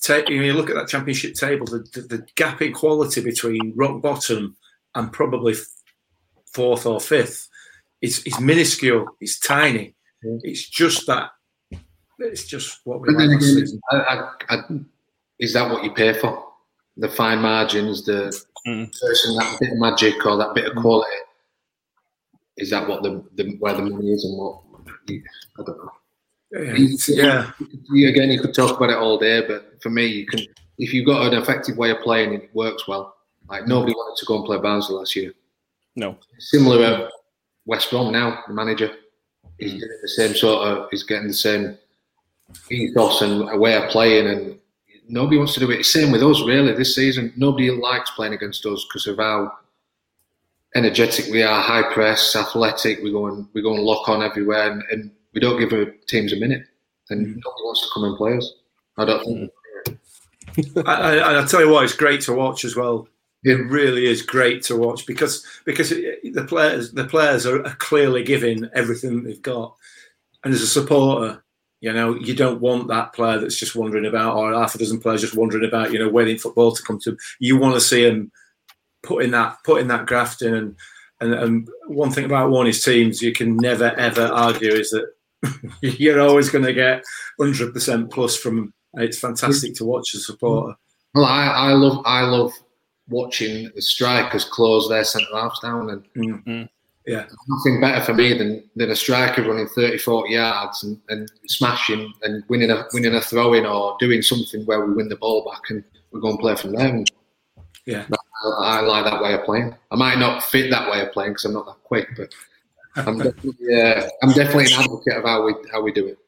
ta- 0.03 0.23
you, 0.29 0.38
know, 0.38 0.45
you 0.45 0.53
look 0.55 0.71
at 0.71 0.77
that 0.77 0.88
championship 0.88 1.35
table, 1.35 1.66
the, 1.66 1.85
the, 1.95 2.01
the 2.16 2.27
gap 2.37 2.62
in 2.62 2.73
quality 2.73 3.21
between 3.23 3.73
rock 3.77 4.01
bottom 4.03 4.57
and 4.95 5.12
probably 5.12 5.55
fourth 6.55 6.87
or 6.87 7.01
fifth 7.01 7.49
is, 8.01 8.23
is 8.25 8.38
minuscule. 8.40 9.07
It's 9.21 9.38
tiny. 9.38 9.95
It's 10.42 10.68
just 10.68 11.07
that. 11.07 11.31
It's 12.18 12.45
just 12.45 12.81
what 12.85 13.01
we 13.01 13.09
But 13.09 13.16
like 13.25 13.29
then 13.40 13.62
again. 13.64 13.81
I, 13.90 13.97
I, 13.97 14.57
I, 14.57 14.61
is 15.40 15.53
that 15.55 15.68
what 15.71 15.83
you 15.83 15.92
pay 15.92 16.12
for? 16.12 16.45
The 16.97 17.09
fine 17.09 17.38
margins, 17.40 18.05
the 18.05 18.33
Mm. 18.64 18.92
person 19.01 19.35
that 19.35 19.57
bit 19.59 19.73
of 19.73 19.79
magic 19.79 20.25
or 20.25 20.37
that 20.37 20.55
bit 20.55 20.66
of 20.71 20.77
quality. 20.77 21.11
Is 22.57 22.71
that 22.71 22.87
what 22.87 23.03
the, 23.03 23.25
the 23.35 23.57
where 23.59 23.75
the 23.75 23.83
money 23.83 24.12
is 24.12 24.25
and 24.25 24.38
what? 24.38 24.61
I 25.11 25.62
don't 25.66 25.79
know. 25.79 25.90
Yeah, 26.52 26.60
it's- 26.74 27.08
yeah. 27.08 27.50
You, 27.90 28.08
again, 28.08 28.30
you 28.30 28.40
could 28.40 28.54
talk 28.54 28.76
about 28.76 28.90
it 28.90 28.96
all 28.96 29.18
day, 29.18 29.40
but 29.46 29.82
for 29.82 29.90
me, 29.90 30.06
you 30.06 30.26
can 30.26 30.40
if 30.78 30.92
you've 30.92 31.06
got 31.06 31.32
an 31.32 31.40
effective 31.40 31.76
way 31.76 31.90
of 31.90 32.00
playing, 32.00 32.32
it 32.34 32.50
works 32.54 32.88
well. 32.88 33.16
Like 33.48 33.66
nobody 33.66 33.92
wanted 33.92 34.18
to 34.18 34.26
go 34.26 34.36
and 34.36 34.44
play 34.44 34.58
Barnsley 34.58 34.96
last 34.96 35.14
year. 35.14 35.32
No. 35.96 36.16
Similar 36.38 36.84
at 36.84 37.12
West 37.66 37.90
Brom 37.90 38.12
now, 38.12 38.42
the 38.48 38.54
manager 38.54 38.90
he's 39.58 39.74
getting 39.74 39.98
the 40.02 40.08
same 40.08 40.34
sort 40.34 40.66
of 40.66 40.88
he's 40.90 41.02
getting 41.04 41.28
the 41.28 41.34
same 41.34 41.76
ethos 42.70 43.22
and 43.22 43.48
a 43.50 43.56
way 43.56 43.76
of 43.76 43.88
playing, 43.90 44.26
and 44.26 44.58
nobody 45.08 45.38
wants 45.38 45.54
to 45.54 45.60
do 45.60 45.70
it. 45.70 45.84
Same 45.84 46.10
with 46.10 46.22
us, 46.22 46.42
really. 46.46 46.72
This 46.72 46.94
season, 46.94 47.32
nobody 47.36 47.70
likes 47.70 48.10
playing 48.10 48.34
against 48.34 48.64
us 48.66 48.84
because 48.88 49.06
of 49.06 49.18
how 49.18 49.52
energetic 50.74 51.30
we 51.30 51.42
are, 51.42 51.62
high 51.62 51.92
press, 51.92 52.34
athletic. 52.34 53.02
We 53.02 53.12
go 53.12 53.26
and 53.26 53.46
we 53.52 53.62
go 53.62 53.74
and 53.74 53.82
lock 53.82 54.08
on 54.08 54.22
everywhere, 54.22 54.70
and, 54.72 54.82
and 54.90 55.10
we 55.35 55.40
don't 55.40 55.59
give 55.59 55.73
our 55.73 55.87
teams 56.09 56.33
a 56.33 56.37
minute, 56.37 56.66
and 57.11 57.27
mm. 57.27 57.40
nobody 57.45 57.62
wants 57.64 57.83
to 57.83 57.88
come 57.95 58.05
and 58.05 58.16
play 58.16 58.37
us. 58.37 58.53
I 58.99 59.05
don't 59.05 59.25
think. 59.25 59.51
I, 60.87 60.92
I, 60.92 61.12
and 61.31 61.38
I 61.38 61.47
tell 61.47 61.61
you 61.61 61.71
what, 61.71 61.85
it's 61.85 61.95
great 61.95 62.21
to 62.23 62.33
watch 62.33 62.64
as 62.64 62.77
well. 62.77 63.09
It 63.45 63.55
really 63.71 64.07
is 64.07 64.23
great 64.23 64.62
to 64.64 64.77
watch 64.77 65.07
because 65.07 65.45
because 65.64 65.90
it, 65.90 66.35
the 66.35 66.45
players 66.45 66.92
the 66.92 67.05
players 67.05 67.47
are, 67.47 67.64
are 67.66 67.77
clearly 67.77 68.23
giving 68.23 68.68
everything 68.75 69.25
they've 69.25 69.42
got, 69.42 69.75
and 70.45 70.55
as 70.55 70.62
a 70.62 70.66
supporter, 70.66 71.42
you 71.81 71.92
know, 71.92 72.14
you 72.14 72.35
don't 72.35 72.61
want 72.61 72.87
that 72.88 73.12
player 73.12 73.38
that's 73.38 73.59
just 73.59 73.75
wandering 73.75 74.07
about, 74.07 74.37
or 74.37 74.53
half 74.53 74.77
a 74.77 74.79
dozen 74.79 75.01
players 75.01 75.23
just 75.23 75.37
wandering 75.37 75.64
about, 75.64 75.92
you 75.92 75.99
know, 75.99 76.09
waiting 76.09 76.37
for 76.37 76.42
football 76.51 76.73
to 76.73 76.83
come 76.83 77.01
to. 77.01 77.16
You 77.40 77.59
want 77.59 77.75
to 77.75 77.81
see 77.81 78.05
them 78.05 78.31
putting 79.03 79.33
that 79.33 79.57
putting 79.64 79.88
that 79.88 80.07
graft 80.07 80.42
in, 80.42 80.55
and 80.55 80.77
and, 81.21 81.35
and 81.35 81.68
one 81.88 82.12
thing 82.12 82.25
about 82.25 82.51
Warney's 82.51 82.85
teams, 82.85 83.21
you 83.21 83.33
can 83.33 83.57
never 83.57 83.90
ever 83.97 84.27
argue 84.27 84.71
is 84.71 84.90
that 84.90 85.07
you're 85.83 86.20
always 86.20 86.50
going 86.50 86.64
to 86.64 86.72
get 86.74 87.05
hundred 87.40 87.72
percent 87.72 88.11
plus 88.11 88.37
from 88.37 88.72
It's 88.94 89.18
fantastic 89.18 89.74
to 89.76 89.85
watch 89.85 90.14
as 90.14 90.20
a 90.20 90.24
supporter. 90.24 90.74
Well, 91.14 91.24
I, 91.24 91.46
I 91.46 91.72
love 91.72 92.02
I 92.07 92.22
love 92.22 92.52
watching 93.09 93.70
the 93.74 93.83
strikers 93.83 94.44
close 94.44 94.88
their 94.88 95.05
centre 95.05 95.26
halves 95.35 95.61
down, 95.61 95.90
and 95.90 96.05
Mm. 96.46 96.68
Yeah. 97.05 97.26
nothing 97.48 97.81
better 97.81 98.05
for 98.05 98.14
me 98.14 98.33
than, 98.38 98.62
than 98.76 98.92
a 98.92 98.94
striker 98.96 99.42
running 99.42 99.66
30, 99.66 99.98
40 99.98 100.33
yards 100.35 100.85
and, 100.85 101.00
and 101.09 101.28
smashing 101.48 102.12
and 102.22 102.44
winning 102.48 102.70
a 102.70 102.85
winning 102.92 103.16
a 103.16 103.20
throw 103.20 103.55
in 103.55 103.66
or 103.66 103.96
doing 103.98 104.22
something 104.22 104.64
where 104.66 104.87
we 104.87 104.94
win 104.94 105.09
the 105.09 105.16
ball 105.16 105.44
back 105.50 105.62
and 105.70 105.83
we 106.12 106.20
go 106.20 106.31
and 106.31 106.38
play 106.38 106.55
from 106.55 106.74
there. 106.76 106.87
And 106.87 107.11
Yeah. 107.87 108.07
I, 108.44 108.78
I 108.78 108.81
like 108.83 109.05
that 109.05 109.20
way 109.20 109.35
of 109.35 109.44
playing. 109.44 109.74
I 109.90 109.96
might 109.96 110.18
not 110.18 110.44
fit 110.44 110.70
that 110.70 110.88
way 110.88 111.00
of 111.00 111.11
playing 111.12 111.33
because 111.33 111.44
I'm 111.44 111.55
not 111.55 111.66
that 111.66 111.83
quick, 111.83 112.07
but 112.16 112.33
I'm 112.96 113.18
definitely, 113.18 113.83
uh, 113.83 114.09
I'm 114.22 114.33
definitely 114.33 114.66
an 114.66 114.81
advocate 114.81 115.16
of 115.16 115.24
how 115.24 115.44
we 115.44 115.55
how 115.70 115.83
we 115.83 115.92
do 115.92 116.07
it. 116.07 116.18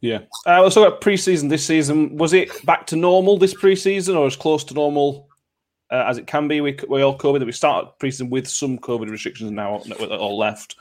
Yeah. 0.00 0.20
Uh, 0.46 0.62
let's 0.62 0.74
talk 0.74 0.86
about 0.86 1.00
pre-season 1.00 1.48
this 1.48 1.64
season. 1.64 2.16
Was 2.16 2.32
it 2.32 2.64
back 2.66 2.86
to 2.88 2.96
normal 2.96 3.38
this 3.38 3.54
pre-season, 3.54 4.16
or 4.16 4.26
as 4.26 4.34
close 4.34 4.64
to 4.64 4.74
normal 4.74 5.28
uh, 5.92 6.06
as 6.08 6.18
it 6.18 6.26
can 6.26 6.48
be 6.48 6.60
We, 6.60 6.76
with 6.88 7.02
all 7.02 7.16
COVID? 7.16 7.38
That 7.38 7.46
we 7.46 7.52
started 7.52 7.90
pre-season 7.98 8.30
with 8.30 8.48
some 8.48 8.78
COVID 8.78 9.10
restrictions 9.10 9.50
now 9.50 9.76
all 10.00 10.36
left. 10.38 10.76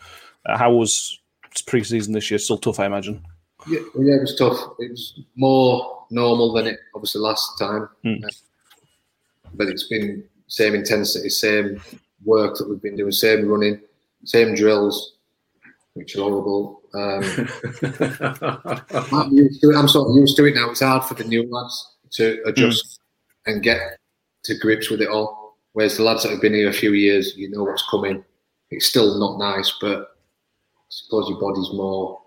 Uh, 0.45 0.57
how 0.57 0.71
was 0.73 1.19
pre-season 1.67 2.13
this 2.13 2.31
year? 2.31 2.39
Still 2.39 2.57
tough, 2.57 2.79
I 2.79 2.86
imagine. 2.86 3.23
Yeah, 3.67 3.81
yeah, 3.99 4.15
it 4.15 4.21
was 4.21 4.36
tough. 4.36 4.57
It 4.79 4.89
was 4.89 5.19
more 5.36 6.05
normal 6.10 6.53
than 6.53 6.65
it 6.65 6.79
obviously 6.95 7.21
last 7.21 7.60
time, 7.60 7.89
Hmm. 8.03 8.15
but 9.53 9.67
it's 9.67 9.88
been 9.88 10.23
same 10.47 10.73
intensity, 10.73 11.29
same 11.29 11.79
work 12.25 12.57
that 12.57 12.67
we've 12.67 12.81
been 12.81 12.95
doing, 12.95 13.12
same 13.12 13.47
running, 13.47 13.79
same 14.23 14.55
drills, 14.55 15.17
which 15.93 16.15
are 16.15 16.21
horrible. 16.21 16.81
Um, 16.93 17.23
I'm, 19.12 19.31
used 19.31 19.62
to 19.62 19.69
it. 19.71 19.75
I'm 19.75 19.88
sort 19.88 20.10
of 20.10 20.15
used 20.15 20.36
to 20.38 20.45
it 20.45 20.55
now. 20.55 20.71
It's 20.71 20.81
hard 20.81 21.03
for 21.05 21.13
the 21.13 21.23
new 21.23 21.49
lads 21.49 21.95
to 22.12 22.41
adjust 22.45 22.99
and 23.45 23.63
get 23.63 23.79
to 24.43 24.57
grips 24.57 24.89
with 24.89 25.01
it 25.01 25.10
all. 25.10 25.55
Whereas 25.73 25.97
the 25.97 26.03
lads 26.03 26.23
that 26.23 26.31
have 26.31 26.41
been 26.41 26.53
here 26.53 26.69
a 26.69 26.73
few 26.73 26.93
years, 26.93 27.36
you 27.38 27.49
know 27.49 27.63
what's 27.63 27.88
coming. 27.89 28.23
It's 28.71 28.88
still 28.88 29.17
not 29.19 29.38
nice, 29.38 29.73
but 29.79 29.99
I 29.99 30.89
suppose 30.89 31.29
your 31.29 31.39
body's 31.39 31.71
more. 31.73 32.19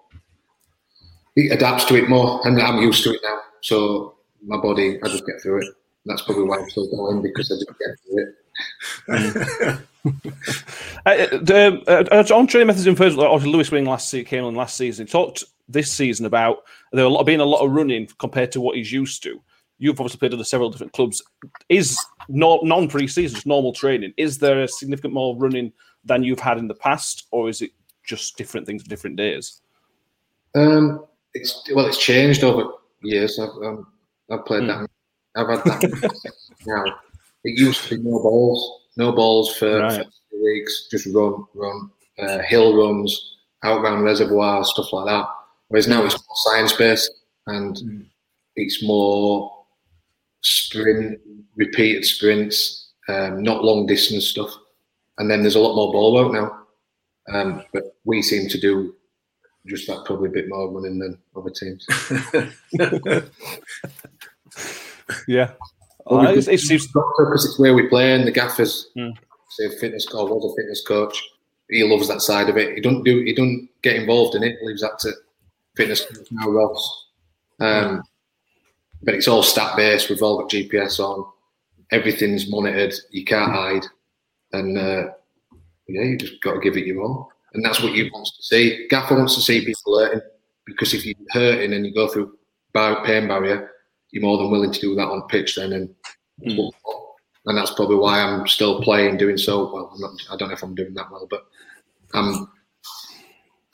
It 1.37 1.53
adapts 1.53 1.85
to 1.87 1.97
it 1.97 2.09
more, 2.09 2.41
and 2.47 2.61
I'm 2.61 2.81
used 2.81 3.03
to 3.05 3.11
it 3.11 3.21
now. 3.23 3.41
So 3.61 4.15
my 4.43 4.57
body, 4.57 4.99
I 5.03 5.09
just 5.09 5.27
get 5.27 5.41
through 5.43 5.63
it. 5.63 5.75
That's 6.07 6.23
probably 6.23 6.45
why 6.45 6.59
I'm 6.59 6.71
still 6.71 6.89
going 6.91 7.23
because 7.23 7.51
I 7.51 7.57
just 7.57 7.79
get 7.79 7.97
through 8.07 8.23
it. 8.23 8.35
Uh, 11.07 11.15
the, 11.33 11.83
uh, 12.31 12.35
on 12.35 12.47
training 12.47 12.67
methods 12.67 12.87
in 12.87 12.97
first, 12.97 13.19
obviously 13.19 13.53
Lewis 13.53 13.71
Wing 13.71 13.85
last 13.87 14.11
season 14.11 14.27
came 14.27 14.45
on 14.45 14.55
last 14.55 14.77
season. 14.77 15.07
He 15.07 15.13
talked 15.13 15.45
this 15.69 15.91
season 15.91 16.27
about 16.27 16.59
there 16.93 17.05
a 17.05 17.09
lot, 17.09 17.25
being 17.25 17.41
a 17.41 17.45
lot 17.45 17.65
of 17.65 17.73
running 17.73 18.09
compared 18.19 18.53
to 18.53 18.61
what 18.61 18.77
he's 18.77 18.93
used 18.93 19.23
to. 19.23 19.41
You've 19.79 19.99
obviously 20.01 20.19
played 20.19 20.33
under 20.33 20.45
several 20.45 20.71
different 20.71 20.93
clubs. 20.93 21.23
Is 21.69 21.99
no, 22.29 22.61
non 22.63 22.89
pre-season, 22.89 23.35
just 23.35 23.47
normal 23.47 23.73
training? 23.73 24.13
Is 24.17 24.39
there 24.39 24.63
a 24.63 24.69
significant 24.69 25.15
more 25.15 25.37
running 25.37 25.73
than 26.05 26.23
you've 26.23 26.41
had 26.41 26.59
in 26.59 26.69
the 26.69 26.75
past, 26.75 27.27
or 27.33 27.49
is 27.49 27.61
it 27.61 27.73
just 28.05 28.37
different 28.37 28.67
things 28.67 28.83
for 28.83 28.89
different 28.89 29.17
days? 29.17 29.63
Um, 30.55 31.05
it's 31.33 31.69
well, 31.75 31.87
it's 31.87 31.99
changed 31.99 32.45
over 32.45 32.71
years. 33.03 33.39
I've 33.39 33.49
um, 33.65 33.87
I've 34.31 34.45
played 34.45 34.69
that. 34.69 34.89
I've 35.35 35.49
had 35.49 35.65
that 35.65 36.33
now. 36.67 36.85
It 37.45 37.59
used 37.59 37.85
to 37.89 37.97
be 37.97 38.03
no 38.03 38.19
balls, 38.23 38.81
no 38.97 39.13
balls 39.13 39.57
for, 39.57 39.81
Right. 39.81 40.07
for 40.31 40.43
weeks. 40.43 40.89
Just 40.91 41.07
run, 41.15 41.45
run, 41.55 41.91
uh, 42.19 42.39
hill 42.39 42.77
runs, 42.77 43.37
out 43.65 43.83
round 43.83 44.05
reservoir, 44.05 44.65
stuff 44.65 44.93
like 44.93 45.07
that. 45.07 45.27
Whereas 45.69 45.89
now 45.89 46.05
it's 46.05 46.15
more 46.15 46.37
science 46.53 46.73
based 46.73 47.11
and 47.47 48.07
it's 48.57 48.83
more 48.83 49.65
sprint, 50.43 51.21
repeated 51.57 52.05
sprints, 52.05 52.93
um, 53.09 53.43
not 53.43 53.65
long 53.65 53.87
distance 53.87 54.27
stuff. 54.27 54.51
And 55.19 55.31
then 55.31 55.43
there's 55.43 55.55
a 55.57 55.61
lot 55.61 55.75
more 55.77 55.93
ball 55.93 56.13
work 56.15 56.33
now. 56.33 56.61
Um, 57.33 57.63
but 57.73 57.97
we 58.05 58.21
seem 58.23 58.49
to 58.51 58.61
do 58.61 58.95
just 59.67 59.87
that 59.87 60.05
probably 60.05 60.29
a 60.29 60.33
bit 60.33 60.49
more 60.49 60.71
running 60.71 60.99
than 60.99 61.19
other 61.37 61.51
teams. 61.51 61.87
Yeah, 65.29 65.53
Well, 66.07 66.21
Uh, 66.21 66.33
we- 66.33 66.39
it's- 66.39 66.49
it 66.49 66.61
seems 66.61 66.87
because 66.87 67.45
it's 67.47 67.59
where 67.59 67.75
we 67.75 67.89
play 67.89 68.13
and 68.13 68.27
the 68.27 68.31
gaffers 68.33 68.89
Hmm. 68.97 69.11
say 69.51 69.69
fitness 69.79 70.07
coach 70.07 70.31
was 70.31 70.53
a 70.53 70.55
fitness 70.61 70.83
coach. 70.87 71.23
He 71.71 71.83
loves 71.85 72.09
that 72.09 72.21
side 72.21 72.49
of 72.49 72.57
it. 72.59 72.75
He 72.75 72.81
don't 72.81 73.03
do 73.05 73.23
he 73.23 73.33
don't 73.35 73.69
get 73.83 73.97
involved 73.97 74.35
in 74.35 74.43
it. 74.43 74.59
He 74.61 74.67
leaves 74.67 74.83
that 74.83 74.99
to 75.01 75.13
fitness 75.77 76.05
coach 76.05 76.27
now 76.31 76.49
Ross. 76.51 77.07
Um, 77.61 78.03
but 79.03 79.15
it's 79.15 79.29
all 79.29 79.43
stat 79.43 79.77
based. 79.77 80.11
We've 80.11 80.23
all 80.23 80.39
got 80.39 80.51
GPS 80.51 80.99
on. 81.01 81.25
Everything's 81.93 82.51
monitored. 82.51 82.95
You 83.11 83.25
can't 83.25 83.53
hide, 83.53 83.87
and 84.53 84.77
uh, 84.77 85.11
yeah, 85.89 86.03
you 86.03 86.17
just 86.19 86.41
got 86.43 86.55
to 86.55 86.61
give 86.61 86.77
it 86.77 86.87
your 86.87 87.03
all. 87.03 87.31
And 87.55 87.65
that's 87.65 87.81
what 87.83 87.93
you 87.93 88.11
want 88.13 88.27
to 88.27 88.43
see. 88.43 88.87
Gaffer 88.89 89.15
wants 89.15 89.37
to 89.37 89.41
see 89.41 89.65
people 89.65 89.99
hurting 89.99 90.21
because 90.67 90.93
if 90.93 91.07
you're 91.07 91.15
hurting 91.31 91.73
and 91.73 91.87
you 91.87 91.95
go 91.95 92.09
through 92.09 92.37
bar- 92.73 93.05
pain 93.05 93.29
barrier, 93.29 93.71
you're 94.15 94.23
more 94.23 94.39
than 94.39 94.51
willing 94.51 94.73
to 94.73 94.81
do 94.81 94.95
that 94.95 95.09
on 95.09 95.27
pitch 95.27 95.57
then. 95.57 95.73
And 95.73 95.93
that's 96.39 96.57
what 96.57 96.73
we 96.73 96.79
want. 96.85 97.17
and 97.47 97.59
that's 97.59 97.75
probably 97.75 97.97
why 97.97 98.21
I'm 98.21 98.47
still 98.47 98.81
playing, 98.81 99.17
doing 99.17 99.37
so 99.37 99.73
well. 99.73 99.91
I'm 99.93 100.01
not, 100.01 100.13
I 100.31 100.37
don't 100.37 100.49
know 100.49 100.55
if 100.55 100.63
I'm 100.63 100.77
doing 100.77 100.95
that 100.95 101.11
well, 101.11 101.27
but 101.29 101.45
um, 102.15 102.49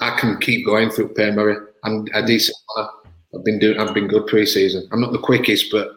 I 0.01 0.19
can 0.19 0.39
keep 0.39 0.65
going 0.65 0.91
through 0.91 1.09
pain 1.09 1.37
barrier. 1.37 1.75
I'm 1.85 2.07
a 2.15 2.25
decent 2.25 2.57
runner. 2.75 2.89
I've 3.35 3.45
been 3.45 3.59
doing. 3.59 3.79
I've 3.79 3.93
been 3.93 4.09
good 4.09 4.27
pre-season. 4.29 4.89
I'm 4.93 5.01
not 5.01 5.13
the 5.13 5.19
quickest, 5.19 5.71
but 5.71 5.89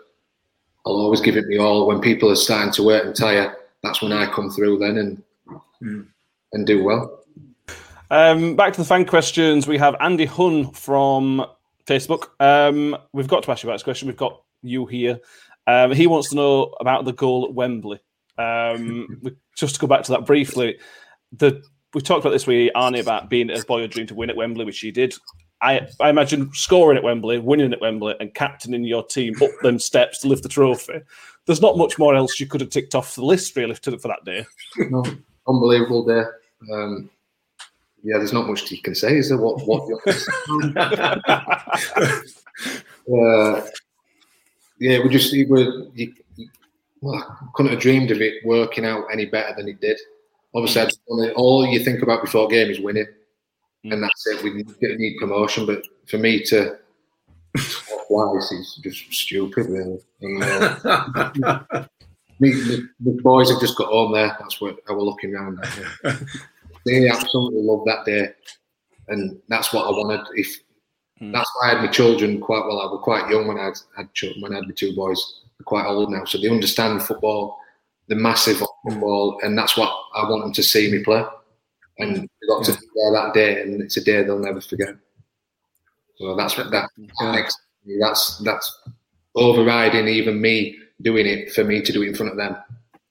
I'll 0.85 0.93
always 0.93 1.21
give 1.21 1.37
it 1.37 1.47
me 1.47 1.57
all. 1.57 1.87
When 1.87 2.01
people 2.01 2.29
are 2.29 2.35
starting 2.35 2.73
to 2.73 2.83
work 2.83 3.05
and 3.05 3.15
tire, 3.15 3.55
that's 3.81 4.01
when 4.01 4.11
I 4.11 4.25
come 4.25 4.49
through 4.51 4.79
then 4.79 4.97
and 4.97 6.05
and 6.51 6.67
do 6.67 6.83
well. 6.83 7.23
Um, 8.11 8.57
back 8.57 8.73
to 8.73 8.81
the 8.81 8.85
fan 8.85 9.05
questions. 9.05 9.67
We 9.67 9.77
have 9.77 9.95
Andy 10.01 10.25
Hun 10.25 10.71
from 10.71 11.45
Facebook. 11.85 12.29
Um, 12.39 12.97
we've 13.13 13.27
got 13.27 13.43
to 13.43 13.51
ask 13.51 13.63
you 13.63 13.69
about 13.69 13.75
this 13.75 13.83
question. 13.83 14.07
We've 14.07 14.17
got 14.17 14.41
you 14.61 14.85
here. 14.85 15.19
Um, 15.67 15.91
he 15.91 16.07
wants 16.07 16.29
to 16.29 16.35
know 16.35 16.75
about 16.79 17.05
the 17.05 17.13
goal 17.13 17.45
at 17.45 17.53
Wembley. 17.53 17.99
Um, 18.37 19.21
just 19.55 19.75
to 19.75 19.81
go 19.81 19.87
back 19.87 20.03
to 20.03 20.11
that 20.13 20.25
briefly, 20.25 20.79
the 21.31 21.61
we 21.93 22.01
talked 22.01 22.25
about 22.25 22.31
this 22.31 22.47
with 22.47 22.71
Arnie 22.75 23.01
about 23.01 23.29
being 23.29 23.51
a 23.51 23.61
boy 23.63 23.83
a 23.83 23.87
dream 23.87 24.07
to 24.07 24.15
win 24.15 24.29
at 24.29 24.35
Wembley, 24.35 24.65
which 24.65 24.79
he 24.79 24.91
did. 24.91 25.13
I, 25.61 25.87
I 25.99 26.09
imagine 26.09 26.51
scoring 26.53 26.97
at 26.97 27.03
Wembley, 27.03 27.39
winning 27.39 27.71
at 27.71 27.79
Wembley, 27.79 28.15
and 28.19 28.33
captaining 28.33 28.83
your 28.83 29.05
team 29.05 29.33
up 29.41 29.51
them 29.61 29.79
steps 29.79 30.19
to 30.19 30.27
lift 30.27 30.43
the 30.43 30.49
trophy. 30.49 30.99
There's 31.45 31.61
not 31.61 31.77
much 31.77 31.97
more 31.97 32.15
else 32.15 32.39
you 32.39 32.47
could 32.47 32.61
have 32.61 32.69
ticked 32.69 32.95
off 32.95 33.15
the 33.15 33.23
list 33.23 33.55
really 33.55 33.75
for 33.75 33.91
that 33.91 34.25
day. 34.25 34.45
No, 34.77 35.03
unbelievable 35.47 36.03
day. 36.03 36.23
Um, 36.71 37.09
yeah, 38.03 38.17
there's 38.17 38.33
not 38.33 38.47
much 38.47 38.69
you 38.69 38.81
can 38.81 38.95
say, 38.95 39.17
is 39.17 39.29
there? 39.29 39.37
What 39.37 39.65
what? 39.65 39.83
uh, 43.07 43.61
yeah, 44.79 44.99
we 44.99 45.09
just 45.09 45.31
we 45.31 45.45
were. 45.45 45.87
You, 45.93 46.13
well, 47.01 47.15
I 47.15 47.47
couldn't 47.53 47.71
have 47.71 47.81
dreamed 47.81 48.11
of 48.11 48.21
it 48.21 48.45
working 48.45 48.85
out 48.85 49.05
any 49.11 49.25
better 49.25 49.55
than 49.55 49.69
it 49.69 49.81
did. 49.81 49.99
Obviously, 50.53 50.91
all 51.31 51.65
you 51.65 51.83
think 51.83 52.01
about 52.01 52.21
before 52.21 52.45
a 52.45 52.49
game 52.49 52.69
is 52.69 52.79
winning, 52.79 53.07
and 53.85 54.03
that's 54.03 54.27
it. 54.27 54.43
We 54.43 54.53
need, 54.53 54.99
need 54.99 55.17
promotion, 55.17 55.65
but 55.65 55.83
for 56.07 56.17
me 56.17 56.43
to 56.45 56.77
talk 57.57 58.09
wise 58.09 58.51
is 58.51 58.79
just 58.83 59.13
stupid, 59.13 59.67
really. 59.67 59.99
And, 60.21 60.43
uh, 61.43 61.85
me, 62.39 62.51
the, 62.51 62.89
the 62.99 63.21
boys 63.21 63.49
have 63.49 63.61
just 63.61 63.77
got 63.77 63.87
home 63.87 64.13
there. 64.13 64.35
That's 64.39 64.59
what 64.59 64.77
I 64.89 64.93
was 64.93 65.03
looking 65.03 65.35
around 65.35 65.59
at. 66.03 66.21
They 66.85 67.09
absolutely 67.09 67.61
loved 67.61 67.87
that 67.87 68.05
day, 68.05 68.29
and 69.07 69.39
that's 69.47 69.73
what 69.73 69.87
I 69.87 69.91
wanted. 69.91 70.25
If 70.35 70.59
hmm. 71.19 71.31
that's 71.31 71.49
why 71.55 71.67
I 71.67 71.73
had 71.75 71.83
my 71.83 71.91
children 71.91 72.39
quite 72.39 72.65
well. 72.65 72.81
I 72.81 72.85
was 72.85 73.01
quite 73.03 73.29
young 73.29 73.47
when 73.47 73.57
I 73.57 73.65
had, 73.65 73.77
had 73.95 74.13
children. 74.13 74.41
When 74.41 74.53
I 74.53 74.55
had 74.55 74.67
my 74.67 74.73
two 74.75 74.95
boys, 74.95 75.41
they're 75.57 75.65
quite 75.65 75.85
old 75.85 76.11
now, 76.11 76.25
so 76.25 76.37
they 76.37 76.49
understand 76.49 77.03
football, 77.03 77.57
the 78.07 78.15
massive 78.15 78.61
football, 78.83 79.39
and 79.43 79.57
that's 79.57 79.77
what 79.77 79.93
I 80.13 80.29
want 80.29 80.43
them 80.43 80.53
to 80.53 80.63
see 80.63 80.91
me 80.91 81.03
play. 81.03 81.23
And 81.99 82.23
they 82.23 82.47
got 82.47 82.65
to 82.65 82.71
be 82.73 82.87
there 82.95 83.13
that 83.13 83.33
day, 83.33 83.61
and 83.61 83.81
it's 83.81 83.97
a 83.97 84.03
day 84.03 84.23
they'll 84.23 84.39
never 84.39 84.61
forget. 84.61 84.95
So 86.17 86.35
that's 86.35 86.57
what 86.57 86.71
that, 86.71 86.89
that 87.19 87.31
makes 87.31 87.55
me. 87.85 87.97
That's 87.99 88.39
that's 88.39 88.81
overriding 89.35 90.07
even 90.07 90.41
me 90.41 90.77
doing 91.01 91.25
it 91.25 91.53
for 91.53 91.63
me 91.63 91.81
to 91.81 91.91
do 91.91 92.03
it 92.03 92.09
in 92.09 92.15
front 92.15 92.31
of 92.31 92.37
them. 92.37 92.57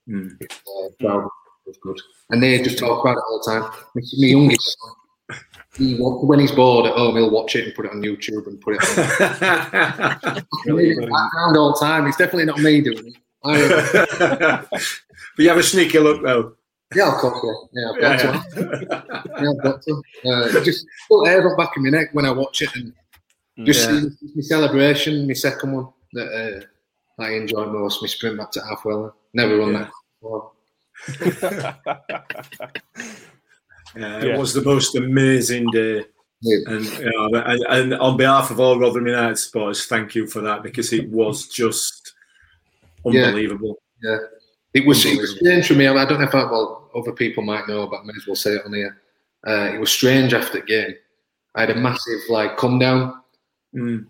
Hmm. 0.07 0.27
Uh, 0.41 0.89
proud 0.99 1.21
hmm. 1.21 1.27
Was 1.65 1.77
good. 1.81 1.99
And 2.29 2.41
they 2.41 2.61
just 2.61 2.77
talk 2.79 3.03
about 3.03 3.17
it 3.17 3.23
all 3.29 3.41
the 3.43 3.51
time. 3.51 3.63
My, 3.95 4.01
my 4.19 4.27
youngest 4.27 4.77
son, 4.79 5.39
he, 5.77 5.95
when 5.97 6.39
he's 6.39 6.51
bored 6.51 6.85
at 6.85 6.93
home, 6.95 7.15
he'll 7.15 7.31
watch 7.31 7.55
it 7.55 7.65
and 7.65 7.73
put 7.75 7.85
it 7.85 7.91
on 7.91 8.01
YouTube 8.01 8.45
and 8.47 8.59
put 8.61 8.75
it 8.75 8.81
on 8.83 8.95
background 11.09 11.57
all 11.57 11.73
the 11.73 11.79
time. 11.79 12.05
It's 12.07 12.17
definitely 12.17 12.45
not 12.45 12.59
me 12.59 12.81
doing 12.81 13.07
it. 13.07 13.15
But 15.35 15.41
you 15.43 15.49
have 15.49 15.57
a 15.57 15.63
sneaky 15.63 15.97
look 15.97 16.21
though. 16.21 16.53
yeah, 16.95 17.07
of 17.11 17.15
course, 17.15 17.43
yeah. 17.73 17.91
Yeah, 17.99 18.11
I've 18.13 18.21
got 18.21 18.41
to. 18.51 19.03
Yeah, 19.41 19.49
I've 19.49 19.63
got 19.63 19.81
to. 19.81 20.03
Uh, 20.25 20.63
just 20.63 20.85
put 21.09 21.25
hairs 21.27 21.43
up 21.51 21.57
back 21.57 21.71
in 21.75 21.81
my 21.83 21.89
neck 21.89 22.09
when 22.13 22.25
I 22.25 22.31
watch 22.31 22.61
it 22.61 22.69
and 22.75 22.93
just 23.65 23.89
Yeah. 23.89 24.01
see 24.01 24.31
my 24.35 24.41
celebration, 24.43 25.25
my 25.27 25.33
second 25.33 25.71
one 25.73 25.87
that 26.13 26.27
uh, 27.19 27.21
I 27.23 27.31
enjoy 27.31 27.65
most, 27.65 27.99
my 28.03 28.07
sprint 28.07 28.37
back 28.37 28.51
to 28.51 28.61
halfwell. 28.61 29.15
Never 29.33 29.57
run 29.57 29.73
that 29.73 29.89
before. 30.21 30.51
Yeah, 33.95 34.23
it 34.23 34.39
was 34.39 34.53
the 34.53 34.63
most 34.63 34.95
amazing 34.95 35.69
day. 35.71 36.05
Yeah. 36.41 36.57
And, 36.67 36.85
you 36.85 37.11
know, 37.11 37.41
and, 37.41 37.65
and 37.69 37.93
on 37.95 38.17
behalf 38.17 38.51
of 38.51 38.59
all 38.59 38.79
Rotherham 38.79 39.07
United 39.07 39.37
supporters, 39.37 39.85
thank 39.85 40.15
you 40.15 40.27
for 40.27 40.41
that 40.41 40.63
because 40.63 40.91
it 40.91 41.09
was 41.09 41.47
just 41.47 42.13
unbelievable. 43.05 43.81
Yeah, 44.01 44.17
it 44.73 44.85
was, 44.85 45.05
it 45.05 45.19
was 45.19 45.37
strange 45.37 45.67
for 45.67 45.75
me. 45.75 45.87
I 45.87 46.05
don't 46.05 46.19
know 46.19 46.27
if 46.27 46.35
I, 46.35 46.43
well, 46.43 46.89
other 46.95 47.13
people 47.13 47.43
might 47.43 47.67
know, 47.67 47.87
but 47.87 48.01
I 48.01 48.03
may 48.03 48.13
as 48.17 48.27
well 48.27 48.35
say 48.35 48.51
it 48.51 48.65
on 48.65 48.73
here. 48.73 48.97
Uh, 49.47 49.71
it 49.73 49.79
was 49.79 49.91
strange 49.91 50.33
after 50.33 50.59
the 50.59 50.65
game. 50.65 50.95
I 51.55 51.61
had 51.61 51.69
a 51.69 51.75
massive 51.75 52.21
like 52.29 52.57
come 52.57 52.79
down. 52.79 53.21
Mm. 53.75 54.05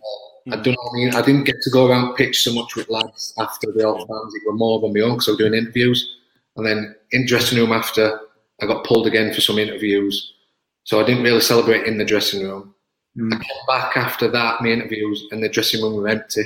I 0.51 0.55
don't 0.55 0.67
know. 0.67 0.89
I 0.91 0.95
mean, 0.95 1.15
I 1.15 1.21
didn't 1.21 1.43
get 1.43 1.61
to 1.61 1.69
go 1.69 1.87
around 1.87 2.15
pitch 2.15 2.43
so 2.43 2.53
much 2.53 2.75
with 2.75 2.89
lads 2.89 3.33
after 3.37 3.71
the 3.71 3.83
off 3.83 4.07
fans. 4.07 4.35
It 4.35 4.41
were 4.45 4.53
more 4.53 4.83
on 4.83 4.93
my 4.93 5.01
own 5.01 5.13
because 5.13 5.27
I 5.27 5.31
was 5.31 5.37
doing 5.37 5.53
interviews, 5.53 6.17
and 6.55 6.65
then 6.65 6.95
in 7.11 7.25
dressing 7.25 7.57
room 7.57 7.71
after, 7.71 8.19
I 8.61 8.65
got 8.65 8.85
pulled 8.85 9.07
again 9.07 9.33
for 9.33 9.41
some 9.41 9.57
interviews. 9.57 10.33
So 10.83 10.99
I 10.99 11.05
didn't 11.05 11.23
really 11.23 11.41
celebrate 11.41 11.85
in 11.87 11.97
the 11.97 12.05
dressing 12.05 12.43
room. 12.43 12.75
Hmm. 13.15 13.33
I 13.33 13.37
came 13.37 13.65
back 13.67 13.97
after 13.97 14.27
that, 14.29 14.61
my 14.61 14.69
interviews, 14.69 15.23
and 15.31 15.43
the 15.43 15.49
dressing 15.49 15.81
room 15.81 15.95
were 15.95 16.07
empty. 16.07 16.43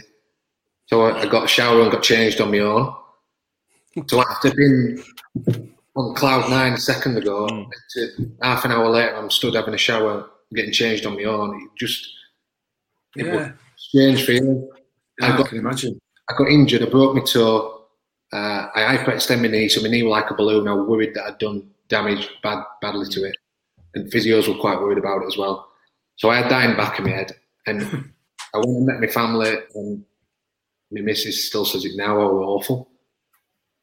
So 0.85 1.01
I, 1.03 1.21
I 1.21 1.25
got 1.27 1.45
a 1.45 1.47
shower 1.47 1.81
and 1.81 1.91
got 1.91 2.03
changed 2.03 2.39
on 2.39 2.51
my 2.51 2.59
own. 2.59 2.95
So 4.07 4.21
after 4.21 4.53
being 4.53 5.03
on 5.97 6.13
cloud 6.13 6.49
nine 6.49 6.73
a 6.73 6.77
second 6.77 7.17
ago. 7.17 7.47
Hmm. 7.47 7.63
To 7.93 8.31
half 8.41 8.63
an 8.65 8.71
hour 8.71 8.87
later, 8.89 9.15
I'm 9.15 9.29
stood 9.29 9.55
having 9.55 9.73
a 9.73 9.77
shower, 9.77 10.29
getting 10.53 10.71
changed 10.71 11.05
on 11.05 11.15
my 11.15 11.23
own. 11.23 11.55
It 11.61 11.69
just 11.77 12.07
it 13.15 13.25
was 13.25 13.33
Yeah, 13.35 13.47
a 13.47 13.53
strange 13.75 14.23
feeling. 14.25 14.69
I, 15.21 15.33
I 15.33 15.37
got 15.37 15.49
can 15.49 15.57
imagine. 15.57 15.99
I 16.29 16.33
got 16.37 16.49
injured. 16.49 16.83
I 16.83 16.85
broke 16.89 17.15
my 17.15 17.21
toe. 17.23 17.76
Uh, 18.33 18.67
I 18.75 18.97
hyperextended 18.97 19.41
my 19.41 19.47
knee, 19.47 19.69
so 19.69 19.81
my 19.81 19.89
knee 19.89 20.03
was 20.03 20.11
like 20.11 20.29
a 20.29 20.35
balloon. 20.35 20.67
I 20.67 20.73
was 20.73 20.87
worried 20.87 21.13
that 21.13 21.25
I'd 21.25 21.37
done 21.37 21.69
damage 21.87 22.29
bad, 22.43 22.63
badly 22.81 23.07
to 23.09 23.23
it, 23.23 23.37
and 23.95 24.11
physios 24.11 24.47
were 24.47 24.59
quite 24.59 24.79
worried 24.79 24.97
about 24.97 25.21
it 25.21 25.27
as 25.27 25.37
well. 25.37 25.69
So 26.17 26.29
I 26.29 26.37
had 26.37 26.51
that 26.51 26.65
in 26.65 26.71
the 26.71 26.77
back 26.77 26.99
of 26.99 27.05
my 27.05 27.11
head, 27.11 27.35
and 27.65 27.81
I 28.53 28.57
went 28.57 28.69
and 28.69 28.85
met 28.85 28.99
my 28.99 29.07
family, 29.07 29.53
and 29.75 30.03
my 30.91 31.01
missus 31.01 31.47
still 31.47 31.65
says 31.65 31.85
it 31.85 31.95
now. 31.95 32.17
Was 32.17 32.45
awful. 32.45 32.89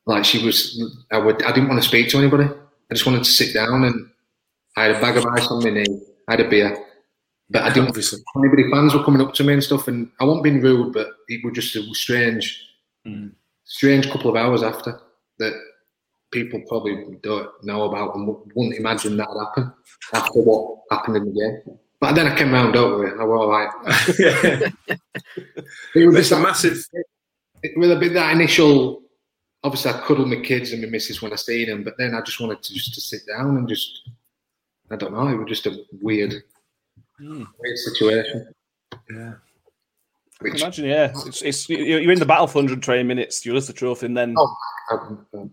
Like 0.07 0.25
she 0.25 0.45
was, 0.45 0.83
I 1.11 1.19
would, 1.19 1.43
I 1.43 1.53
didn't 1.53 1.71
want 1.71 1.83
to 1.83 1.89
speak 1.89 2.11
to 2.11 2.19
anybody. 2.19 2.45
I 2.45 2.95
just 2.95 3.07
wanted 3.07 3.25
to 3.25 3.31
sit 3.31 3.55
down, 3.55 3.85
and 3.85 4.11
I 4.77 4.85
had 4.85 4.97
a 4.97 5.01
bag 5.01 5.17
of 5.17 5.25
ice 5.27 5.47
on 5.49 5.63
my 5.65 5.71
knee. 5.71 6.01
I 6.29 6.33
had 6.33 6.41
a 6.41 6.49
beer, 6.49 6.77
but 7.49 7.63
I 7.63 7.73
didn't 7.73 7.89
Obviously. 7.89 8.21
anybody 8.37 8.71
fans 8.71 8.95
were 8.95 9.05
coming 9.05 9.23
up 9.23 9.33
to 9.35 9.45
me 9.45 9.55
and 9.55 9.65
stuff, 9.65 9.89
and 9.89 10.11
I 10.21 10.25
wasn't 10.25 10.45
being 10.45 10.61
rude, 10.61 10.93
but 10.93 11.09
it 11.29 11.43
was 11.43 11.55
just 11.55 11.95
strange, 11.97 12.61
strange 13.65 14.11
couple 14.11 14.31
of 14.31 14.37
hours 14.37 14.63
after 14.63 15.01
that 15.39 15.55
people 16.33 16.61
probably 16.69 17.19
don't 17.23 17.49
know 17.63 17.85
about 17.85 18.15
and 18.15 18.27
wouldn't 18.55 18.77
imagine 18.77 19.17
that 19.17 19.29
happen 19.29 19.73
after 20.13 20.43
what 20.43 20.81
happened 20.91 21.17
in 21.17 21.25
the 21.27 21.41
game. 21.41 21.79
But 22.01 22.15
then 22.15 22.27
I 22.27 22.37
came 22.37 22.53
round, 22.53 22.75
don't 22.75 23.19
I 23.19 23.25
was 23.25 23.41
all 23.41 23.51
right. 23.51 23.71
yeah. 24.19 24.69
It 25.95 26.07
was 26.07 26.17
just 26.17 26.33
a 26.33 26.39
massive. 26.39 26.79
it 27.63 27.79
was 27.79 27.91
a 27.91 27.97
bit 27.97 28.13
that 28.15 28.33
initial. 28.33 29.03
Obviously, 29.63 29.93
I 29.93 30.01
cuddled 30.01 30.29
my 30.29 30.41
kids 30.41 30.73
and 30.73 30.83
my 30.83 30.89
missus 30.89 31.23
when 31.23 31.33
I 31.33 31.37
seen 31.37 31.69
them, 31.69 31.83
but 31.85 31.95
then 31.97 32.15
I 32.15 32.21
just 32.21 32.41
wanted 32.41 32.63
to 32.63 32.75
just 32.75 32.93
to 32.95 33.01
sit 33.01 33.23
down 33.27 33.57
and 33.57 33.69
just. 33.69 34.11
I 34.91 34.97
don't 34.97 35.15
know. 35.15 35.29
It 35.29 35.37
was 35.37 35.49
just 35.49 35.67
a 35.67 35.83
weird, 36.03 36.35
hmm. 37.19 37.45
weird 37.59 37.79
situation. 37.79 38.53
Yeah. 39.11 39.33
I 40.47 40.51
can 40.53 40.61
imagine, 40.61 40.85
yeah. 40.87 41.13
It's, 41.27 41.43
it's 41.43 41.69
you're 41.69 42.01
you're 42.01 42.13
in 42.13 42.19
the 42.19 42.27
battle 42.27 42.47
for 42.47 42.59
120 42.59 43.03
minutes. 43.03 43.45
You 43.47 43.55
lose 43.55 43.67
the 43.67 43.73
trophy, 43.73 44.07
and 44.07 44.17
then 44.17 44.35
Oh, 44.39 44.57
I, 44.91 44.97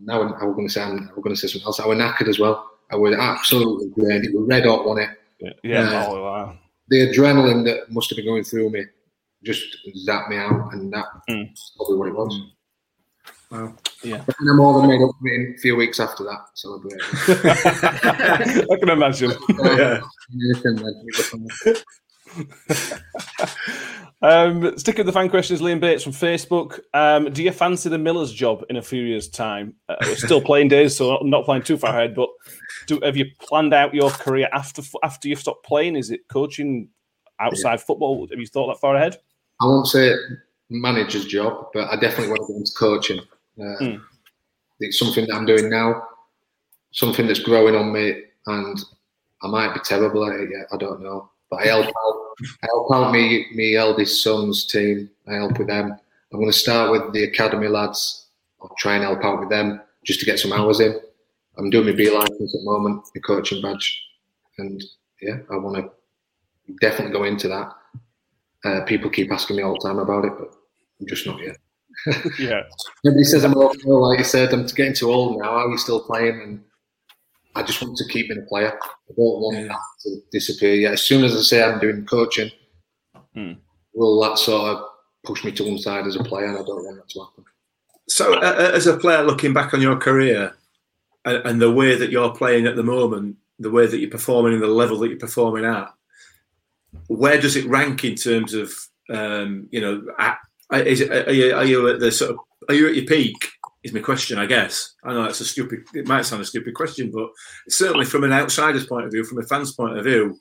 now 0.03 0.21
I 0.21 0.45
was 0.45 0.55
going 0.55 0.67
to 0.67 0.73
say 0.73 0.81
I 0.81 0.89
was 0.91 1.09
going 1.23 1.35
to 1.35 1.39
say 1.39 1.47
something 1.47 1.65
else. 1.65 1.79
I 1.79 1.87
was 1.87 1.97
knackered 1.97 2.27
as 2.27 2.39
well. 2.39 2.69
I 2.91 2.95
was 2.97 3.15
absolutely 3.17 3.87
drained. 3.97 4.25
It 4.25 4.33
was 4.35 4.47
red 4.47 4.65
hot, 4.65 4.85
wasn't 4.85 5.09
it? 5.39 5.57
yeah, 5.63 5.89
Yeah. 5.91 6.05
oh, 6.09 6.21
wow. 6.23 6.57
The 6.89 7.07
adrenaline 7.07 7.63
that 7.65 7.89
must 7.91 8.09
have 8.09 8.17
been 8.17 8.25
going 8.25 8.43
through 8.43 8.69
me 8.69 8.83
just 9.43 9.63
zapped 10.07 10.29
me 10.29 10.37
out, 10.37 10.73
and 10.73 10.91
that's 10.91 11.07
Mm. 11.29 11.49
probably 11.77 11.97
what 11.97 12.07
it 12.09 12.15
was. 12.15 12.41
Wow. 13.49 13.73
But 14.03 14.35
then 14.39 14.49
I 14.49 14.53
more 14.55 14.79
than 14.79 14.89
made 14.89 15.01
up 15.03 15.11
for 15.19 15.27
in 15.27 15.53
a 15.57 15.61
few 15.61 15.75
weeks 15.75 15.99
after 15.99 16.23
that. 16.23 16.39
Celebrating. 16.55 16.99
I 18.71 18.75
can 18.79 18.89
imagine. 18.89 19.31
Yeah. 19.77 20.01
Anything 24.21 24.59
then, 24.59 24.65
it 24.65 24.73
was 24.73 24.73
fine. 24.73 24.73
Um, 24.73 24.77
sticking 24.77 24.99
with 24.99 25.13
the 25.13 25.19
fan 25.19 25.29
questions, 25.29 25.61
Liam 25.61 25.79
Bates 25.79 26.03
from 26.03 26.13
Facebook. 26.13 26.79
Um, 26.93 27.31
do 27.33 27.43
you 27.43 27.51
fancy 27.51 27.89
the 27.89 27.97
Miller's 27.97 28.31
job 28.31 28.63
in 28.69 28.77
a 28.77 28.81
few 28.81 29.03
years' 29.03 29.29
time? 29.29 29.75
Uh, 29.89 30.03
still 30.15 30.41
playing 30.41 30.67
days, 30.67 30.95
so 30.95 31.17
I'm 31.17 31.29
not 31.29 31.45
playing 31.45 31.63
too 31.63 31.77
far 31.77 31.91
ahead. 31.91 32.15
But 32.15 32.29
do, 32.87 32.99
have 33.03 33.17
you 33.17 33.25
planned 33.39 33.73
out 33.73 33.93
your 33.93 34.09
career 34.11 34.49
after 34.53 34.81
after 35.03 35.27
you've 35.27 35.39
stopped 35.39 35.65
playing? 35.65 35.95
Is 35.95 36.11
it 36.11 36.27
coaching 36.27 36.89
outside 37.39 37.81
football? 37.81 38.27
Have 38.29 38.39
you 38.39 38.47
thought 38.47 38.67
that 38.67 38.79
far 38.79 38.95
ahead? 38.95 39.17
I 39.59 39.65
won't 39.65 39.87
say 39.87 40.13
manager's 40.69 41.25
job, 41.25 41.67
but 41.73 41.89
I 41.89 41.95
definitely 41.99 42.29
want 42.29 42.41
to 42.47 42.53
go 42.53 42.57
into 42.59 42.71
coaching. 42.77 43.19
Uh, 43.59 43.77
Mm. 43.81 44.01
It's 44.79 44.97
something 44.97 45.27
that 45.27 45.35
I'm 45.35 45.45
doing 45.45 45.69
now, 45.69 46.07
something 46.91 47.27
that's 47.27 47.39
growing 47.39 47.75
on 47.75 47.91
me, 47.93 48.23
and 48.47 48.79
I 49.43 49.47
might 49.47 49.73
be 49.73 49.79
terrible 49.81 50.25
at 50.29 50.39
it 50.39 50.49
yet. 50.51 50.67
I 50.71 50.77
don't 50.77 51.01
know, 51.01 51.29
but 51.51 51.61
I 51.61 51.65
help 51.67 51.85
out. 51.85 52.15
I 52.63 52.67
help 52.67 52.91
out 52.91 53.11
me, 53.11 53.45
me 53.53 53.75
eldest 53.75 54.23
son's 54.23 54.65
team. 54.65 55.09
I 55.27 55.35
help 55.35 55.59
with 55.59 55.67
them. 55.67 55.91
I'm 56.31 56.39
going 56.39 56.49
to 56.49 56.57
start 56.57 56.91
with 56.91 57.13
the 57.13 57.25
academy 57.25 57.67
lads. 57.67 58.27
I'll 58.61 58.73
try 58.77 58.95
and 58.95 59.03
help 59.03 59.23
out 59.23 59.41
with 59.41 59.49
them 59.49 59.81
just 60.05 60.21
to 60.21 60.25
get 60.25 60.39
some 60.39 60.53
hours 60.53 60.79
in. 60.79 60.99
I'm 61.57 61.69
doing 61.69 61.87
my 61.87 61.91
B 61.91 62.09
license 62.09 62.55
at 62.55 62.59
the 62.59 62.63
moment, 62.63 63.05
the 63.13 63.19
coaching 63.19 63.61
badge, 63.61 64.01
and 64.57 64.81
yeah, 65.21 65.37
I 65.51 65.57
want 65.57 65.75
to 65.75 65.91
definitely 66.79 67.11
go 67.11 67.25
into 67.25 67.49
that. 67.49 67.73
Uh, 68.63 68.85
people 68.85 69.09
keep 69.09 69.31
asking 69.31 69.57
me 69.57 69.63
all 69.63 69.73
the 69.73 69.87
time 69.87 69.99
about 69.99 70.23
it, 70.23 70.31
but 70.39 70.53
I'm 70.99 71.07
just 71.07 71.27
not 71.27 71.39
yet. 71.41 71.57
Yeah, 72.39 72.61
Nobody 73.03 73.25
says 73.25 73.43
I'm 73.43 73.55
old, 73.57 73.83
like 73.83 74.19
you 74.19 74.23
said, 74.25 74.53
I'm 74.53 74.65
getting 74.67 74.93
too 74.93 75.11
old 75.11 75.39
now. 75.39 75.51
How 75.51 75.67
are 75.67 75.69
you 75.69 75.77
still 75.77 75.99
playing? 75.99 76.41
And 76.41 76.63
I 77.55 77.63
just 77.63 77.81
want 77.81 77.97
to 77.97 78.07
keep 78.07 78.29
being 78.29 78.41
a 78.41 78.45
player. 78.47 78.77
I 78.83 79.13
don't 79.15 79.41
want 79.41 79.67
that 79.67 79.77
to 80.03 80.17
disappear 80.31 80.75
yet. 80.75 80.93
As 80.93 81.01
soon 81.03 81.23
as 81.23 81.35
I 81.35 81.41
say 81.41 81.63
I'm 81.63 81.79
doing 81.79 82.05
coaching, 82.05 82.51
Hmm. 83.33 83.53
will 83.93 84.19
that 84.21 84.37
sort 84.37 84.75
of 84.75 84.85
push 85.23 85.43
me 85.45 85.51
to 85.53 85.63
one 85.63 85.77
side 85.77 86.05
as 86.05 86.15
a 86.17 86.23
player? 86.23 86.47
And 86.47 86.57
I 86.57 86.63
don't 86.63 86.83
want 86.83 86.97
that 86.97 87.09
to 87.09 87.19
happen. 87.21 87.45
So, 88.09 88.33
uh, 88.33 88.71
as 88.73 88.87
a 88.87 88.97
player 88.97 89.23
looking 89.23 89.53
back 89.53 89.73
on 89.73 89.81
your 89.81 89.95
career 89.95 90.53
and, 91.23 91.45
and 91.45 91.61
the 91.61 91.71
way 91.71 91.95
that 91.95 92.11
you're 92.11 92.33
playing 92.35 92.67
at 92.67 92.75
the 92.75 92.83
moment, 92.83 93.37
the 93.59 93.71
way 93.71 93.85
that 93.85 93.99
you're 93.99 94.09
performing 94.09 94.53
and 94.53 94.61
the 94.61 94.67
level 94.67 94.97
that 94.99 95.09
you're 95.09 95.17
performing 95.17 95.63
at, 95.63 95.93
where 97.07 97.39
does 97.39 97.55
it 97.55 97.65
rank 97.67 98.03
in 98.03 98.15
terms 98.15 98.53
of, 98.53 98.73
um, 99.09 99.67
you 99.71 99.79
know, 99.79 100.03
at, 100.19 100.39
is 100.85 101.01
it, 101.01 101.27
are, 101.27 101.31
you, 101.31 101.53
are 101.53 101.65
you 101.65 101.87
at 101.89 101.99
the 101.99 102.11
sort 102.11 102.31
of, 102.31 102.37
are 102.67 102.75
you 102.75 102.87
at 102.87 102.95
your 102.95 103.05
peak? 103.05 103.35
Is 103.83 103.93
my 103.93 103.99
question, 103.99 104.37
I 104.37 104.45
guess. 104.45 104.93
I 105.03 105.11
know 105.13 105.23
that's 105.23 105.39
a 105.39 105.45
stupid, 105.45 105.79
it 105.95 106.07
might 106.07 106.23
sound 106.25 106.41
a 106.41 106.45
stupid 106.45 106.75
question, 106.75 107.09
but 107.09 107.29
certainly 107.67 108.05
from 108.05 108.23
an 108.23 108.31
outsider's 108.31 108.85
point 108.85 109.05
of 109.05 109.11
view, 109.11 109.23
from 109.23 109.39
a 109.39 109.43
fan's 109.43 109.71
point 109.73 109.97
of 109.97 110.03
view, 110.05 110.37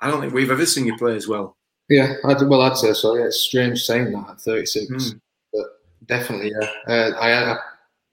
I 0.00 0.10
don't 0.10 0.20
think 0.22 0.32
we've 0.32 0.50
ever 0.50 0.64
seen 0.64 0.86
you 0.86 0.96
play 0.96 1.14
as 1.14 1.28
well. 1.28 1.56
Yeah, 1.90 2.14
I'd, 2.24 2.40
well, 2.48 2.62
I'd 2.62 2.76
say 2.78 2.94
so. 2.94 3.16
Yeah, 3.16 3.26
it's 3.26 3.40
strange 3.40 3.82
saying 3.84 4.12
that 4.12 4.30
at 4.30 4.40
36, 4.40 4.86
Hmm. 5.10 5.16
but 5.52 5.66
definitely, 6.06 6.52
yeah. 6.58 6.70
Uh, 6.88 7.10
I, 7.20 7.52
I 7.52 7.58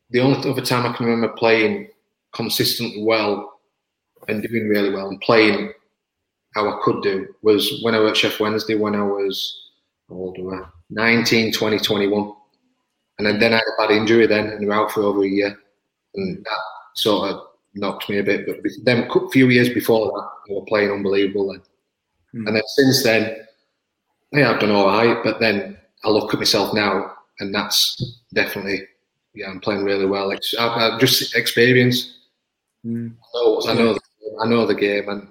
the 0.09 0.19
only 0.19 0.49
other 0.49 0.61
time 0.61 0.85
I 0.85 0.95
can 0.97 1.05
remember 1.05 1.33
playing 1.37 1.87
consistently 2.33 3.03
well 3.03 3.59
and 4.27 4.43
doing 4.43 4.67
really 4.67 4.91
well 4.91 5.07
and 5.07 5.21
playing 5.21 5.71
how 6.55 6.67
I 6.67 6.79
could 6.83 7.01
do 7.03 7.27
was 7.41 7.79
when 7.83 7.95
I 7.95 7.99
at 7.99 8.15
Sheff 8.15 8.39
Wednesday 8.39 8.75
when 8.75 8.95
I 8.95 9.03
was 9.03 9.55
how 10.09 10.15
old 10.15 10.37
was 10.39 10.61
I? 10.61 10.67
19, 10.89 11.53
20, 11.53 11.77
21. 11.79 12.33
And 13.19 13.27
then, 13.27 13.37
then 13.37 13.53
I 13.53 13.57
had 13.57 13.63
a 13.63 13.87
bad 13.87 13.91
injury 13.91 14.25
then 14.27 14.47
and 14.47 14.65
were 14.65 14.73
out 14.73 14.91
for 14.91 15.03
over 15.03 15.23
a 15.23 15.27
year. 15.27 15.59
And 16.15 16.37
that 16.37 16.59
sort 16.95 17.29
of 17.29 17.47
knocked 17.75 18.09
me 18.09 18.17
a 18.17 18.23
bit. 18.23 18.47
But 18.47 18.71
then 18.83 19.09
a 19.13 19.29
few 19.29 19.49
years 19.49 19.69
before 19.69 20.07
that, 20.07 20.29
I 20.49 20.53
was 20.53 20.65
playing 20.69 20.91
unbelievable 20.91 21.51
then. 21.51 21.61
Hmm. 22.31 22.47
And 22.47 22.55
then 22.55 22.63
since 22.65 23.03
then, 23.03 23.45
yeah, 24.31 24.51
I've 24.51 24.61
done 24.61 24.71
all 24.71 24.87
right. 24.87 25.21
But 25.21 25.41
then 25.41 25.77
I 26.05 26.09
look 26.09 26.33
at 26.33 26.39
myself 26.39 26.73
now, 26.73 27.13
and 27.39 27.53
that's 27.53 28.21
definitely, 28.33 28.87
yeah, 29.33 29.49
I'm 29.49 29.59
playing 29.59 29.83
really 29.83 30.05
well. 30.05 30.29
Like, 30.29 30.39
I've, 30.57 30.93
I've 30.93 30.99
just 30.99 31.35
experience. 31.35 32.19
Hmm. 32.83 33.09
I 33.35 33.43
know, 33.43 33.61
I 33.67 33.73
know, 33.73 33.93
the, 33.93 34.01
I 34.41 34.47
know 34.47 34.65
the 34.65 34.75
game, 34.75 35.09
and 35.09 35.27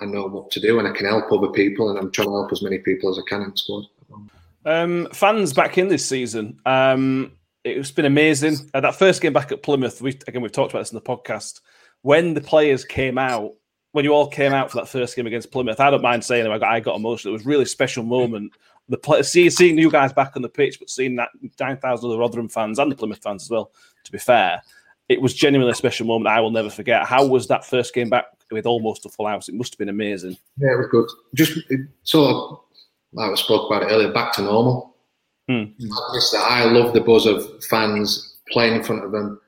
I 0.00 0.06
know 0.06 0.26
what 0.26 0.50
to 0.50 0.60
do, 0.60 0.80
and 0.80 0.88
I 0.88 0.92
can 0.92 1.06
help 1.06 1.30
other 1.30 1.52
people, 1.52 1.90
and 1.90 1.98
I'm 2.00 2.10
trying 2.10 2.26
to 2.28 2.34
help 2.34 2.50
as 2.50 2.62
many 2.62 2.78
people 2.78 3.10
as 3.10 3.18
I 3.18 3.22
can 3.28 3.42
in 3.42 3.50
the 3.50 3.56
squad. 3.56 3.84
Um, 4.64 5.08
fans 5.12 5.52
back 5.52 5.78
in 5.78 5.88
this 5.88 6.04
season. 6.04 6.58
Um, 6.66 7.32
it's 7.64 7.90
been 7.90 8.04
amazing. 8.04 8.56
Uh, 8.74 8.80
that 8.80 8.94
first 8.94 9.20
game 9.20 9.32
back 9.32 9.52
at 9.52 9.62
Plymouth, 9.62 10.00
we 10.00 10.18
again 10.26 10.42
we've 10.42 10.52
talked 10.52 10.72
about 10.72 10.80
this 10.80 10.92
in 10.92 10.96
the 10.96 11.02
podcast. 11.02 11.60
When 12.02 12.34
the 12.34 12.40
players 12.40 12.84
came 12.84 13.18
out, 13.18 13.52
when 13.92 14.04
you 14.04 14.12
all 14.12 14.28
came 14.28 14.52
out 14.52 14.70
for 14.70 14.78
that 14.78 14.88
first 14.88 15.16
game 15.16 15.26
against 15.26 15.50
Plymouth, 15.50 15.80
I 15.80 15.90
don't 15.90 16.02
mind 16.02 16.24
saying 16.24 16.46
I 16.46 16.58
got, 16.58 16.68
I 16.68 16.80
got 16.80 16.96
emotional. 16.96 17.34
It 17.34 17.38
was 17.38 17.46
really 17.46 17.64
special 17.64 18.04
moment. 18.04 18.52
The 18.88 18.96
play, 18.96 19.22
see, 19.22 19.50
seeing 19.50 19.76
you 19.76 19.90
guys 19.90 20.12
back 20.12 20.32
on 20.36 20.42
the 20.42 20.48
pitch, 20.48 20.78
but 20.78 20.88
seeing 20.88 21.16
that 21.16 21.28
nine 21.60 21.76
thousand 21.76 22.08
other 22.08 22.18
Rotherham 22.18 22.48
fans 22.48 22.78
and 22.78 22.90
the 22.90 22.96
Plymouth 22.96 23.22
fans 23.22 23.42
as 23.44 23.50
well. 23.50 23.72
To 24.04 24.12
be 24.12 24.18
fair, 24.18 24.62
it 25.08 25.20
was 25.20 25.34
genuinely 25.34 25.72
a 25.72 25.74
special 25.74 26.06
moment 26.06 26.28
I 26.28 26.40
will 26.40 26.50
never 26.50 26.70
forget. 26.70 27.04
How 27.04 27.26
was 27.26 27.48
that 27.48 27.66
first 27.66 27.92
game 27.92 28.08
back 28.08 28.26
with 28.50 28.66
almost 28.66 29.04
a 29.04 29.08
full 29.10 29.26
house? 29.26 29.48
It 29.48 29.54
must 29.54 29.74
have 29.74 29.78
been 29.78 29.88
amazing. 29.88 30.38
Yeah, 30.58 30.72
it 30.72 30.78
was 30.78 30.88
good. 30.90 31.08
Just 31.34 31.58
sort 32.04 32.30
of, 32.30 32.60
like 33.12 33.30
I 33.30 33.34
spoke 33.34 33.70
about 33.70 33.82
it 33.82 33.92
earlier, 33.92 34.12
back 34.12 34.32
to 34.34 34.42
normal. 34.42 34.94
That 36.32 36.46
I 36.48 36.64
love 36.64 36.92
the 36.92 37.00
buzz 37.00 37.26
of 37.26 37.64
fans 37.64 38.36
playing 38.50 38.76
in 38.76 38.82
front 38.84 39.04
of 39.04 39.12
them, 39.12 39.40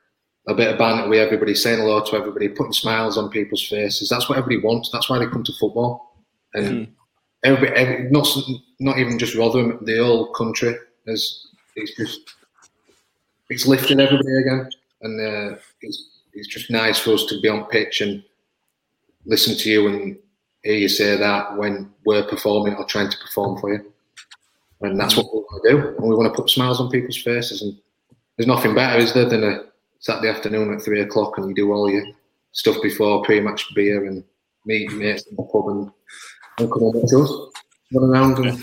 a 0.49 0.55
bit 0.55 0.73
of 0.73 0.79
banter 0.79 1.09
with 1.09 1.19
everybody, 1.19 1.55
saying 1.55 1.79
hello 1.79 2.03
to 2.03 2.17
everybody, 2.17 2.49
putting 2.49 2.73
smiles 2.73 3.19
on 3.19 3.31
people's 3.31 3.67
faces. 3.67 4.09
That's 4.09 4.29
what 4.29 4.39
everybody 4.39 4.67
wants. 4.67 4.91
That's 4.91 5.11
why 5.11 5.19
they 5.19 5.27
come 5.27 5.45
to 5.45 5.53
football. 5.61 6.17
And 6.55 6.89
everybody, 7.45 7.77
every, 7.77 8.11
not 8.11 8.27
not 8.79 8.99
even 8.99 9.19
just 9.19 9.35
Rotherham, 9.35 9.79
the 9.85 9.99
whole 9.99 10.33
country 10.33 10.75
is 11.07 11.49
it's 11.77 11.95
just 11.97 12.35
it's 13.51 13.67
lifting 13.67 14.01
everybody 14.01 14.37
again, 14.37 14.71
and 15.03 15.21
uh, 15.21 15.59
it's 15.83 16.21
it's 16.33 16.49
just 16.49 16.71
nice 16.71 16.99
for 16.99 17.13
us 17.13 17.27
to 17.27 17.41
be 17.41 17.49
on 17.49 17.65
pitch 17.67 18.01
and 18.01 18.23
listen 19.27 19.57
to 19.57 19.71
you 19.71 19.89
and 19.89 20.19
hear 20.63 20.75
you 20.75 20.89
say 20.89 21.17
that 21.17 21.57
when 21.57 21.91
we're 22.05 22.27
performing 22.27 22.75
or 22.75 22.85
trying 22.85 23.11
to 23.11 23.19
perform 23.19 23.61
for 23.61 23.73
you. 23.73 23.93
And 24.83 24.99
that's 24.99 25.17
what 25.17 25.27
we 25.27 25.41
want 25.41 25.63
to 25.63 25.71
do. 25.71 25.89
And 25.99 26.09
we 26.09 26.15
want 26.15 26.33
to 26.33 26.41
put 26.41 26.51
smiles 26.51 26.81
on 26.81 26.91
people's 26.91 27.23
faces. 27.23 27.63
And 27.63 27.77
there's 28.37 28.47
nothing 28.47 28.75
better, 28.75 28.99
is 28.99 29.13
there, 29.13 29.29
than 29.29 29.45
a 29.45 29.65
Saturday 29.99 30.31
afternoon 30.31 30.75
at 30.75 30.83
three 30.83 31.03
o'clock, 31.03 31.37
and 31.37 31.49
you 31.49 31.55
do 31.55 31.73
all 31.73 31.91
your 31.91 32.05
stuff 32.53 32.77
before 32.83 33.23
pre-match 33.23 33.67
beer 33.75 34.07
and 34.07 34.25
meet 34.65 34.91
mates 34.93 35.27
in 35.27 35.37
the 35.37 35.43
pub 35.43 35.69
and, 35.69 35.91
and 36.59 36.73
come 36.73 36.83
on 36.83 37.07
to 37.07 37.21
us, 37.21 37.33
run 37.93 38.11
around 38.11 38.39
and 38.39 38.63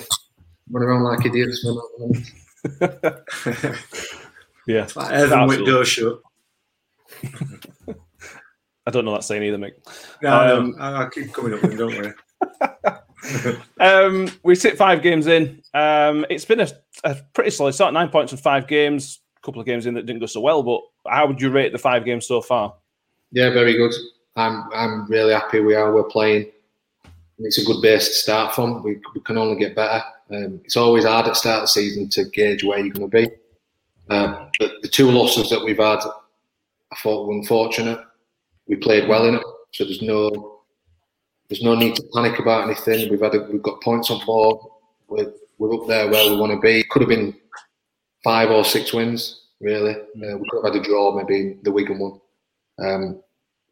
run 0.72 0.84
around 0.84 1.04
like 1.04 1.26
idiots. 1.26 1.62
for 1.62 1.72
about 1.72 1.84
a 2.00 2.88
minute. 2.93 3.76
Yeah. 4.68 4.88
Like 4.95 5.12
Evan 5.12 5.48
with 5.48 5.60
Absolutely. 7.88 7.95
Door 8.91 8.93
shut. 8.93 8.95
I 8.95 8.97
don't 8.97 9.05
know 9.05 9.13
that 9.13 9.23
saying 9.23 9.43
either, 9.43 9.57
Mick. 9.57 9.73
No, 10.21 10.47
no, 10.47 10.57
Um, 10.57 10.75
I- 10.79 10.93
I'll 11.03 11.09
keep 11.09 11.33
coming 11.33 11.53
up 11.53 11.61
with 11.61 11.77
them, 11.77 11.89
don't 11.89 11.97
worry. 11.97 12.13
Um, 13.79 14.29
we 14.43 14.55
sit 14.55 14.77
five 14.77 15.01
games 15.01 15.27
in. 15.27 15.61
Um, 15.73 16.25
it's 16.29 16.45
been 16.45 16.61
a, 16.61 16.67
a 17.03 17.15
pretty 17.33 17.49
solid 17.49 17.73
start. 17.73 17.93
Nine 17.93 18.07
points 18.09 18.31
in 18.31 18.38
five 18.38 18.67
games. 18.67 19.19
A 19.38 19.41
couple 19.45 19.59
of 19.59 19.65
games 19.67 19.85
in 19.85 19.95
that 19.95 20.05
didn't 20.05 20.19
go 20.21 20.27
so 20.27 20.39
well. 20.39 20.63
But 20.63 20.81
how 21.11 21.27
would 21.27 21.41
you 21.41 21.49
rate 21.49 21.71
the 21.73 21.77
five 21.77 22.05
games 22.05 22.25
so 22.25 22.41
far? 22.41 22.75
Yeah, 23.31 23.49
very 23.49 23.73
good. 23.75 23.91
I'm 24.38 24.69
I'm 24.73 25.07
really 25.07 25.33
happy 25.33 25.59
we 25.59 25.75
are. 25.75 25.93
We're 25.93 26.03
playing. 26.03 26.51
It's 27.39 27.57
a 27.57 27.65
good 27.65 27.81
base 27.81 28.07
to 28.07 28.13
start 28.13 28.55
from. 28.55 28.81
We, 28.83 28.99
we 29.13 29.19
can 29.21 29.38
only 29.38 29.57
get 29.59 29.75
better. 29.75 30.03
Um, 30.31 30.61
it's 30.63 30.77
always 30.77 31.03
hard 31.03 31.25
at 31.25 31.29
the 31.31 31.35
start 31.35 31.57
of 31.57 31.63
the 31.63 31.67
season 31.67 32.07
to 32.09 32.25
gauge 32.25 32.63
where 32.63 32.79
you're 32.79 32.93
going 32.93 33.09
to 33.11 33.17
be. 33.17 33.29
Uh, 34.09 34.47
but 34.59 34.71
the 34.81 34.88
two 34.88 35.09
losses 35.11 35.49
that 35.49 35.63
we've 35.63 35.77
had, 35.77 35.99
I 35.99 36.95
thought 37.03 37.27
were 37.27 37.33
unfortunate. 37.33 37.99
We 38.68 38.76
played 38.76 39.07
well 39.07 39.26
in 39.26 39.36
it, 39.36 39.43
so 39.74 39.84
there's 39.86 40.01
no 40.01 40.57
there's 41.49 41.63
no 41.63 41.76
need 41.76 41.95
to 41.95 42.03
panic 42.13 42.39
about 42.39 42.65
anything. 42.65 43.09
We've 43.09 43.22
had 43.22 43.36
a, 43.36 43.47
we've 43.51 43.63
got 43.63 43.82
points 43.82 44.11
on 44.11 44.26
board. 44.26 44.57
We're, 45.07 45.32
we're 45.57 45.82
up 45.82 45.88
there 45.88 46.09
where 46.09 46.30
we 46.30 46.39
want 46.39 46.51
to 46.51 46.59
be. 46.59 46.84
Could 46.89 47.03
have 47.03 47.09
been 47.09 47.34
five 48.24 48.51
or 48.51 48.65
six 48.65 48.93
wins, 48.93 49.47
really. 49.61 49.93
Uh, 49.93 50.38
we 50.38 50.49
could 50.49 50.63
have 50.63 50.74
had 50.74 50.82
a 50.82 50.86
draw, 50.86 51.15
maybe 51.15 51.57
the 51.63 51.72
Wigan 51.72 51.99
one. 51.99 52.20
Um, 52.80 53.24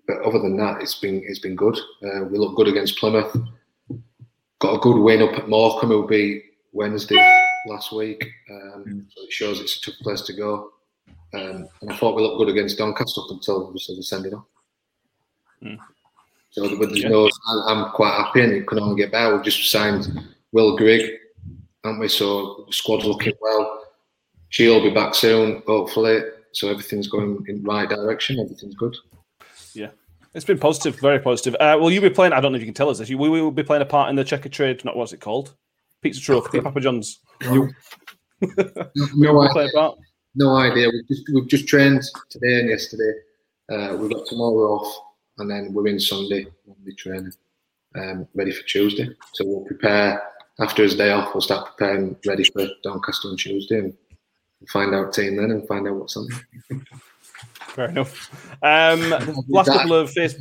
but 0.07 0.21
other 0.21 0.39
than 0.39 0.57
that, 0.57 0.81
it's 0.81 0.95
been 0.95 1.21
it's 1.25 1.39
been 1.39 1.55
good. 1.55 1.77
Uh, 2.03 2.25
we 2.25 2.37
look 2.37 2.55
good 2.55 2.67
against 2.67 2.97
Plymouth. 2.97 3.35
Got 4.59 4.75
a 4.75 4.79
good 4.79 4.99
win 4.99 5.21
up 5.21 5.37
at 5.37 5.49
Morecambe. 5.49 5.91
It 5.91 5.95
will 5.95 6.07
be 6.07 6.43
Wednesday 6.71 7.15
last 7.67 7.91
week. 7.91 8.23
Um, 8.49 9.07
so 9.13 9.23
it 9.23 9.33
shows 9.33 9.59
it's 9.59 9.77
a 9.77 9.81
tough 9.81 9.99
place 10.01 10.21
to 10.21 10.33
go. 10.33 10.71
Um, 11.33 11.67
and 11.81 11.91
I 11.91 11.97
thought 11.97 12.15
we 12.15 12.21
looked 12.21 12.37
good 12.37 12.49
against 12.49 12.77
Doncaster 12.77 13.21
up 13.21 13.31
until 13.31 13.67
obviously 13.67 13.95
the 13.95 14.03
sending 14.03 14.33
off. 14.33 14.45
So, 16.51 16.69
but 16.77 16.89
there's 16.89 17.03
Yeah. 17.03 17.09
no, 17.09 17.27
I- 17.47 17.63
I'm 17.67 17.91
quite 17.91 18.13
happy, 18.15 18.41
and 18.41 18.53
it 18.53 18.67
can 18.67 18.79
only 18.79 18.95
get 19.01 19.11
better. 19.11 19.35
We've 19.35 19.43
just 19.43 19.69
signed 19.69 20.07
Will 20.53 20.77
Grigg, 20.77 21.11
haven't 21.83 21.99
we? 21.99 22.07
So 22.07 22.63
the 22.67 22.73
squad's 22.73 23.05
looking 23.05 23.33
well. 23.41 23.83
She'll 24.49 24.81
be 24.81 24.89
back 24.91 25.15
soon, 25.15 25.61
hopefully. 25.67 26.21
So 26.53 26.69
everything's 26.69 27.07
going 27.09 27.43
in 27.49 27.61
the 27.61 27.67
right 27.67 27.89
direction. 27.89 28.39
Everything's 28.39 28.75
good. 28.75 28.95
Yeah. 29.73 29.89
It's 30.33 30.45
been 30.45 30.59
positive, 30.59 30.97
very 30.99 31.19
positive. 31.19 31.55
Uh, 31.59 31.77
will 31.79 31.91
you 31.91 31.99
be 32.01 32.09
playing? 32.09 32.31
I 32.33 32.39
don't 32.39 32.51
know 32.53 32.57
if 32.57 32.61
you 32.61 32.67
can 32.67 32.73
tell 32.73 32.89
us 32.89 32.99
this. 32.99 33.09
You, 33.09 33.17
will 33.17 33.51
be 33.51 33.63
playing 33.63 33.81
a 33.81 33.85
part 33.85 34.09
in 34.09 34.15
the 34.15 34.23
Checkatrade? 34.23 34.83
Not 34.85 34.95
what's 34.95 35.11
it 35.13 35.19
called? 35.21 35.53
Pizza 36.01 36.21
Trophy, 36.21 36.61
Papa 36.61 36.79
John's. 36.81 37.19
No, 37.41 37.67
Will 39.15 39.41
idea. 39.41 39.69
part? 39.73 39.97
No 40.35 40.55
idea. 40.55 40.89
We've 40.89 41.07
just 41.07 41.23
we've 41.33 41.47
just 41.47 41.67
trained 41.67 42.03
today 42.29 42.59
and 42.59 42.69
yesterday. 42.69 43.11
Uh, 43.71 43.97
we've 43.97 44.11
got 44.11 44.25
tomorrow 44.27 44.73
off, 44.75 45.04
and 45.37 45.49
then 45.49 45.73
we're 45.73 45.87
in 45.87 45.99
Sunday. 45.99 46.45
Monday 46.67 46.93
training, 46.97 47.33
um, 47.95 48.27
ready 48.33 48.51
for 48.51 48.63
Tuesday. 48.63 49.09
So 49.33 49.45
we'll 49.45 49.65
prepare 49.65 50.21
after 50.59 50.83
his 50.83 50.95
day 50.95 51.11
off. 51.11 51.33
We'll 51.33 51.41
start 51.41 51.67
preparing, 51.75 52.15
ready 52.25 52.43
for 52.45 52.67
Doncaster 52.83 53.29
on 53.29 53.37
Tuesday, 53.37 53.79
and 53.79 53.93
we'll 54.59 54.67
find 54.71 54.93
out 54.95 55.13
team 55.13 55.37
then 55.37 55.51
and 55.51 55.67
find 55.67 55.87
out 55.87 55.95
what's 55.95 56.15
on. 56.17 56.27
Fair 57.67 57.89
enough. 57.89 58.29
Um, 58.63 59.09
last 59.49 59.67
that- 59.67 59.77
couple 59.81 59.95
of 59.95 60.11
face. 60.11 60.33
Is 60.33 60.39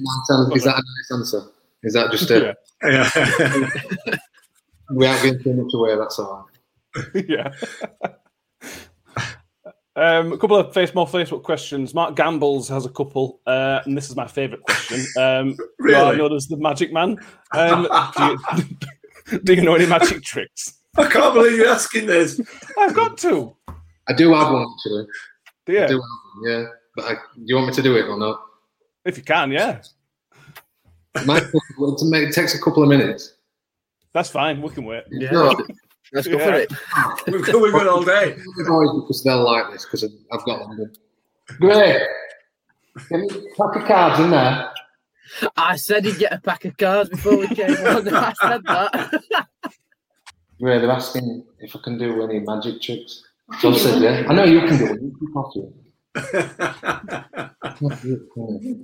that 0.64 0.74
a 0.76 0.82
nice 0.82 1.10
answer? 1.12 1.42
Is 1.82 1.92
that 1.94 2.10
just 2.10 2.30
a? 2.30 2.56
Yeah. 2.84 4.16
We 4.90 5.06
aren't 5.06 5.22
giving 5.22 5.42
too 5.42 5.54
much 5.54 5.72
away. 5.72 5.96
That's 5.96 6.18
all 6.18 6.46
right. 6.94 7.24
yeah. 7.26 7.54
Um, 9.96 10.32
a 10.32 10.38
couple 10.38 10.56
of 10.56 10.74
face 10.74 10.92
more 10.92 11.06
Facebook 11.06 11.44
questions. 11.44 11.94
Mark 11.94 12.16
Gambles 12.16 12.68
has 12.68 12.84
a 12.84 12.88
couple, 12.88 13.40
uh, 13.46 13.80
and 13.84 13.96
this 13.96 14.10
is 14.10 14.16
my 14.16 14.26
favourite 14.26 14.62
question. 14.64 15.04
Um, 15.16 15.56
You 15.80 15.94
are 15.96 16.06
Really? 16.06 16.16
known 16.16 16.32
as 16.34 16.46
the 16.48 16.56
Magic 16.56 16.92
Man. 16.92 17.16
Um, 17.52 17.86
do, 18.16 18.24
you, 19.32 19.38
do 19.44 19.54
you 19.54 19.62
know 19.62 19.74
any 19.74 19.86
magic 19.86 20.22
tricks? 20.24 20.80
I 20.96 21.08
can't 21.08 21.32
believe 21.34 21.56
you're 21.58 21.68
asking 21.68 22.06
this. 22.06 22.40
I've 22.78 22.94
got 22.94 23.18
to. 23.18 23.54
I 24.08 24.12
do 24.14 24.32
have 24.34 24.52
one 24.52 24.66
actually. 24.74 25.06
I 25.68 25.72
Yeah, 25.72 25.86
do 25.86 25.94
have 25.94 26.00
one, 26.00 26.50
yeah. 26.50 26.64
But 26.96 27.04
I, 27.04 27.12
do 27.14 27.18
you 27.44 27.54
want 27.56 27.68
me 27.68 27.74
to 27.74 27.82
do 27.82 27.96
it 27.96 28.06
or 28.08 28.18
not? 28.18 28.40
if 29.04 29.16
you 29.18 29.22
can, 29.22 29.52
yeah, 29.52 29.80
It, 31.14 31.26
might, 31.26 31.44
well, 31.78 31.94
to 31.94 32.04
make, 32.06 32.28
it 32.28 32.32
takes 32.34 32.54
a 32.54 32.60
couple 32.60 32.82
of 32.82 32.88
minutes. 32.88 33.34
that's 34.14 34.30
fine. 34.30 34.62
We 34.62 34.70
can 34.70 34.84
wait. 34.84 35.04
Yeah, 35.10 35.30
No, 35.30 35.54
let's 36.14 36.26
go 36.28 36.38
Yeah. 36.38 36.46
for 36.46 36.54
it. 36.54 36.70
We've 37.32 37.44
got, 37.44 37.60
we've 37.62 37.72
got 37.72 37.86
all 37.88 38.02
day. 38.02 38.32
the 38.32 39.00
because 39.02 39.22
they'll 39.24 39.44
like 39.44 39.70
this 39.72 39.84
because 39.84 40.04
I've 40.32 40.44
got 40.44 40.60
them. 40.60 40.92
Great. 41.60 42.00
Give 43.10 43.20
me 43.20 43.26
a 43.28 43.62
pack 43.62 43.82
of 43.82 43.88
cards 43.88 44.20
in 44.20 44.30
there. 44.30 44.70
I 45.56 45.76
said 45.76 46.04
he'd 46.04 46.18
get 46.18 46.32
a 46.32 46.40
pack 46.40 46.64
of 46.64 46.76
cards 46.76 47.10
before 47.10 47.36
we 47.38 47.48
came 47.48 47.70
on. 47.70 48.08
I 48.14 48.32
said 48.40 48.62
that. 48.64 49.22
Great. 50.60 50.78
They're 50.80 50.90
asking 50.90 51.44
if 51.58 51.74
I 51.74 51.80
can 51.82 51.98
do 51.98 52.22
any 52.22 52.38
magic 52.40 52.80
tricks. 52.80 53.22
John 53.60 53.74
said, 53.74 54.00
yeah. 54.00 54.24
I 54.28 54.32
know 54.32 54.44
you 54.44 54.60
can 54.60 54.78
do 54.78 54.86
it. 54.86 55.02
You 55.02 55.16
can 55.18 55.32
copy 55.32 55.60
it. 55.60 55.72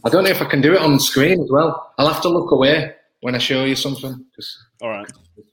I 0.04 0.08
don't 0.10 0.24
know 0.24 0.30
if 0.30 0.42
I 0.42 0.46
can 0.46 0.60
do 0.60 0.74
it 0.74 0.80
on 0.80 0.98
screen 0.98 1.40
as 1.40 1.48
well. 1.50 1.92
I'll 1.98 2.12
have 2.12 2.22
to 2.22 2.28
look 2.28 2.50
away 2.50 2.94
when 3.20 3.34
I 3.34 3.38
show 3.38 3.64
you 3.64 3.76
something 3.76 4.24
because 4.30 4.58
All 4.82 4.90
right. 4.90 5.08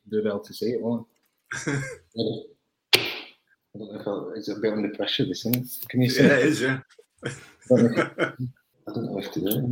you'll 0.10 0.24
be 0.24 0.28
able 0.30 0.40
to 0.40 0.54
see 0.54 0.68
it, 0.72 0.82
won't 0.82 1.06
I? 1.54 1.82
I 2.96 3.00
don't 3.80 3.94
know 3.94 4.00
if 4.00 4.08
I'll, 4.08 4.32
it's 4.36 4.48
a 4.50 4.56
bit 4.56 4.74
under 4.74 4.90
pressure, 4.90 5.26
this, 5.26 5.46
isn't 5.46 5.56
it? 5.58 5.68
Can 5.90 6.02
you 6.02 6.10
see 6.10 6.24
Yeah, 6.24 6.30
it? 6.34 6.40
it 6.40 6.46
is, 6.46 6.62
yeah. 6.62 6.80
I 7.26 7.30
don't 7.70 7.84
know 7.84 7.92
if, 8.02 8.08
I 8.20 8.32
don't 8.94 9.06
know 9.06 9.20
if 9.20 9.32
to 9.34 9.40
do 9.40 9.48
it. 9.48 9.64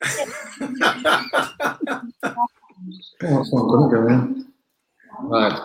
Oh, 3.22 3.36
that's 3.36 3.52
not 3.52 3.66
going 3.66 3.90
to 3.90 3.96
go 3.96 4.06
in. 4.08 4.46
Right. 5.22 5.60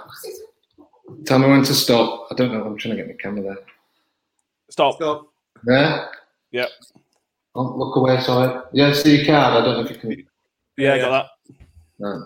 Tell 1.25 1.37
me 1.39 1.47
when 1.47 1.63
to 1.63 1.73
stop. 1.75 2.27
I 2.31 2.35
don't 2.35 2.51
know. 2.51 2.63
I'm 2.65 2.77
trying 2.77 2.97
to 2.97 3.03
get 3.03 3.07
my 3.07 3.13
camera 3.21 3.43
there. 3.43 3.57
Stop. 4.71 4.95
Stop. 4.95 5.27
There? 5.63 6.09
Yep. 6.51 6.69
Oh, 7.53 7.75
look 7.77 7.95
away, 7.95 8.19
sorry. 8.21 8.59
Yeah, 8.73 8.91
see 8.93 9.17
your 9.17 9.25
card. 9.27 9.61
I 9.61 9.65
don't 9.65 9.75
know 9.75 9.83
if 9.89 9.91
you 9.91 9.97
can. 9.97 10.25
Yeah, 10.77 10.95
I 10.95 10.99
got 10.99 11.11
that. 11.11 11.25
No. 11.99 12.25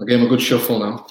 I'll 0.00 0.06
give 0.06 0.18
him 0.20 0.26
a 0.26 0.30
good 0.30 0.40
shuffle 0.40 0.78
now. 0.78 1.06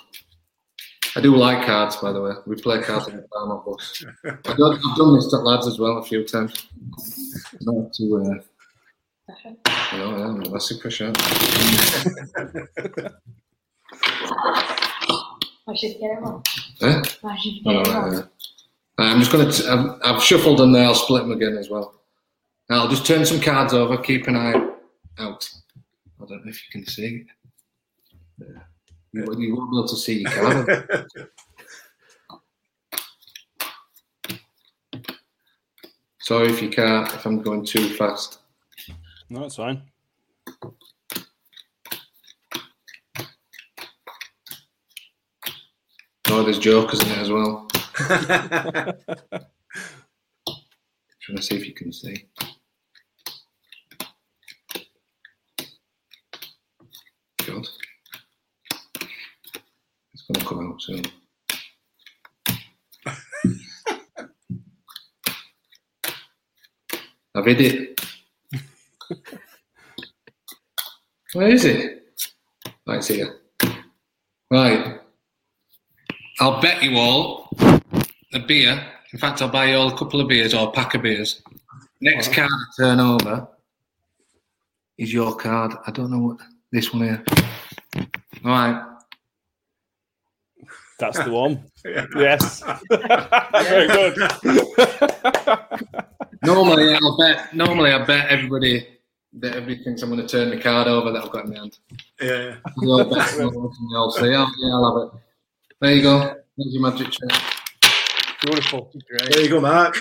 I 1.16 1.22
do 1.22 1.36
like 1.36 1.66
cards, 1.66 1.96
by 1.98 2.12
the 2.12 2.22
way. 2.22 2.34
We 2.46 2.56
play 2.56 2.82
cards 2.82 3.08
in 3.08 3.18
the 3.18 3.28
farm 3.34 3.62
bus. 3.66 4.06
I've 4.26 4.58
done, 4.58 4.80
I've 4.86 4.98
done 4.98 5.16
this 5.16 5.28
to 5.30 5.38
lads 5.38 5.68
as 5.68 5.80
well 5.80 5.98
a 5.98 6.04
few 6.04 6.24
times. 6.24 6.68
Not 7.62 7.94
to, 7.94 8.04
uh, 8.18 8.40
you 9.94 9.98
know, 9.98 10.42
yeah, 10.44 10.52
that's 10.52 10.66
super 10.66 10.90
shot. 10.90 11.18
I 15.70 15.76
should 15.76 16.00
get 16.00 16.18
him 16.18 16.24
on. 16.24 16.44
Eh? 16.82 17.02
I 17.24 17.38
should 17.38 17.64
get 17.64 17.76
right, 17.76 17.88
on. 17.88 18.14
yeah. 18.14 18.22
I'm 19.00 19.20
just 19.20 19.32
going 19.32 19.50
to. 19.50 19.72
I've, 19.72 20.16
I've 20.16 20.24
shuffled 20.24 20.60
them 20.60 20.72
there. 20.72 20.86
I'll 20.86 20.96
split 20.96 21.24
them 21.24 21.32
again 21.32 21.58
as 21.58 21.70
well. 21.70 22.02
Now 22.70 22.84
I'll 22.84 22.90
just 22.90 23.06
turn 23.06 23.26
some 23.26 23.40
cards 23.40 23.74
over. 23.74 23.98
Keep 23.98 24.28
an 24.28 24.36
eye 24.36 24.54
out. 25.20 25.50
I 26.20 26.26
don't 26.26 26.46
know 26.46 26.50
if 26.50 26.62
you 26.64 26.72
can 26.72 26.86
see. 26.86 27.26
Yeah. 28.40 28.64
You, 29.14 29.24
won't- 29.26 29.40
you 29.40 29.56
won't 29.56 29.72
be 29.72 29.78
able 29.78 29.88
to 29.88 29.96
see 29.96 30.22
your 30.22 30.32
card. 30.32 31.20
Sorry 36.20 36.50
if 36.50 36.62
you 36.62 36.70
can't. 36.70 37.08
If 37.14 37.26
I'm 37.26 37.42
going 37.42 37.66
too 37.66 37.90
fast. 37.96 38.40
No, 39.30 39.46
it's 39.46 39.56
fine. 39.56 39.82
Oh, 46.30 46.44
there's 46.44 46.60
jokers 46.60 47.02
in 47.02 47.10
it 47.12 47.18
as 47.20 47.32
well. 47.32 47.68
Trying 51.22 51.38
to 51.38 51.42
see 51.42 51.56
if 51.56 51.66
you 51.66 51.74
can 51.74 51.92
see. 51.94 52.26
God. 57.46 57.66
It's 60.14 60.24
going 60.88 61.04
to 61.04 61.10
come 61.10 61.20
out 63.10 63.16
soon. 63.16 63.88
I've 67.36 67.48
it. 67.48 68.02
Where 71.34 71.50
is 71.50 71.66
it? 71.66 72.04
Right, 72.88 72.98
it's 72.98 73.08
here. 73.08 73.42
Right. 74.50 75.00
I'll 76.40 76.62
bet 76.62 76.82
you 76.82 76.98
all 76.98 77.50
a 78.34 78.40
beer. 78.40 78.84
In 79.14 79.20
fact, 79.20 79.42
I'll 79.42 79.50
buy 79.50 79.72
you 79.72 79.78
all 79.78 79.94
a 79.94 79.98
couple 79.98 80.22
of 80.22 80.28
beers 80.28 80.54
or 80.54 80.70
a 80.70 80.72
pack 80.72 80.96
of 80.96 81.02
beers 81.02 81.42
Next 82.00 82.32
card 82.32 82.52
I 82.52 82.66
turn 82.78 83.00
over 83.00 83.48
is 85.00 85.12
your 85.12 85.36
card. 85.36 85.74
I 85.88 85.92
don't 85.92 86.12
know 86.12 86.20
what 86.20 86.38
this 86.72 86.94
one 86.94 87.04
here. 87.04 87.24
All 88.46 88.52
right. 88.52 88.87
That's 91.00 91.20
the 91.20 91.32
one. 91.44 91.64
Yes. 92.16 92.64
Very 92.90 93.88
good. 93.88 94.18
Normally, 96.44 96.94
I'll 96.94 97.18
bet. 97.18 97.54
Normally, 97.54 97.92
I 97.92 98.04
bet 98.06 98.30
everybody 98.30 98.88
that 99.40 99.56
everybody 99.56 99.84
thinks 99.84 100.02
I'm 100.02 100.10
going 100.10 100.26
to 100.26 100.28
turn 100.28 100.50
the 100.50 100.60
card 100.60 100.88
over 100.88 101.12
that 101.12 101.24
I've 101.24 101.32
got 101.32 101.46
in 101.46 101.52
my 101.52 101.58
hand. 101.60 101.78
Yeah. 102.22 102.56
They 102.82 102.88
all 102.88 103.04
bet, 103.06 103.34
and 103.34 103.52
they 103.52 104.20
say, 104.20 104.36
"Oh, 104.36 104.48
yeah, 104.58 104.74
I'll 104.74 105.00
have 105.00 105.14
it." 105.14 105.20
There 105.82 105.94
you 105.94 106.02
go. 106.02 106.20
There's 106.58 106.74
your 106.74 106.82
magic 106.82 107.12
trick. 107.12 107.32
Beautiful. 108.42 108.92
Great. 109.10 109.32
There 109.32 109.44
you 109.44 109.50
go, 109.50 109.62
Mark. 109.62 109.96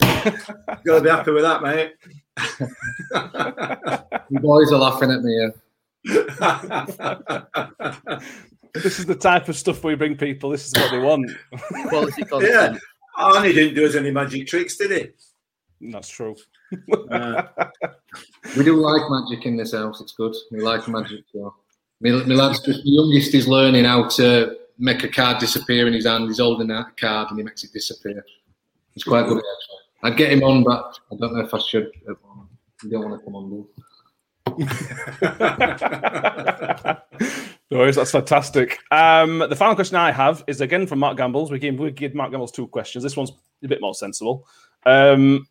Gotta 0.00 1.00
be 1.02 1.10
happy 1.10 1.30
with 1.32 1.42
that, 1.42 1.62
mate. 1.62 1.92
You 4.30 4.40
boys 4.40 4.72
are 4.72 4.78
laughing 4.78 5.10
at 5.10 5.22
me. 5.22 5.50
Yeah. 6.06 7.24
This 8.74 8.98
is 8.98 9.06
the 9.06 9.14
type 9.14 9.48
of 9.48 9.56
stuff 9.56 9.84
we 9.84 9.94
bring 9.94 10.16
people. 10.16 10.50
This 10.50 10.66
is 10.66 10.74
what 10.74 10.90
they 10.90 10.98
want. 10.98 11.30
Quality 11.88 12.22
content. 12.28 12.52
yeah. 12.52 12.76
Arnie 13.18 13.54
didn't 13.54 13.74
do 13.74 13.86
us 13.86 13.94
any 13.94 14.10
magic 14.10 14.46
tricks, 14.48 14.76
did 14.76 14.90
he? 14.90 15.90
That's 15.92 16.08
true. 16.08 16.34
Uh, 17.10 17.42
We 18.56 18.64
do 18.64 18.76
like 18.76 19.02
magic 19.10 19.46
in 19.46 19.56
this 19.56 19.72
house. 19.72 20.00
It's 20.00 20.12
good. 20.12 20.34
We 20.50 20.60
like 20.60 20.86
magic. 20.88 21.24
So. 21.32 21.54
My, 22.00 22.10
my 22.10 22.34
lad's 22.34 22.60
just 22.60 22.82
the 22.82 22.90
youngest 22.90 23.34
is 23.34 23.46
learning 23.48 23.84
how 23.84 24.08
to 24.10 24.56
make 24.78 25.02
a 25.04 25.08
card 25.08 25.38
disappear 25.38 25.86
in 25.86 25.92
his 25.94 26.06
hand. 26.06 26.24
He's 26.28 26.38
holding 26.40 26.70
out 26.72 26.88
a 26.88 26.92
card 27.00 27.30
and 27.30 27.38
he 27.38 27.44
makes 27.44 27.62
it 27.64 27.72
disappear. 27.72 28.24
It's 28.94 29.04
quite 29.04 29.26
good. 29.28 29.38
Actually. 29.38 29.78
I'd 30.02 30.16
get 30.16 30.32
him 30.32 30.42
on, 30.42 30.64
but 30.64 30.98
I 31.12 31.16
don't 31.16 31.34
know 31.34 31.40
if 31.40 31.54
I 31.54 31.58
should. 31.58 31.86
at 31.86 32.04
the 32.06 32.16
moment. 32.26 32.48
You 32.82 32.90
don't 32.90 33.08
want 33.10 33.20
to 33.20 33.24
come 33.24 33.36
on, 33.36 33.50
do 33.50 33.68
you? 37.38 37.48
No 37.70 37.78
worries, 37.78 37.96
that's 37.96 38.10
fantastic. 38.10 38.78
Um, 38.90 39.38
the 39.38 39.56
final 39.56 39.74
question 39.74 39.96
I 39.96 40.12
have 40.12 40.44
is 40.46 40.60
again 40.60 40.86
from 40.86 40.98
Mark 40.98 41.16
Gambles. 41.16 41.50
We 41.50 41.58
give, 41.58 41.78
we 41.78 41.90
give 41.90 42.14
Mark 42.14 42.30
Gambles 42.30 42.52
two 42.52 42.68
questions. 42.68 43.02
This 43.02 43.16
one's 43.16 43.32
a 43.62 43.68
bit 43.68 43.80
more 43.80 43.94
sensible. 43.94 44.46
Um, 44.86 45.46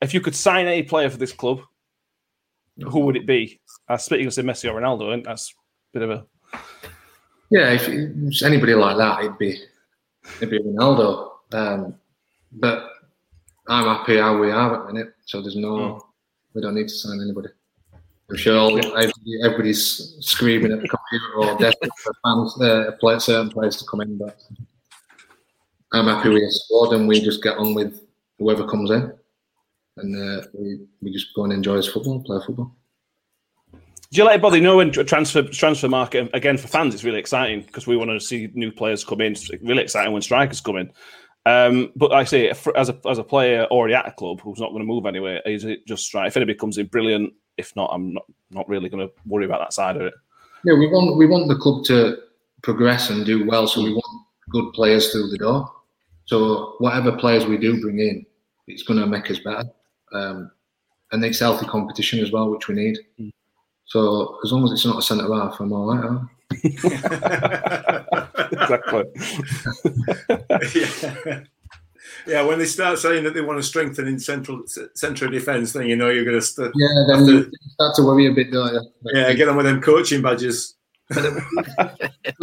if 0.00 0.14
you 0.14 0.20
could 0.20 0.34
sign 0.34 0.66
any 0.66 0.82
player 0.82 1.10
for 1.10 1.18
this 1.18 1.32
club, 1.32 1.60
who 2.78 3.00
would 3.00 3.16
it 3.16 3.26
be? 3.26 3.60
I 3.88 3.96
split 3.96 4.20
you 4.20 4.26
could 4.26 4.34
say 4.34 4.42
Messi 4.42 4.70
or 4.70 4.80
Ronaldo, 4.80 5.12
and 5.12 5.24
that's 5.24 5.52
a 5.94 5.98
bit 5.98 6.08
of 6.08 6.10
a 6.10 6.26
Yeah, 7.50 7.72
if 7.72 7.88
it's 7.88 8.42
anybody 8.42 8.74
like 8.74 8.96
that, 8.98 9.20
it'd 9.20 9.38
be 9.38 9.60
it'd 10.36 10.50
be 10.50 10.60
Ronaldo. 10.60 11.30
Um, 11.52 11.94
but 12.52 12.90
I'm 13.68 13.84
happy 13.84 14.18
how 14.18 14.38
we 14.38 14.50
are 14.50 14.80
at 14.80 14.86
the 14.86 14.92
minute, 14.92 15.14
so 15.26 15.42
there's 15.42 15.56
no 15.56 16.00
we 16.54 16.62
don't 16.62 16.74
need 16.74 16.88
to 16.88 16.94
sign 16.94 17.20
anybody. 17.20 17.48
I'm 18.30 18.36
sure 18.36 18.78
everybody, 18.78 19.12
everybody's 19.42 20.16
screaming 20.20 20.72
at 20.72 20.82
the 20.82 20.88
computer 20.88 21.34
or 21.36 21.58
desperate 21.58 21.90
for 21.98 22.12
fans, 22.22 22.60
uh, 22.60 22.92
play, 23.00 23.18
certain 23.18 23.50
players 23.50 23.76
to 23.76 23.86
come 23.86 24.02
in, 24.02 24.18
but 24.18 24.38
I'm 25.92 26.06
happy 26.06 26.28
with 26.28 26.42
the 26.42 26.50
squad 26.50 26.92
and 26.94 27.08
we 27.08 27.20
just 27.20 27.42
get 27.42 27.56
on 27.56 27.72
with 27.72 28.04
whoever 28.38 28.66
comes 28.66 28.90
in, 28.90 29.12
and 29.96 30.16
uh, 30.16 30.46
we 30.52 30.80
we 31.00 31.10
just 31.10 31.34
go 31.34 31.44
and 31.44 31.52
enjoy 31.52 31.76
his 31.76 31.88
football, 31.88 32.22
play 32.22 32.38
football. 32.44 32.76
Do 34.10 34.16
you 34.16 34.24
let 34.24 34.36
it 34.36 34.42
bother 34.42 34.56
you 34.56 34.62
know 34.62 34.76
when 34.78 34.90
transfer 34.90 35.42
transfer 35.42 35.88
market 35.88 36.30
again 36.34 36.58
for 36.58 36.68
fans? 36.68 36.94
It's 36.94 37.04
really 37.04 37.18
exciting 37.18 37.62
because 37.62 37.86
we 37.86 37.96
want 37.96 38.10
to 38.10 38.20
see 38.20 38.50
new 38.54 38.72
players 38.72 39.04
come 39.04 39.22
in. 39.22 39.32
It's 39.32 39.50
really 39.62 39.82
exciting 39.82 40.12
when 40.12 40.22
strikers 40.22 40.60
come 40.60 40.76
in. 40.76 40.90
Um, 41.46 41.92
but 41.96 42.10
like 42.10 42.20
I 42.20 42.24
say, 42.24 42.52
as 42.76 42.90
a 42.90 42.98
as 43.06 43.18
a 43.18 43.24
player 43.24 43.64
already 43.64 43.94
at 43.94 44.08
a 44.08 44.12
club 44.12 44.40
who's 44.40 44.60
not 44.60 44.68
going 44.68 44.80
to 44.80 44.86
move 44.86 45.06
anywhere, 45.06 45.40
is 45.46 45.64
it 45.64 45.86
just 45.86 46.12
right? 46.12 46.26
If 46.26 46.36
anybody 46.36 46.58
comes 46.58 46.76
in, 46.76 46.86
brilliant. 46.86 47.32
If 47.58 47.76
not, 47.76 47.90
I'm 47.92 48.14
not 48.14 48.24
not 48.50 48.68
really 48.68 48.88
going 48.88 49.06
to 49.06 49.12
worry 49.26 49.44
about 49.44 49.60
that 49.60 49.72
side 49.72 49.96
of 49.96 50.02
it. 50.02 50.14
Yeah, 50.64 50.74
we 50.74 50.86
want 50.86 51.16
we 51.16 51.26
want 51.26 51.48
the 51.48 51.56
club 51.56 51.84
to 51.84 52.18
progress 52.62 53.10
and 53.10 53.26
do 53.26 53.44
well, 53.46 53.66
so 53.66 53.82
we 53.82 53.92
want 53.92 54.26
good 54.50 54.72
players 54.72 55.12
through 55.12 55.28
the 55.28 55.38
door. 55.38 55.70
So 56.24 56.74
whatever 56.78 57.12
players 57.12 57.46
we 57.46 57.58
do 57.58 57.80
bring 57.80 57.98
in, 57.98 58.24
it's 58.66 58.82
going 58.82 59.00
to 59.00 59.06
make 59.06 59.30
us 59.30 59.38
better, 59.38 59.64
um, 60.12 60.50
and 61.12 61.24
it's 61.24 61.40
healthy 61.40 61.66
competition 61.66 62.20
as 62.20 62.32
well, 62.32 62.50
which 62.50 62.68
we 62.68 62.74
need. 62.74 62.98
So 63.86 64.38
as 64.44 64.52
long 64.52 64.64
as 64.64 64.72
it's 64.72 64.84
not 64.84 64.98
a 64.98 65.02
centre 65.02 65.32
half, 65.34 65.58
I'm 65.60 65.72
all 65.72 65.94
right. 65.94 66.04
huh? 66.04 66.18
exactly. 68.52 69.04
yeah. 71.26 71.40
Yeah, 72.28 72.42
when 72.42 72.58
they 72.58 72.66
start 72.66 72.98
saying 72.98 73.24
that 73.24 73.34
they 73.34 73.40
want 73.40 73.58
to 73.58 73.62
strengthen 73.62 74.06
in 74.06 74.18
central 74.18 74.62
central 74.94 75.30
defence, 75.30 75.72
then 75.72 75.86
you 75.86 75.96
know 75.96 76.10
you're 76.10 76.24
going 76.24 76.36
to 76.38 76.42
st- 76.42 76.72
Yeah, 76.74 76.88
then 77.08 77.20
After- 77.20 77.32
you 77.32 77.50
start 77.70 77.96
to 77.96 78.02
worry 78.02 78.26
a 78.26 78.32
bit, 78.32 78.52
don't 78.52 78.72
you? 78.74 78.80
yeah 79.14 79.32
get 79.32 79.48
on 79.48 79.56
with 79.56 79.66
them 79.66 79.80
coaching 79.80 80.22
badges. 80.22 80.74
No, 81.10 81.22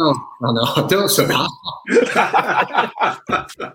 oh, 0.00 0.28
I 0.42 0.52
know. 0.52 0.88
Don't 0.88 1.08
say 1.08 1.24
that. 1.26 1.48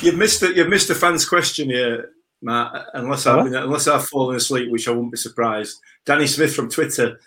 You've 0.00 0.16
missed 0.16 0.42
it. 0.44 0.56
You've 0.56 0.68
missed 0.68 0.90
a 0.90 0.94
fan's 0.94 1.28
question 1.28 1.68
here, 1.68 2.10
Matt. 2.40 2.86
Unless 2.94 3.26
I've 3.26 3.44
been, 3.44 3.54
unless 3.56 3.88
I've 3.88 4.06
fallen 4.06 4.36
asleep, 4.36 4.70
which 4.70 4.86
I 4.86 4.92
wouldn't 4.92 5.10
be 5.12 5.18
surprised. 5.18 5.78
Danny 6.04 6.26
Smith 6.28 6.54
from 6.54 6.70
Twitter. 6.70 7.18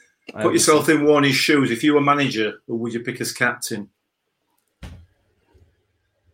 Put 0.41 0.53
yourself 0.53 0.87
in 0.89 1.05
Warney's 1.05 1.35
shoes. 1.35 1.71
If 1.71 1.83
you 1.83 1.95
were 1.95 2.01
manager, 2.01 2.61
who 2.67 2.75
would 2.77 2.93
you 2.93 2.99
pick 3.01 3.19
as 3.19 3.33
captain? 3.33 3.89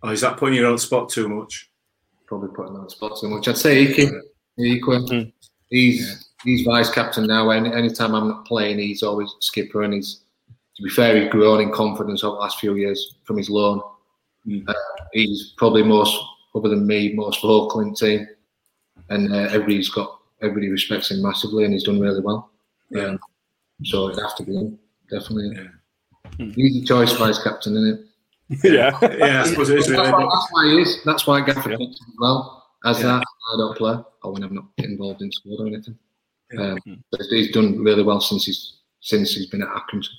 Oh, 0.06 0.12
is 0.12 0.22
that 0.22 0.38
putting 0.38 0.56
you 0.56 0.68
on 0.68 0.74
the 0.74 0.78
spot 0.78 1.10
too 1.10 1.28
much? 1.28 1.72
Probably 2.28 2.49
putting 2.49 2.76
on 2.76 2.84
the 2.84 2.89
spot 2.91 3.18
too 3.20 3.28
much. 3.28 3.47
I'd 3.47 3.58
say 3.58 3.91
Ike. 3.91 4.12
Ike. 4.60 5.34
He's 5.70 6.30
he's 6.43 6.64
vice 6.64 6.91
captain 6.91 7.26
now. 7.26 7.49
Any 7.49 7.74
anytime 7.74 8.14
I'm 8.14 8.28
not 8.28 8.45
playing, 8.45 8.78
he's 8.78 9.01
always 9.01 9.34
skipper, 9.39 9.82
and 9.82 9.95
he's 9.95 10.22
to 10.76 10.84
be 10.84 10.89
fair, 10.89 11.20
he's 11.20 11.32
grown 11.32 11.60
in 11.60 11.72
confidence 11.72 12.24
over 12.24 12.36
the 12.36 12.41
last 12.41 12.60
few 12.60 12.76
years 12.76 13.16
from 13.24 13.38
his 13.38 13.49
loan. 13.49 13.82
Uh, 14.68 14.74
he's 15.12 15.53
probably 15.58 15.82
most, 15.82 16.16
other 16.53 16.70
than 16.70 16.86
me, 16.86 17.14
most 17.14 17.41
vocal 17.41 17.80
in 17.80 17.89
the 17.89 17.95
team, 17.95 18.28
and 19.10 19.34
uh, 19.34 19.47
everybody's 19.49 19.89
got 19.89 20.20
everybody 20.39 20.70
respects 20.70 21.10
him 21.10 21.24
massively, 21.24 21.64
and 21.64 21.74
he's 21.74 21.84
done 21.84 21.99
really 21.99 22.22
well. 22.22 22.51
Um, 22.95 23.20
so 23.84 24.10
it'd 24.10 24.22
have 24.22 24.36
to 24.36 24.43
be 24.43 24.56
him, 24.56 24.78
definitely. 25.10 25.68
Easy 26.39 26.84
choice, 26.84 27.14
vice 27.14 27.41
captain, 27.41 27.76
isn't 27.76 27.99
it? 27.99 28.06
Yeah. 28.64 28.98
Yeah, 29.02 29.41
I 29.43 29.48
suppose 29.48 29.70
it 29.70 29.80
is 29.80 29.88
That's 29.88 30.00
really. 30.00 30.12
why, 30.12 30.24
but- 30.24 30.30
that's 30.34 30.48
why 30.52 30.66
he 30.70 30.82
is. 30.82 31.02
That's 31.06 31.28
why 31.28 31.41
Gaffer 31.46 31.72
Yeah. 31.72 31.78
picks 31.78 32.00
him 32.00 32.08
as 32.10 32.16
well. 32.20 32.64
As 32.86 33.00
Yeah. 33.00 33.08
that, 33.08 33.24
I 33.54 33.58
don't 33.58 33.78
play, 33.78 33.98
or 34.24 34.32
when 34.34 34.43
I'm 34.43 34.54
not 34.56 34.66
involved 34.78 35.22
in 35.22 35.32
squad 35.32 35.62
or 35.62 35.68
anything. 35.68 35.98
Yeah. 36.54 36.76
Um, 36.86 37.04
but 37.12 37.22
he's 37.32 37.52
done 37.52 37.80
really 37.84 38.04
well 38.04 38.22
since 38.22 38.46
he's 38.46 38.78
since 39.02 39.34
he's 39.36 39.48
been 39.48 39.62
at 39.64 39.70
Accrington. 39.70 40.10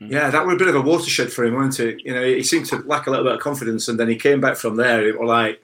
Yeah, 0.00 0.30
that 0.30 0.44
was 0.44 0.54
a 0.56 0.58
bit 0.58 0.66
of 0.68 0.74
a 0.74 0.80
watershed 0.80 1.32
for 1.32 1.44
him, 1.44 1.54
wasn't 1.54 1.78
it? 1.94 2.02
You 2.04 2.12
know, 2.12 2.24
he 2.24 2.42
seemed 2.42 2.66
to 2.66 2.78
lack 2.78 3.06
a 3.06 3.10
little 3.10 3.24
bit 3.24 3.34
of 3.34 3.40
confidence, 3.40 3.86
and 3.86 4.00
then 4.00 4.08
he 4.08 4.16
came 4.16 4.40
back 4.40 4.56
from 4.56 4.74
there. 4.76 5.06
It 5.06 5.18
was 5.20 5.28
like, 5.28 5.62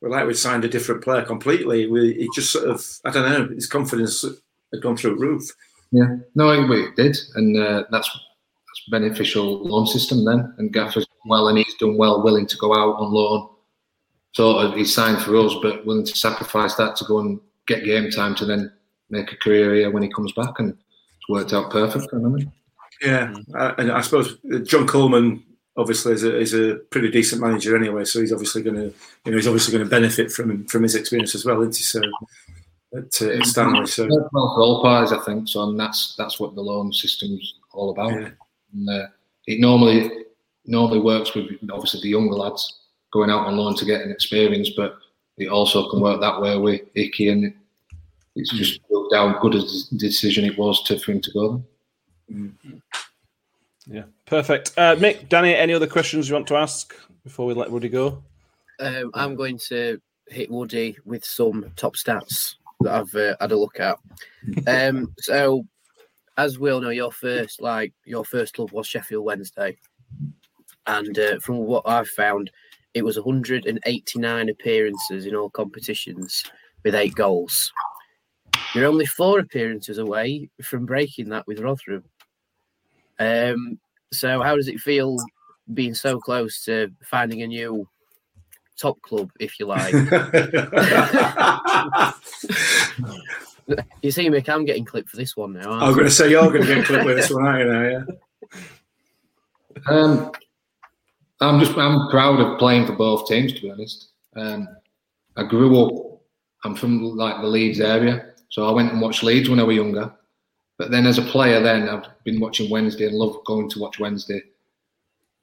we're 0.00 0.10
like 0.10 0.26
we'd 0.26 0.36
signed 0.36 0.64
a 0.64 0.68
different 0.68 1.04
player 1.04 1.22
completely. 1.22 1.86
We, 1.86 2.14
he 2.14 2.28
just 2.34 2.50
sort 2.50 2.68
of, 2.68 2.84
I 3.04 3.10
don't 3.12 3.30
know, 3.48 3.54
his 3.54 3.68
confidence 3.68 4.22
had 4.22 4.82
gone 4.82 4.96
through 4.96 5.14
the 5.16 5.20
roof. 5.24 5.48
Yeah, 5.92 6.16
no, 6.34 6.50
it, 6.50 6.66
he 6.96 7.02
did, 7.02 7.16
and 7.36 7.56
uh, 7.56 7.84
that's 7.92 8.10
that's 8.10 8.25
beneficial 8.90 9.62
loan 9.66 9.86
system 9.86 10.24
then. 10.24 10.54
And 10.58 10.72
Gaffer's 10.72 11.06
done 11.06 11.28
well, 11.28 11.48
and 11.48 11.58
he's 11.58 11.74
done 11.74 11.96
well, 11.96 12.22
willing 12.22 12.46
to 12.46 12.56
go 12.56 12.74
out 12.74 12.96
on 12.96 13.12
loan. 13.12 13.48
Sort 14.32 14.66
of, 14.66 14.74
he's 14.76 14.94
signed 14.94 15.22
for 15.22 15.36
us, 15.36 15.54
but 15.62 15.86
willing 15.86 16.04
to 16.04 16.16
sacrifice 16.16 16.74
that 16.74 16.96
to 16.96 17.04
go 17.06 17.20
and 17.20 17.40
get 17.66 17.84
game 17.84 18.10
time 18.10 18.34
to 18.36 18.44
then 18.44 18.72
make 19.08 19.32
a 19.32 19.36
career 19.36 19.74
here 19.74 19.90
when 19.90 20.02
he 20.02 20.10
comes 20.10 20.32
back, 20.32 20.58
and 20.58 20.70
it's 20.70 21.28
worked 21.28 21.52
out 21.52 21.70
perfect 21.70 22.10
for 22.10 22.18
him. 22.18 22.52
Yeah, 23.02 23.34
and 23.78 23.90
I 23.92 24.00
suppose 24.00 24.38
John 24.64 24.86
Coleman 24.86 25.42
obviously 25.76 26.12
is 26.12 26.24
a, 26.24 26.36
is 26.38 26.54
a 26.54 26.76
pretty 26.90 27.10
decent 27.10 27.42
manager 27.42 27.76
anyway, 27.76 28.04
so 28.04 28.20
he's 28.20 28.32
obviously 28.32 28.62
going 28.62 28.76
to, 28.76 28.94
you 29.24 29.32
know, 29.32 29.36
he's 29.36 29.46
obviously 29.46 29.72
going 29.72 29.84
to 29.84 29.90
benefit 29.90 30.30
from 30.32 30.66
from 30.66 30.82
his 30.82 30.94
experience 30.94 31.34
as 31.34 31.44
well, 31.44 31.60
isn't 31.60 31.76
he? 31.76 31.82
So 31.82 32.00
at, 32.96 33.22
uh, 33.22 33.38
at 33.38 33.46
Stanley, 33.46 33.86
so 33.86 34.06
well 34.06 34.54
for 34.54 34.62
all 34.62 34.82
parties, 34.82 35.12
I 35.12 35.18
think. 35.24 35.48
So, 35.48 35.62
and 35.68 35.78
that's 35.78 36.14
that's 36.16 36.40
what 36.40 36.54
the 36.54 36.62
loan 36.62 36.92
system's 36.92 37.54
all 37.72 37.90
about. 37.90 38.12
Yeah. 38.12 38.30
And, 38.72 38.88
uh, 38.88 39.06
it 39.46 39.60
normally 39.60 40.10
normally 40.64 41.00
works 41.00 41.34
with 41.34 41.46
obviously 41.70 42.00
the 42.00 42.08
younger 42.08 42.34
lads 42.34 42.80
going 43.12 43.30
out 43.30 43.46
on 43.46 43.56
loan 43.56 43.76
to 43.76 43.84
get 43.84 44.02
an 44.02 44.10
experience, 44.10 44.70
but 44.76 44.98
it 45.38 45.48
also 45.48 45.88
can 45.90 46.00
work 46.00 46.20
that 46.20 46.40
way 46.40 46.58
with 46.58 46.82
Icky, 46.94 47.28
and 47.28 47.54
it's 48.34 48.50
just 48.52 48.86
proved 48.88 49.14
how 49.14 49.38
good 49.38 49.54
a 49.54 49.62
decision 49.96 50.44
it 50.44 50.58
was 50.58 50.82
to 50.84 50.98
for 50.98 51.12
him 51.12 51.20
to 51.20 51.30
go. 51.32 51.64
There. 52.28 52.50
Yeah. 53.86 54.04
Perfect. 54.26 54.72
Uh, 54.76 54.96
Mick, 54.96 55.28
Danny, 55.28 55.54
any 55.54 55.72
other 55.72 55.86
questions 55.86 56.28
you 56.28 56.34
want 56.34 56.48
to 56.48 56.56
ask 56.56 56.94
before 57.22 57.46
we 57.46 57.54
let 57.54 57.70
Woody 57.70 57.88
go? 57.88 58.22
Um, 58.80 59.10
I'm 59.14 59.36
going 59.36 59.58
to 59.68 60.00
hit 60.28 60.50
Woody 60.50 60.96
with 61.04 61.24
some 61.24 61.70
top 61.76 61.94
stats 61.94 62.56
that 62.80 62.92
I've 62.92 63.14
uh, 63.14 63.36
had 63.40 63.52
a 63.52 63.56
look 63.56 63.80
at. 63.80 63.98
Um, 64.68 65.12
so, 65.18 65.66
as 66.36 66.58
we 66.58 66.70
all 66.70 66.80
know, 66.80 66.90
your 66.90 67.12
first 67.12 67.60
like 67.60 67.92
your 68.04 68.24
first 68.24 68.54
club 68.54 68.72
was 68.72 68.86
Sheffield 68.86 69.24
Wednesday, 69.24 69.76
and 70.86 71.18
uh, 71.18 71.38
from 71.40 71.58
what 71.58 71.82
I've 71.86 72.08
found, 72.08 72.50
it 72.94 73.04
was 73.04 73.16
189 73.16 74.48
appearances 74.48 75.26
in 75.26 75.34
all 75.34 75.50
competitions 75.50 76.44
with 76.84 76.94
eight 76.94 77.14
goals. 77.14 77.72
You're 78.74 78.86
only 78.86 79.06
four 79.06 79.38
appearances 79.38 79.98
away 79.98 80.50
from 80.62 80.86
breaking 80.86 81.28
that 81.30 81.46
with 81.46 81.60
Rotherham. 81.60 82.04
Um, 83.18 83.78
so, 84.12 84.42
how 84.42 84.56
does 84.56 84.68
it 84.68 84.80
feel 84.80 85.16
being 85.72 85.94
so 85.94 86.18
close 86.18 86.64
to 86.64 86.90
finding 87.02 87.42
a 87.42 87.46
new 87.46 87.88
top 88.78 89.00
club, 89.02 89.30
if 89.40 89.58
you 89.58 89.66
like? 89.66 89.94
you 94.02 94.10
see, 94.10 94.28
Mick, 94.28 94.48
I'm 94.48 94.64
getting 94.64 94.84
clipped 94.84 95.08
for 95.08 95.16
this 95.16 95.36
one 95.36 95.52
now. 95.52 95.72
I 95.72 95.86
was 95.88 95.96
going 95.96 96.08
to 96.08 96.14
say 96.14 96.30
you're 96.30 96.50
going 96.50 96.62
to 96.62 96.74
get 96.74 96.84
clipped 96.84 97.04
with 97.04 97.16
this 97.16 97.30
one, 97.32 97.44
aren't 97.44 97.60
you? 97.60 97.72
Now, 97.72 97.82
yeah. 97.82 98.04
Um, 99.88 100.32
I'm 101.40 101.60
just 101.60 101.76
I'm 101.76 102.08
proud 102.08 102.40
of 102.40 102.58
playing 102.58 102.86
for 102.86 102.94
both 102.94 103.28
teams. 103.28 103.52
To 103.52 103.60
be 103.60 103.70
honest, 103.70 104.08
um, 104.36 104.68
I 105.36 105.44
grew 105.44 105.84
up. 105.84 106.20
I'm 106.64 106.74
from 106.74 107.16
like 107.16 107.40
the 107.40 107.46
Leeds 107.46 107.80
area, 107.80 108.32
so 108.48 108.66
I 108.68 108.72
went 108.72 108.92
and 108.92 109.00
watched 109.00 109.22
Leeds 109.22 109.48
when 109.48 109.60
I 109.60 109.64
was 109.64 109.76
younger. 109.76 110.12
But 110.78 110.90
then 110.90 111.06
as 111.06 111.18
a 111.18 111.22
player, 111.22 111.60
then 111.60 111.88
I've 111.88 112.06
been 112.24 112.40
watching 112.40 112.70
Wednesday 112.70 113.06
and 113.06 113.16
love 113.16 113.36
going 113.46 113.68
to 113.70 113.80
watch 113.80 113.98
Wednesday. 113.98 114.42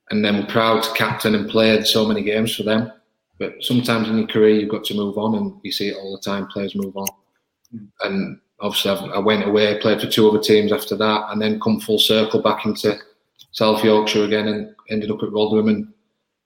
And 0.10 0.24
then 0.24 0.38
we're 0.38 0.48
proud 0.48 0.84
to 0.84 0.94
captain 0.94 1.34
and 1.34 1.50
play 1.50 1.82
so 1.84 2.06
many 2.06 2.22
games 2.22 2.56
for 2.56 2.64
them. 2.64 2.92
But 3.40 3.56
sometimes 3.62 4.10
in 4.10 4.18
your 4.18 4.28
career, 4.28 4.60
you've 4.60 4.70
got 4.70 4.84
to 4.86 4.94
move 4.96 5.18
on, 5.18 5.36
and 5.36 5.60
you 5.64 5.72
see 5.72 5.90
it 5.90 5.98
all 5.98 6.16
the 6.16 6.22
time. 6.22 6.48
Players 6.48 6.76
move 6.76 6.96
on, 6.98 7.08
and 8.02 8.40
obviously 8.60 8.92
I've, 8.92 9.04
I 9.12 9.20
went 9.20 9.48
away, 9.48 9.80
played 9.80 10.02
for 10.02 10.08
two 10.08 10.28
other 10.28 10.40
teams 10.40 10.72
after 10.72 10.96
that, 10.98 11.28
and 11.30 11.42
then 11.42 11.60
come 11.60 11.80
full 11.80 12.00
circle 12.00 12.42
back 12.42 12.66
into 12.66 12.98
South 13.52 13.84
Yorkshire 13.84 14.26
again, 14.26 14.48
and 14.48 14.76
ended 14.90 15.12
up 15.12 15.24
at 15.24 15.32
Rotherham. 15.32 15.68
And 15.68 15.94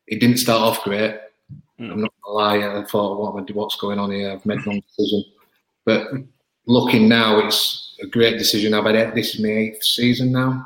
it 0.07 0.19
didn't 0.19 0.37
start 0.37 0.61
off 0.61 0.83
great. 0.83 1.19
Mm. 1.79 1.91
I'm 1.91 2.01
not 2.01 2.13
gonna 2.23 2.35
lie. 2.35 2.79
I 2.79 2.83
thought, 2.85 3.35
what, 3.35 3.55
what's 3.55 3.77
going 3.77 3.99
on 3.99 4.11
here? 4.11 4.31
I've 4.31 4.45
made 4.45 4.59
the 4.59 4.69
wrong 4.69 4.83
decision. 4.87 5.23
But 5.85 6.07
looking 6.65 7.07
now, 7.07 7.39
it's 7.39 7.95
a 8.01 8.07
great 8.07 8.37
decision. 8.37 8.73
I've 8.73 8.85
had 8.85 8.95
eight, 8.95 9.15
this 9.15 9.35
is 9.35 9.41
my 9.41 9.49
eighth 9.49 9.83
season 9.83 10.31
now, 10.31 10.65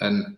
and 0.00 0.36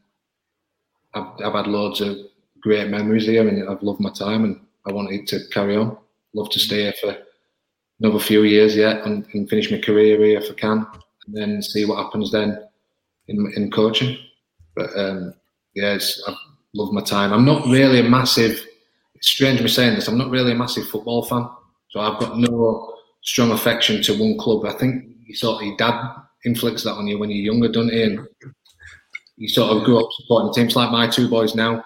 I've, 1.15 1.27
I've 1.45 1.53
had 1.53 1.67
loads 1.67 2.01
of 2.01 2.17
great 2.61 2.89
memories 2.89 3.27
here, 3.27 3.47
and 3.47 3.69
I've 3.69 3.83
loved 3.83 4.01
my 4.01 4.11
time, 4.11 4.45
and 4.45 4.61
I 4.87 4.93
wanted 4.93 5.27
to 5.29 5.41
carry 5.53 5.77
on. 5.77 5.97
Love 6.33 6.51
to 6.51 6.59
stay 6.59 6.83
here 6.83 6.95
for 7.01 7.17
another 8.01 8.19
few 8.19 8.43
years 8.43 8.77
yet, 8.77 9.07
and, 9.07 9.27
and 9.33 9.49
finish 9.49 9.71
my 9.71 9.79
career 9.79 10.19
here 10.19 10.39
if 10.39 10.51
I 10.51 10.55
can, 10.55 10.87
and 11.27 11.37
then 11.37 11.63
see 11.63 11.85
what 11.85 12.03
happens 12.03 12.31
then 12.31 12.59
in 13.29 13.53
in 13.57 13.71
coaching. 13.71 14.19
But 14.75 14.91
um, 14.97 15.35
yes, 15.75 16.23
I 16.27 16.35
love 16.75 16.93
my 16.93 17.03
time. 17.03 17.33
I'm 17.33 17.45
not 17.45 17.67
really 17.67 18.01
a 18.01 18.09
massive. 18.09 18.65
It's 19.15 19.29
strange 19.29 19.61
me 19.61 19.69
saying 19.69 19.95
this. 19.95 20.09
I'm 20.09 20.19
not 20.19 20.31
really 20.31 20.53
a 20.53 20.57
massive 20.57 20.89
football 20.89 21.25
fan, 21.25 21.49
so 21.91 22.01
I've 22.01 22.21
got 22.21 22.39
no 22.39 22.95
strong 23.23 23.53
affection 23.53 24.03
to 24.03 24.19
one 24.19 24.39
club. 24.39 24.67
I 24.67 24.77
think 24.79 25.05
you 25.27 25.35
sort 25.35 25.63
of 25.63 25.67
your 25.67 25.77
dad 25.77 26.15
inflicts 26.45 26.85
that 26.85 26.93
on 26.93 27.07
you 27.07 27.19
when 27.19 27.31
you're 27.31 27.53
younger, 27.53 27.69
doesn't 27.69 27.93
he? 27.93 28.03
And 28.03 28.27
you 29.37 29.49
sort 29.49 29.77
of 29.77 29.85
grow 29.85 30.01
up 30.01 30.11
supporting 30.13 30.53
teams 30.53 30.77
like 30.77 30.91
my 30.91 31.09
two 31.09 31.29
boys 31.29 31.55
now. 31.55 31.85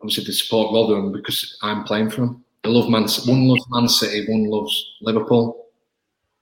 Obviously, 0.00 0.24
they 0.24 0.32
support 0.32 0.72
Rotherham 0.72 1.12
because 1.12 1.58
I'm 1.62 1.84
playing 1.84 2.10
for 2.10 2.22
them. 2.22 2.44
They 2.68 2.74
love 2.74 2.90
Man. 2.90 3.06
One 3.24 3.48
loves 3.48 3.64
Man 3.70 3.88
City, 3.88 4.30
one 4.30 4.44
loves 4.44 4.96
Liverpool, 5.00 5.68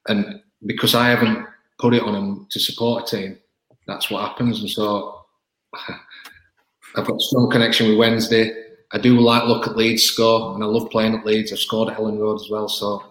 and 0.08 0.42
because 0.64 0.96
I 0.96 1.08
haven't 1.08 1.46
put 1.78 1.94
it 1.94 2.02
on 2.02 2.14
them 2.14 2.46
to 2.50 2.58
support 2.58 3.04
a 3.04 3.16
team, 3.16 3.38
that's 3.86 4.10
what 4.10 4.28
happens. 4.28 4.58
And 4.58 4.68
so 4.68 5.24
I've 6.96 7.06
got 7.06 7.16
a 7.16 7.20
strong 7.20 7.48
connection 7.48 7.88
with 7.88 7.98
Wednesday. 7.98 8.64
I 8.90 8.98
do 8.98 9.20
like 9.20 9.44
look 9.44 9.68
at 9.68 9.76
Leeds 9.76 10.02
score, 10.02 10.54
and 10.54 10.64
I 10.64 10.66
love 10.66 10.90
playing 10.90 11.14
at 11.14 11.24
Leeds. 11.24 11.52
I've 11.52 11.60
scored 11.60 11.90
at 11.90 11.98
Elland 11.98 12.18
Road 12.18 12.40
as 12.40 12.50
well, 12.50 12.68
so 12.68 13.04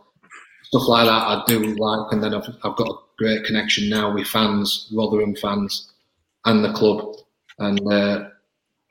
stuff 0.64 0.88
like 0.90 1.06
that 1.06 1.12
I 1.12 1.44
do 1.48 1.74
like. 1.74 2.12
And 2.12 2.22
then 2.22 2.34
I've, 2.34 2.50
I've 2.66 2.76
got 2.76 2.90
a 2.90 2.98
great 3.18 3.46
connection 3.46 3.90
now 3.90 4.14
with 4.14 4.28
fans, 4.28 4.92
Rotherham 4.94 5.38
fans, 5.38 5.94
and 6.44 6.66
the 6.66 6.74
club. 6.74 7.16
And 7.60 7.80
uh, 7.90 8.28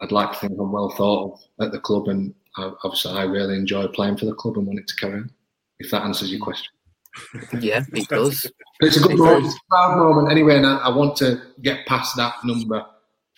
I'd 0.01 0.12
like 0.12 0.33
to 0.33 0.39
think 0.39 0.53
I'm 0.59 0.72
well 0.72 0.95
thought 0.97 1.35
of 1.35 1.66
at 1.66 1.72
the 1.72 1.81
club, 1.81 2.09
and 2.09 2.35
I, 2.57 2.71
obviously 2.83 3.13
I 3.13 3.25
really 3.25 3.55
enjoy 3.55 3.87
playing 3.89 4.17
for 4.17 4.27
the 4.27 4.35
club 4.35 4.57
and 4.57 4.67
want 4.67 4.79
it 4.79 4.89
to 4.89 4.97
carry 4.97 5.15
on. 5.15 5.31
If 5.79 5.91
that 5.91 6.03
answers 6.03 6.31
your 6.31 6.41
question. 6.41 6.73
Yeah, 7.61 7.85
it 7.93 8.09
does. 8.09 8.51
But 8.81 8.89
it's 8.89 8.97
a 8.97 9.01
good 9.01 9.17
moment, 9.17 9.47
it's 9.47 9.55
a 9.55 9.61
proud 9.71 9.99
moment 9.99 10.33
anyway, 10.33 10.57
and 10.57 10.67
I, 10.67 10.79
I 10.79 10.89
want 10.89 11.17
to 11.19 11.41
get 11.63 11.87
past 11.87 12.17
that 12.17 12.35
number 12.45 12.85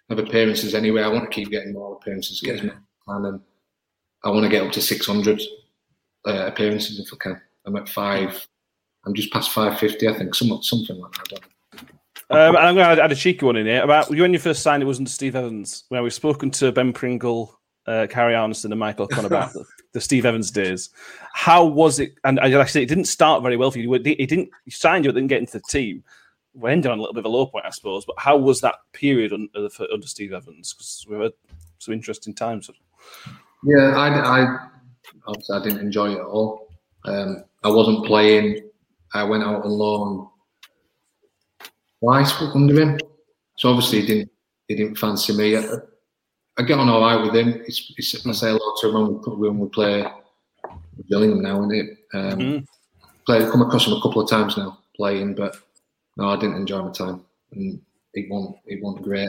of 0.09 0.19
appearances 0.19 0.75
anyway. 0.75 1.03
I 1.03 1.09
want 1.09 1.25
to 1.25 1.31
keep 1.31 1.51
getting 1.51 1.75
more 1.75 1.97
appearances, 1.97 2.41
get 2.41 2.57
as 2.57 2.63
many 2.63 2.73
as 2.73 2.79
I 3.07 3.17
and 3.17 3.41
I 4.25 4.31
want 4.31 4.45
to 4.45 4.49
get 4.49 4.63
up 4.63 4.73
to 4.73 4.81
600 4.81 5.43
uh, 6.27 6.47
appearances 6.47 6.99
if 6.99 7.13
I 7.13 7.17
can. 7.17 7.41
I'm 7.67 7.77
at 7.77 7.89
five. 7.89 8.47
I'm 9.05 9.15
just 9.15 9.33
past 9.33 9.53
550, 9.53 10.09
I 10.09 10.15
think, 10.15 10.35
somewhat 10.35 10.65
something 10.65 10.99
like 10.99 11.13
that. 11.13 11.21
I 11.21 11.35
don't 11.35 11.43
know. 11.43 12.49
Um, 12.49 12.57
and 12.57 12.67
I'm 12.67 12.75
going 12.75 12.97
to 12.97 13.03
add 13.03 13.13
a 13.13 13.17
cheeky 13.17 13.47
one 13.47 13.57
in 13.57 13.67
here 13.67 13.83
about 13.83 14.11
you 14.11 14.23
when 14.23 14.33
you 14.33 14.41
first 14.41 14.63
signed. 14.63 14.83
It 14.83 14.87
was 14.87 14.99
under 14.99 15.11
Steve 15.11 15.37
Evans. 15.37 15.85
When 15.91 16.03
we've 16.03 16.13
spoken 16.13 16.51
to 16.53 16.73
Ben 16.73 16.93
Pringle, 16.93 17.57
uh, 17.87 18.07
Kari 18.09 18.35
Arnason, 18.35 18.71
and 18.71 18.79
Michael 18.79 19.05
O'Connor 19.05 19.29
about 19.29 19.53
the, 19.93 20.01
Steve 20.01 20.27
Evans 20.27 20.51
days. 20.51 20.91
How 21.33 21.65
was 21.65 22.01
it? 22.01 22.15
And 22.25 22.41
I 22.41 22.51
actually, 22.53 22.83
it 22.83 22.89
didn't 22.89 23.05
start 23.05 23.43
very 23.43 23.57
well 23.57 23.71
for 23.71 23.79
you. 23.79 23.93
It 23.95 24.03
didn't. 24.03 24.51
You 24.65 24.73
signed 24.73 25.05
you, 25.05 25.11
but 25.11 25.15
didn't 25.15 25.29
get 25.29 25.41
into 25.41 25.55
the 25.55 25.65
team. 25.69 26.03
We 26.55 26.71
ended 26.71 26.91
on 26.91 26.99
a 26.99 27.01
little 27.01 27.15
bit 27.15 27.21
of 27.21 27.27
a 27.27 27.37
low 27.37 27.47
point, 27.47 27.67
I 27.67 27.71
suppose. 27.71 28.05
But 28.05 28.17
how 28.19 28.37
was 28.37 28.61
that 28.63 28.77
period 28.93 29.33
under, 29.33 29.69
for, 29.69 29.87
under 29.93 30.07
Steve 30.07 30.33
Evans? 30.33 30.73
Because 30.73 31.07
we 31.09 31.23
had 31.23 31.33
some 31.79 31.95
interesting 31.95 32.35
times. 32.35 32.71
Yeah, 33.63 33.95
I, 33.97 34.43
I 34.43 34.69
obviously 35.27 35.57
I 35.57 35.63
didn't 35.63 35.81
enjoy 35.81 36.13
it 36.13 36.19
at 36.19 36.25
all. 36.25 36.69
Um, 37.05 37.45
I 37.63 37.69
wasn't 37.69 38.07
playing. 38.07 38.69
I 39.15 39.25
went 39.25 39.45
out 39.45 39.65
on 39.65 39.71
loan 39.71 40.29
twice 42.01 42.33
under 42.55 42.81
him, 42.81 42.99
so 43.57 43.71
obviously 43.71 44.01
he 44.01 44.07
didn't 44.07 44.31
he 44.69 44.75
didn't 44.75 44.97
fancy 44.97 45.37
me. 45.37 45.57
I, 46.59 46.63
I 46.63 46.65
get 46.65 46.79
on 46.79 46.89
all 46.89 47.01
right 47.01 47.23
with 47.23 47.35
him. 47.35 47.63
It's, 47.67 47.93
it's 47.97 48.27
I 48.27 48.33
say 48.33 48.47
hello 48.49 48.75
to 48.81 48.89
him 48.89 48.95
when 49.25 49.39
we, 49.41 49.49
when 49.49 49.59
we 49.59 49.69
play 49.69 50.03
with 50.97 51.09
Gillingham 51.09 51.43
now, 51.43 51.59
isn't 51.63 51.75
it? 51.75 51.99
Um, 52.15 52.39
Mhm. 52.39 52.67
Played 53.27 53.51
come 53.51 53.63
across 53.63 53.89
him 53.89 53.95
a 53.95 54.01
couple 54.01 54.23
of 54.23 54.31
times 54.31 54.57
now 54.57 54.79
playing, 54.95 55.35
but 55.35 55.57
no, 56.17 56.29
I 56.29 56.37
didn't 56.37 56.59
enjoy 56.59 56.81
my 56.83 56.93
time, 56.93 57.25
and 57.51 57.81
it 58.15 58.31
wasn't 58.31 58.57
it 58.67 58.81
wasn't 58.81 59.03
great. 59.05 59.29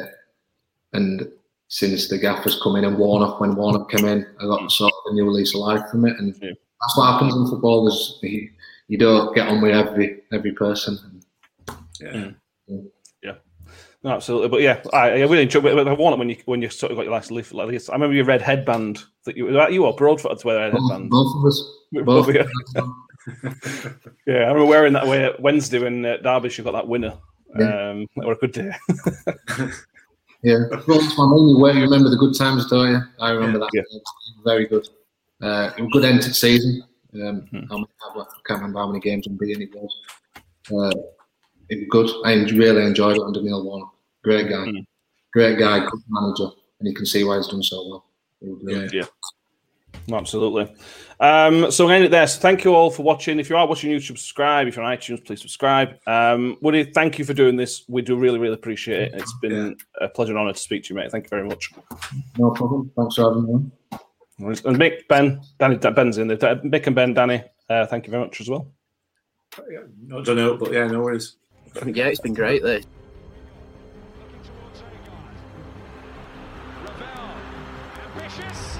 And 0.93 1.31
since 1.67 2.07
the 2.07 2.19
gaffers 2.19 2.61
come 2.61 2.75
in 2.75 2.83
and 2.85 2.95
Warnock, 2.95 3.39
when 3.39 3.55
Warnock 3.55 3.89
came 3.89 4.05
in, 4.05 4.23
I 4.39 4.43
got 4.43 4.71
sort 4.71 4.93
of 4.93 5.11
a 5.11 5.15
new 5.15 5.31
lease 5.31 5.55
of 5.55 5.61
life 5.61 5.81
from 5.89 6.05
it, 6.05 6.15
and 6.19 6.35
Yeah. 6.39 6.51
that's 6.51 6.95
what 6.95 7.11
happens 7.11 7.33
in 7.35 7.47
football. 7.47 7.87
Is 7.87 8.19
you, 8.21 8.51
you 8.87 8.99
don't 8.99 9.33
get 9.33 9.47
on 9.47 9.61
with 9.61 9.71
every 9.71 10.21
every 10.31 10.51
person. 10.51 11.23
Yeah. 11.99 12.31
No, 14.03 14.11
absolutely, 14.11 14.49
but 14.49 14.61
yeah, 14.61 14.81
I, 14.93 15.09
I 15.09 15.19
really 15.21 15.41
enjoy. 15.41 15.61
But 15.61 15.87
I 15.87 15.93
want 15.93 16.13
it 16.13 16.19
when 16.19 16.29
you 16.29 16.37
when 16.45 16.61
you 16.61 16.69
sort 16.69 16.91
of 16.91 16.97
got 16.97 17.05
your 17.05 17.13
last 17.13 17.31
leaf 17.31 17.51
like 17.53 17.69
this. 17.69 17.89
I 17.89 17.93
remember 17.93 18.15
your 18.15 18.25
red 18.25 18.41
headband 18.41 19.03
that 19.25 19.35
you 19.35 19.51
that 19.53 19.73
you 19.73 19.85
or 19.85 19.95
Broadfoot 19.95 20.39
to 20.39 20.47
wear 20.47 20.57
red 20.57 20.73
headband. 20.73 21.09
both 21.09 21.35
of 21.35 21.45
us, 21.45 21.63
Both 21.91 22.05
both. 22.05 22.27
of 22.29 22.35
you. 22.35 22.45
Yeah, 24.25 24.35
I 24.35 24.39
remember 24.51 24.65
wearing 24.65 24.93
that 24.93 25.05
way 25.07 25.33
Wednesday 25.39 25.79
when 25.79 26.05
uh, 26.05 26.17
Derbyshire 26.23 26.63
got 26.63 26.71
that 26.73 26.87
winner. 26.87 27.17
Yeah. 27.59 27.89
Um, 27.91 28.07
or 28.17 28.33
a 28.33 28.35
good 28.37 28.51
day. 28.53 28.71
Yeah, 30.43 30.59
well, 30.87 30.99
that's 30.99 31.17
what 31.17 31.25
I 31.25 31.33
mean. 31.33 31.47
You, 31.77 31.81
remember 31.81 32.09
the 32.11 32.15
good 32.15 32.37
times, 32.37 32.69
don't 32.69 32.91
you? 32.91 32.99
I 33.19 33.31
remember 33.31 33.57
that. 33.57 33.69
Yeah. 33.73 33.81
Very 34.45 34.67
good. 34.67 34.87
Uh, 35.41 35.71
it 35.75 35.81
was 35.81 35.89
a 35.89 35.91
good 35.91 36.05
end 36.05 36.21
to 36.21 36.29
the 36.29 36.35
season. 36.35 36.83
Um, 37.15 37.41
Hmm. 37.49 37.63
I 37.73 38.23
can't 38.45 38.61
remember 38.61 38.79
how 38.79 38.87
many 38.87 38.99
games 38.99 39.25
unbeaten 39.25 39.63
it 39.63 39.69
was. 39.73 39.99
Uh, 40.71 40.91
it 41.69 41.79
was 41.79 41.87
good. 41.89 42.09
I 42.25 42.33
really 42.55 42.85
enjoyed 42.85 43.17
it 43.17 43.23
under 43.23 43.41
Neil 43.41 43.63
Warnock. 43.63 43.93
Great 44.23 44.49
guy. 44.49 44.65
Hmm. 44.65 44.79
Great 45.33 45.59
guy, 45.59 45.79
good 45.79 46.01
manager. 46.09 46.49
And 46.79 46.87
you 46.87 46.93
can 46.93 47.05
see 47.05 47.23
why 47.23 47.37
he's 47.37 47.47
done 47.47 47.63
so 47.63 47.87
well. 47.87 48.05
It 48.41 48.49
was. 48.49 48.93
Yeah. 48.93 49.05
Absolutely. 50.11 50.73
Um, 51.19 51.71
so 51.71 51.83
I'm 51.83 51.89
going 51.89 51.89
to 51.89 51.95
end 51.95 52.05
it 52.05 52.11
there. 52.11 52.27
So 52.27 52.39
thank 52.39 52.63
you 52.63 52.73
all 52.73 52.91
for 52.91 53.03
watching. 53.03 53.39
If 53.39 53.49
you 53.49 53.57
are 53.57 53.67
watching 53.67 53.91
YouTube, 53.91 54.17
subscribe. 54.17 54.67
If 54.67 54.75
you're 54.75 54.85
on 54.85 54.95
iTunes, 54.95 55.25
please 55.25 55.41
subscribe. 55.41 55.97
Um, 56.07 56.57
Woody, 56.61 56.85
thank 56.85 57.19
you 57.19 57.25
for 57.25 57.33
doing 57.33 57.57
this. 57.57 57.83
We 57.89 58.01
do 58.03 58.15
really, 58.15 58.39
really 58.39 58.53
appreciate 58.53 59.01
it. 59.01 59.15
It's 59.15 59.33
been 59.41 59.75
a 59.99 60.07
pleasure 60.07 60.31
and 60.31 60.39
honour 60.39 60.53
to 60.53 60.59
speak 60.59 60.83
to 60.83 60.93
you, 60.93 60.99
mate. 60.99 61.11
Thank 61.11 61.25
you 61.25 61.29
very 61.29 61.47
much. 61.47 61.71
No 62.37 62.51
problem. 62.51 62.91
Thanks 62.95 63.15
for 63.15 63.33
having 63.33 63.43
me. 63.47 63.71
And 64.39 64.77
Mick, 64.77 65.07
Ben, 65.09 65.41
Danny, 65.59 65.77
Ben's 65.77 66.19
in 66.19 66.27
there. 66.27 66.37
Mick 66.37 66.85
and 66.85 66.95
Ben, 66.95 67.13
Danny, 67.13 67.43
uh, 67.69 67.87
thank 67.87 68.05
you 68.05 68.11
very 68.11 68.23
much 68.23 68.39
as 68.39 68.49
well. 68.49 68.71
Yeah, 69.69 69.79
I 70.15 70.21
don't 70.21 70.35
know, 70.35 70.55
but 70.57 70.71
yeah, 70.71 70.87
no 70.87 71.01
worries. 71.01 71.37
Yeah, 71.85 72.07
it's 72.07 72.19
been 72.19 72.33
great. 72.33 72.63
Ravel, 72.63 72.83
ambitious, 78.15 78.79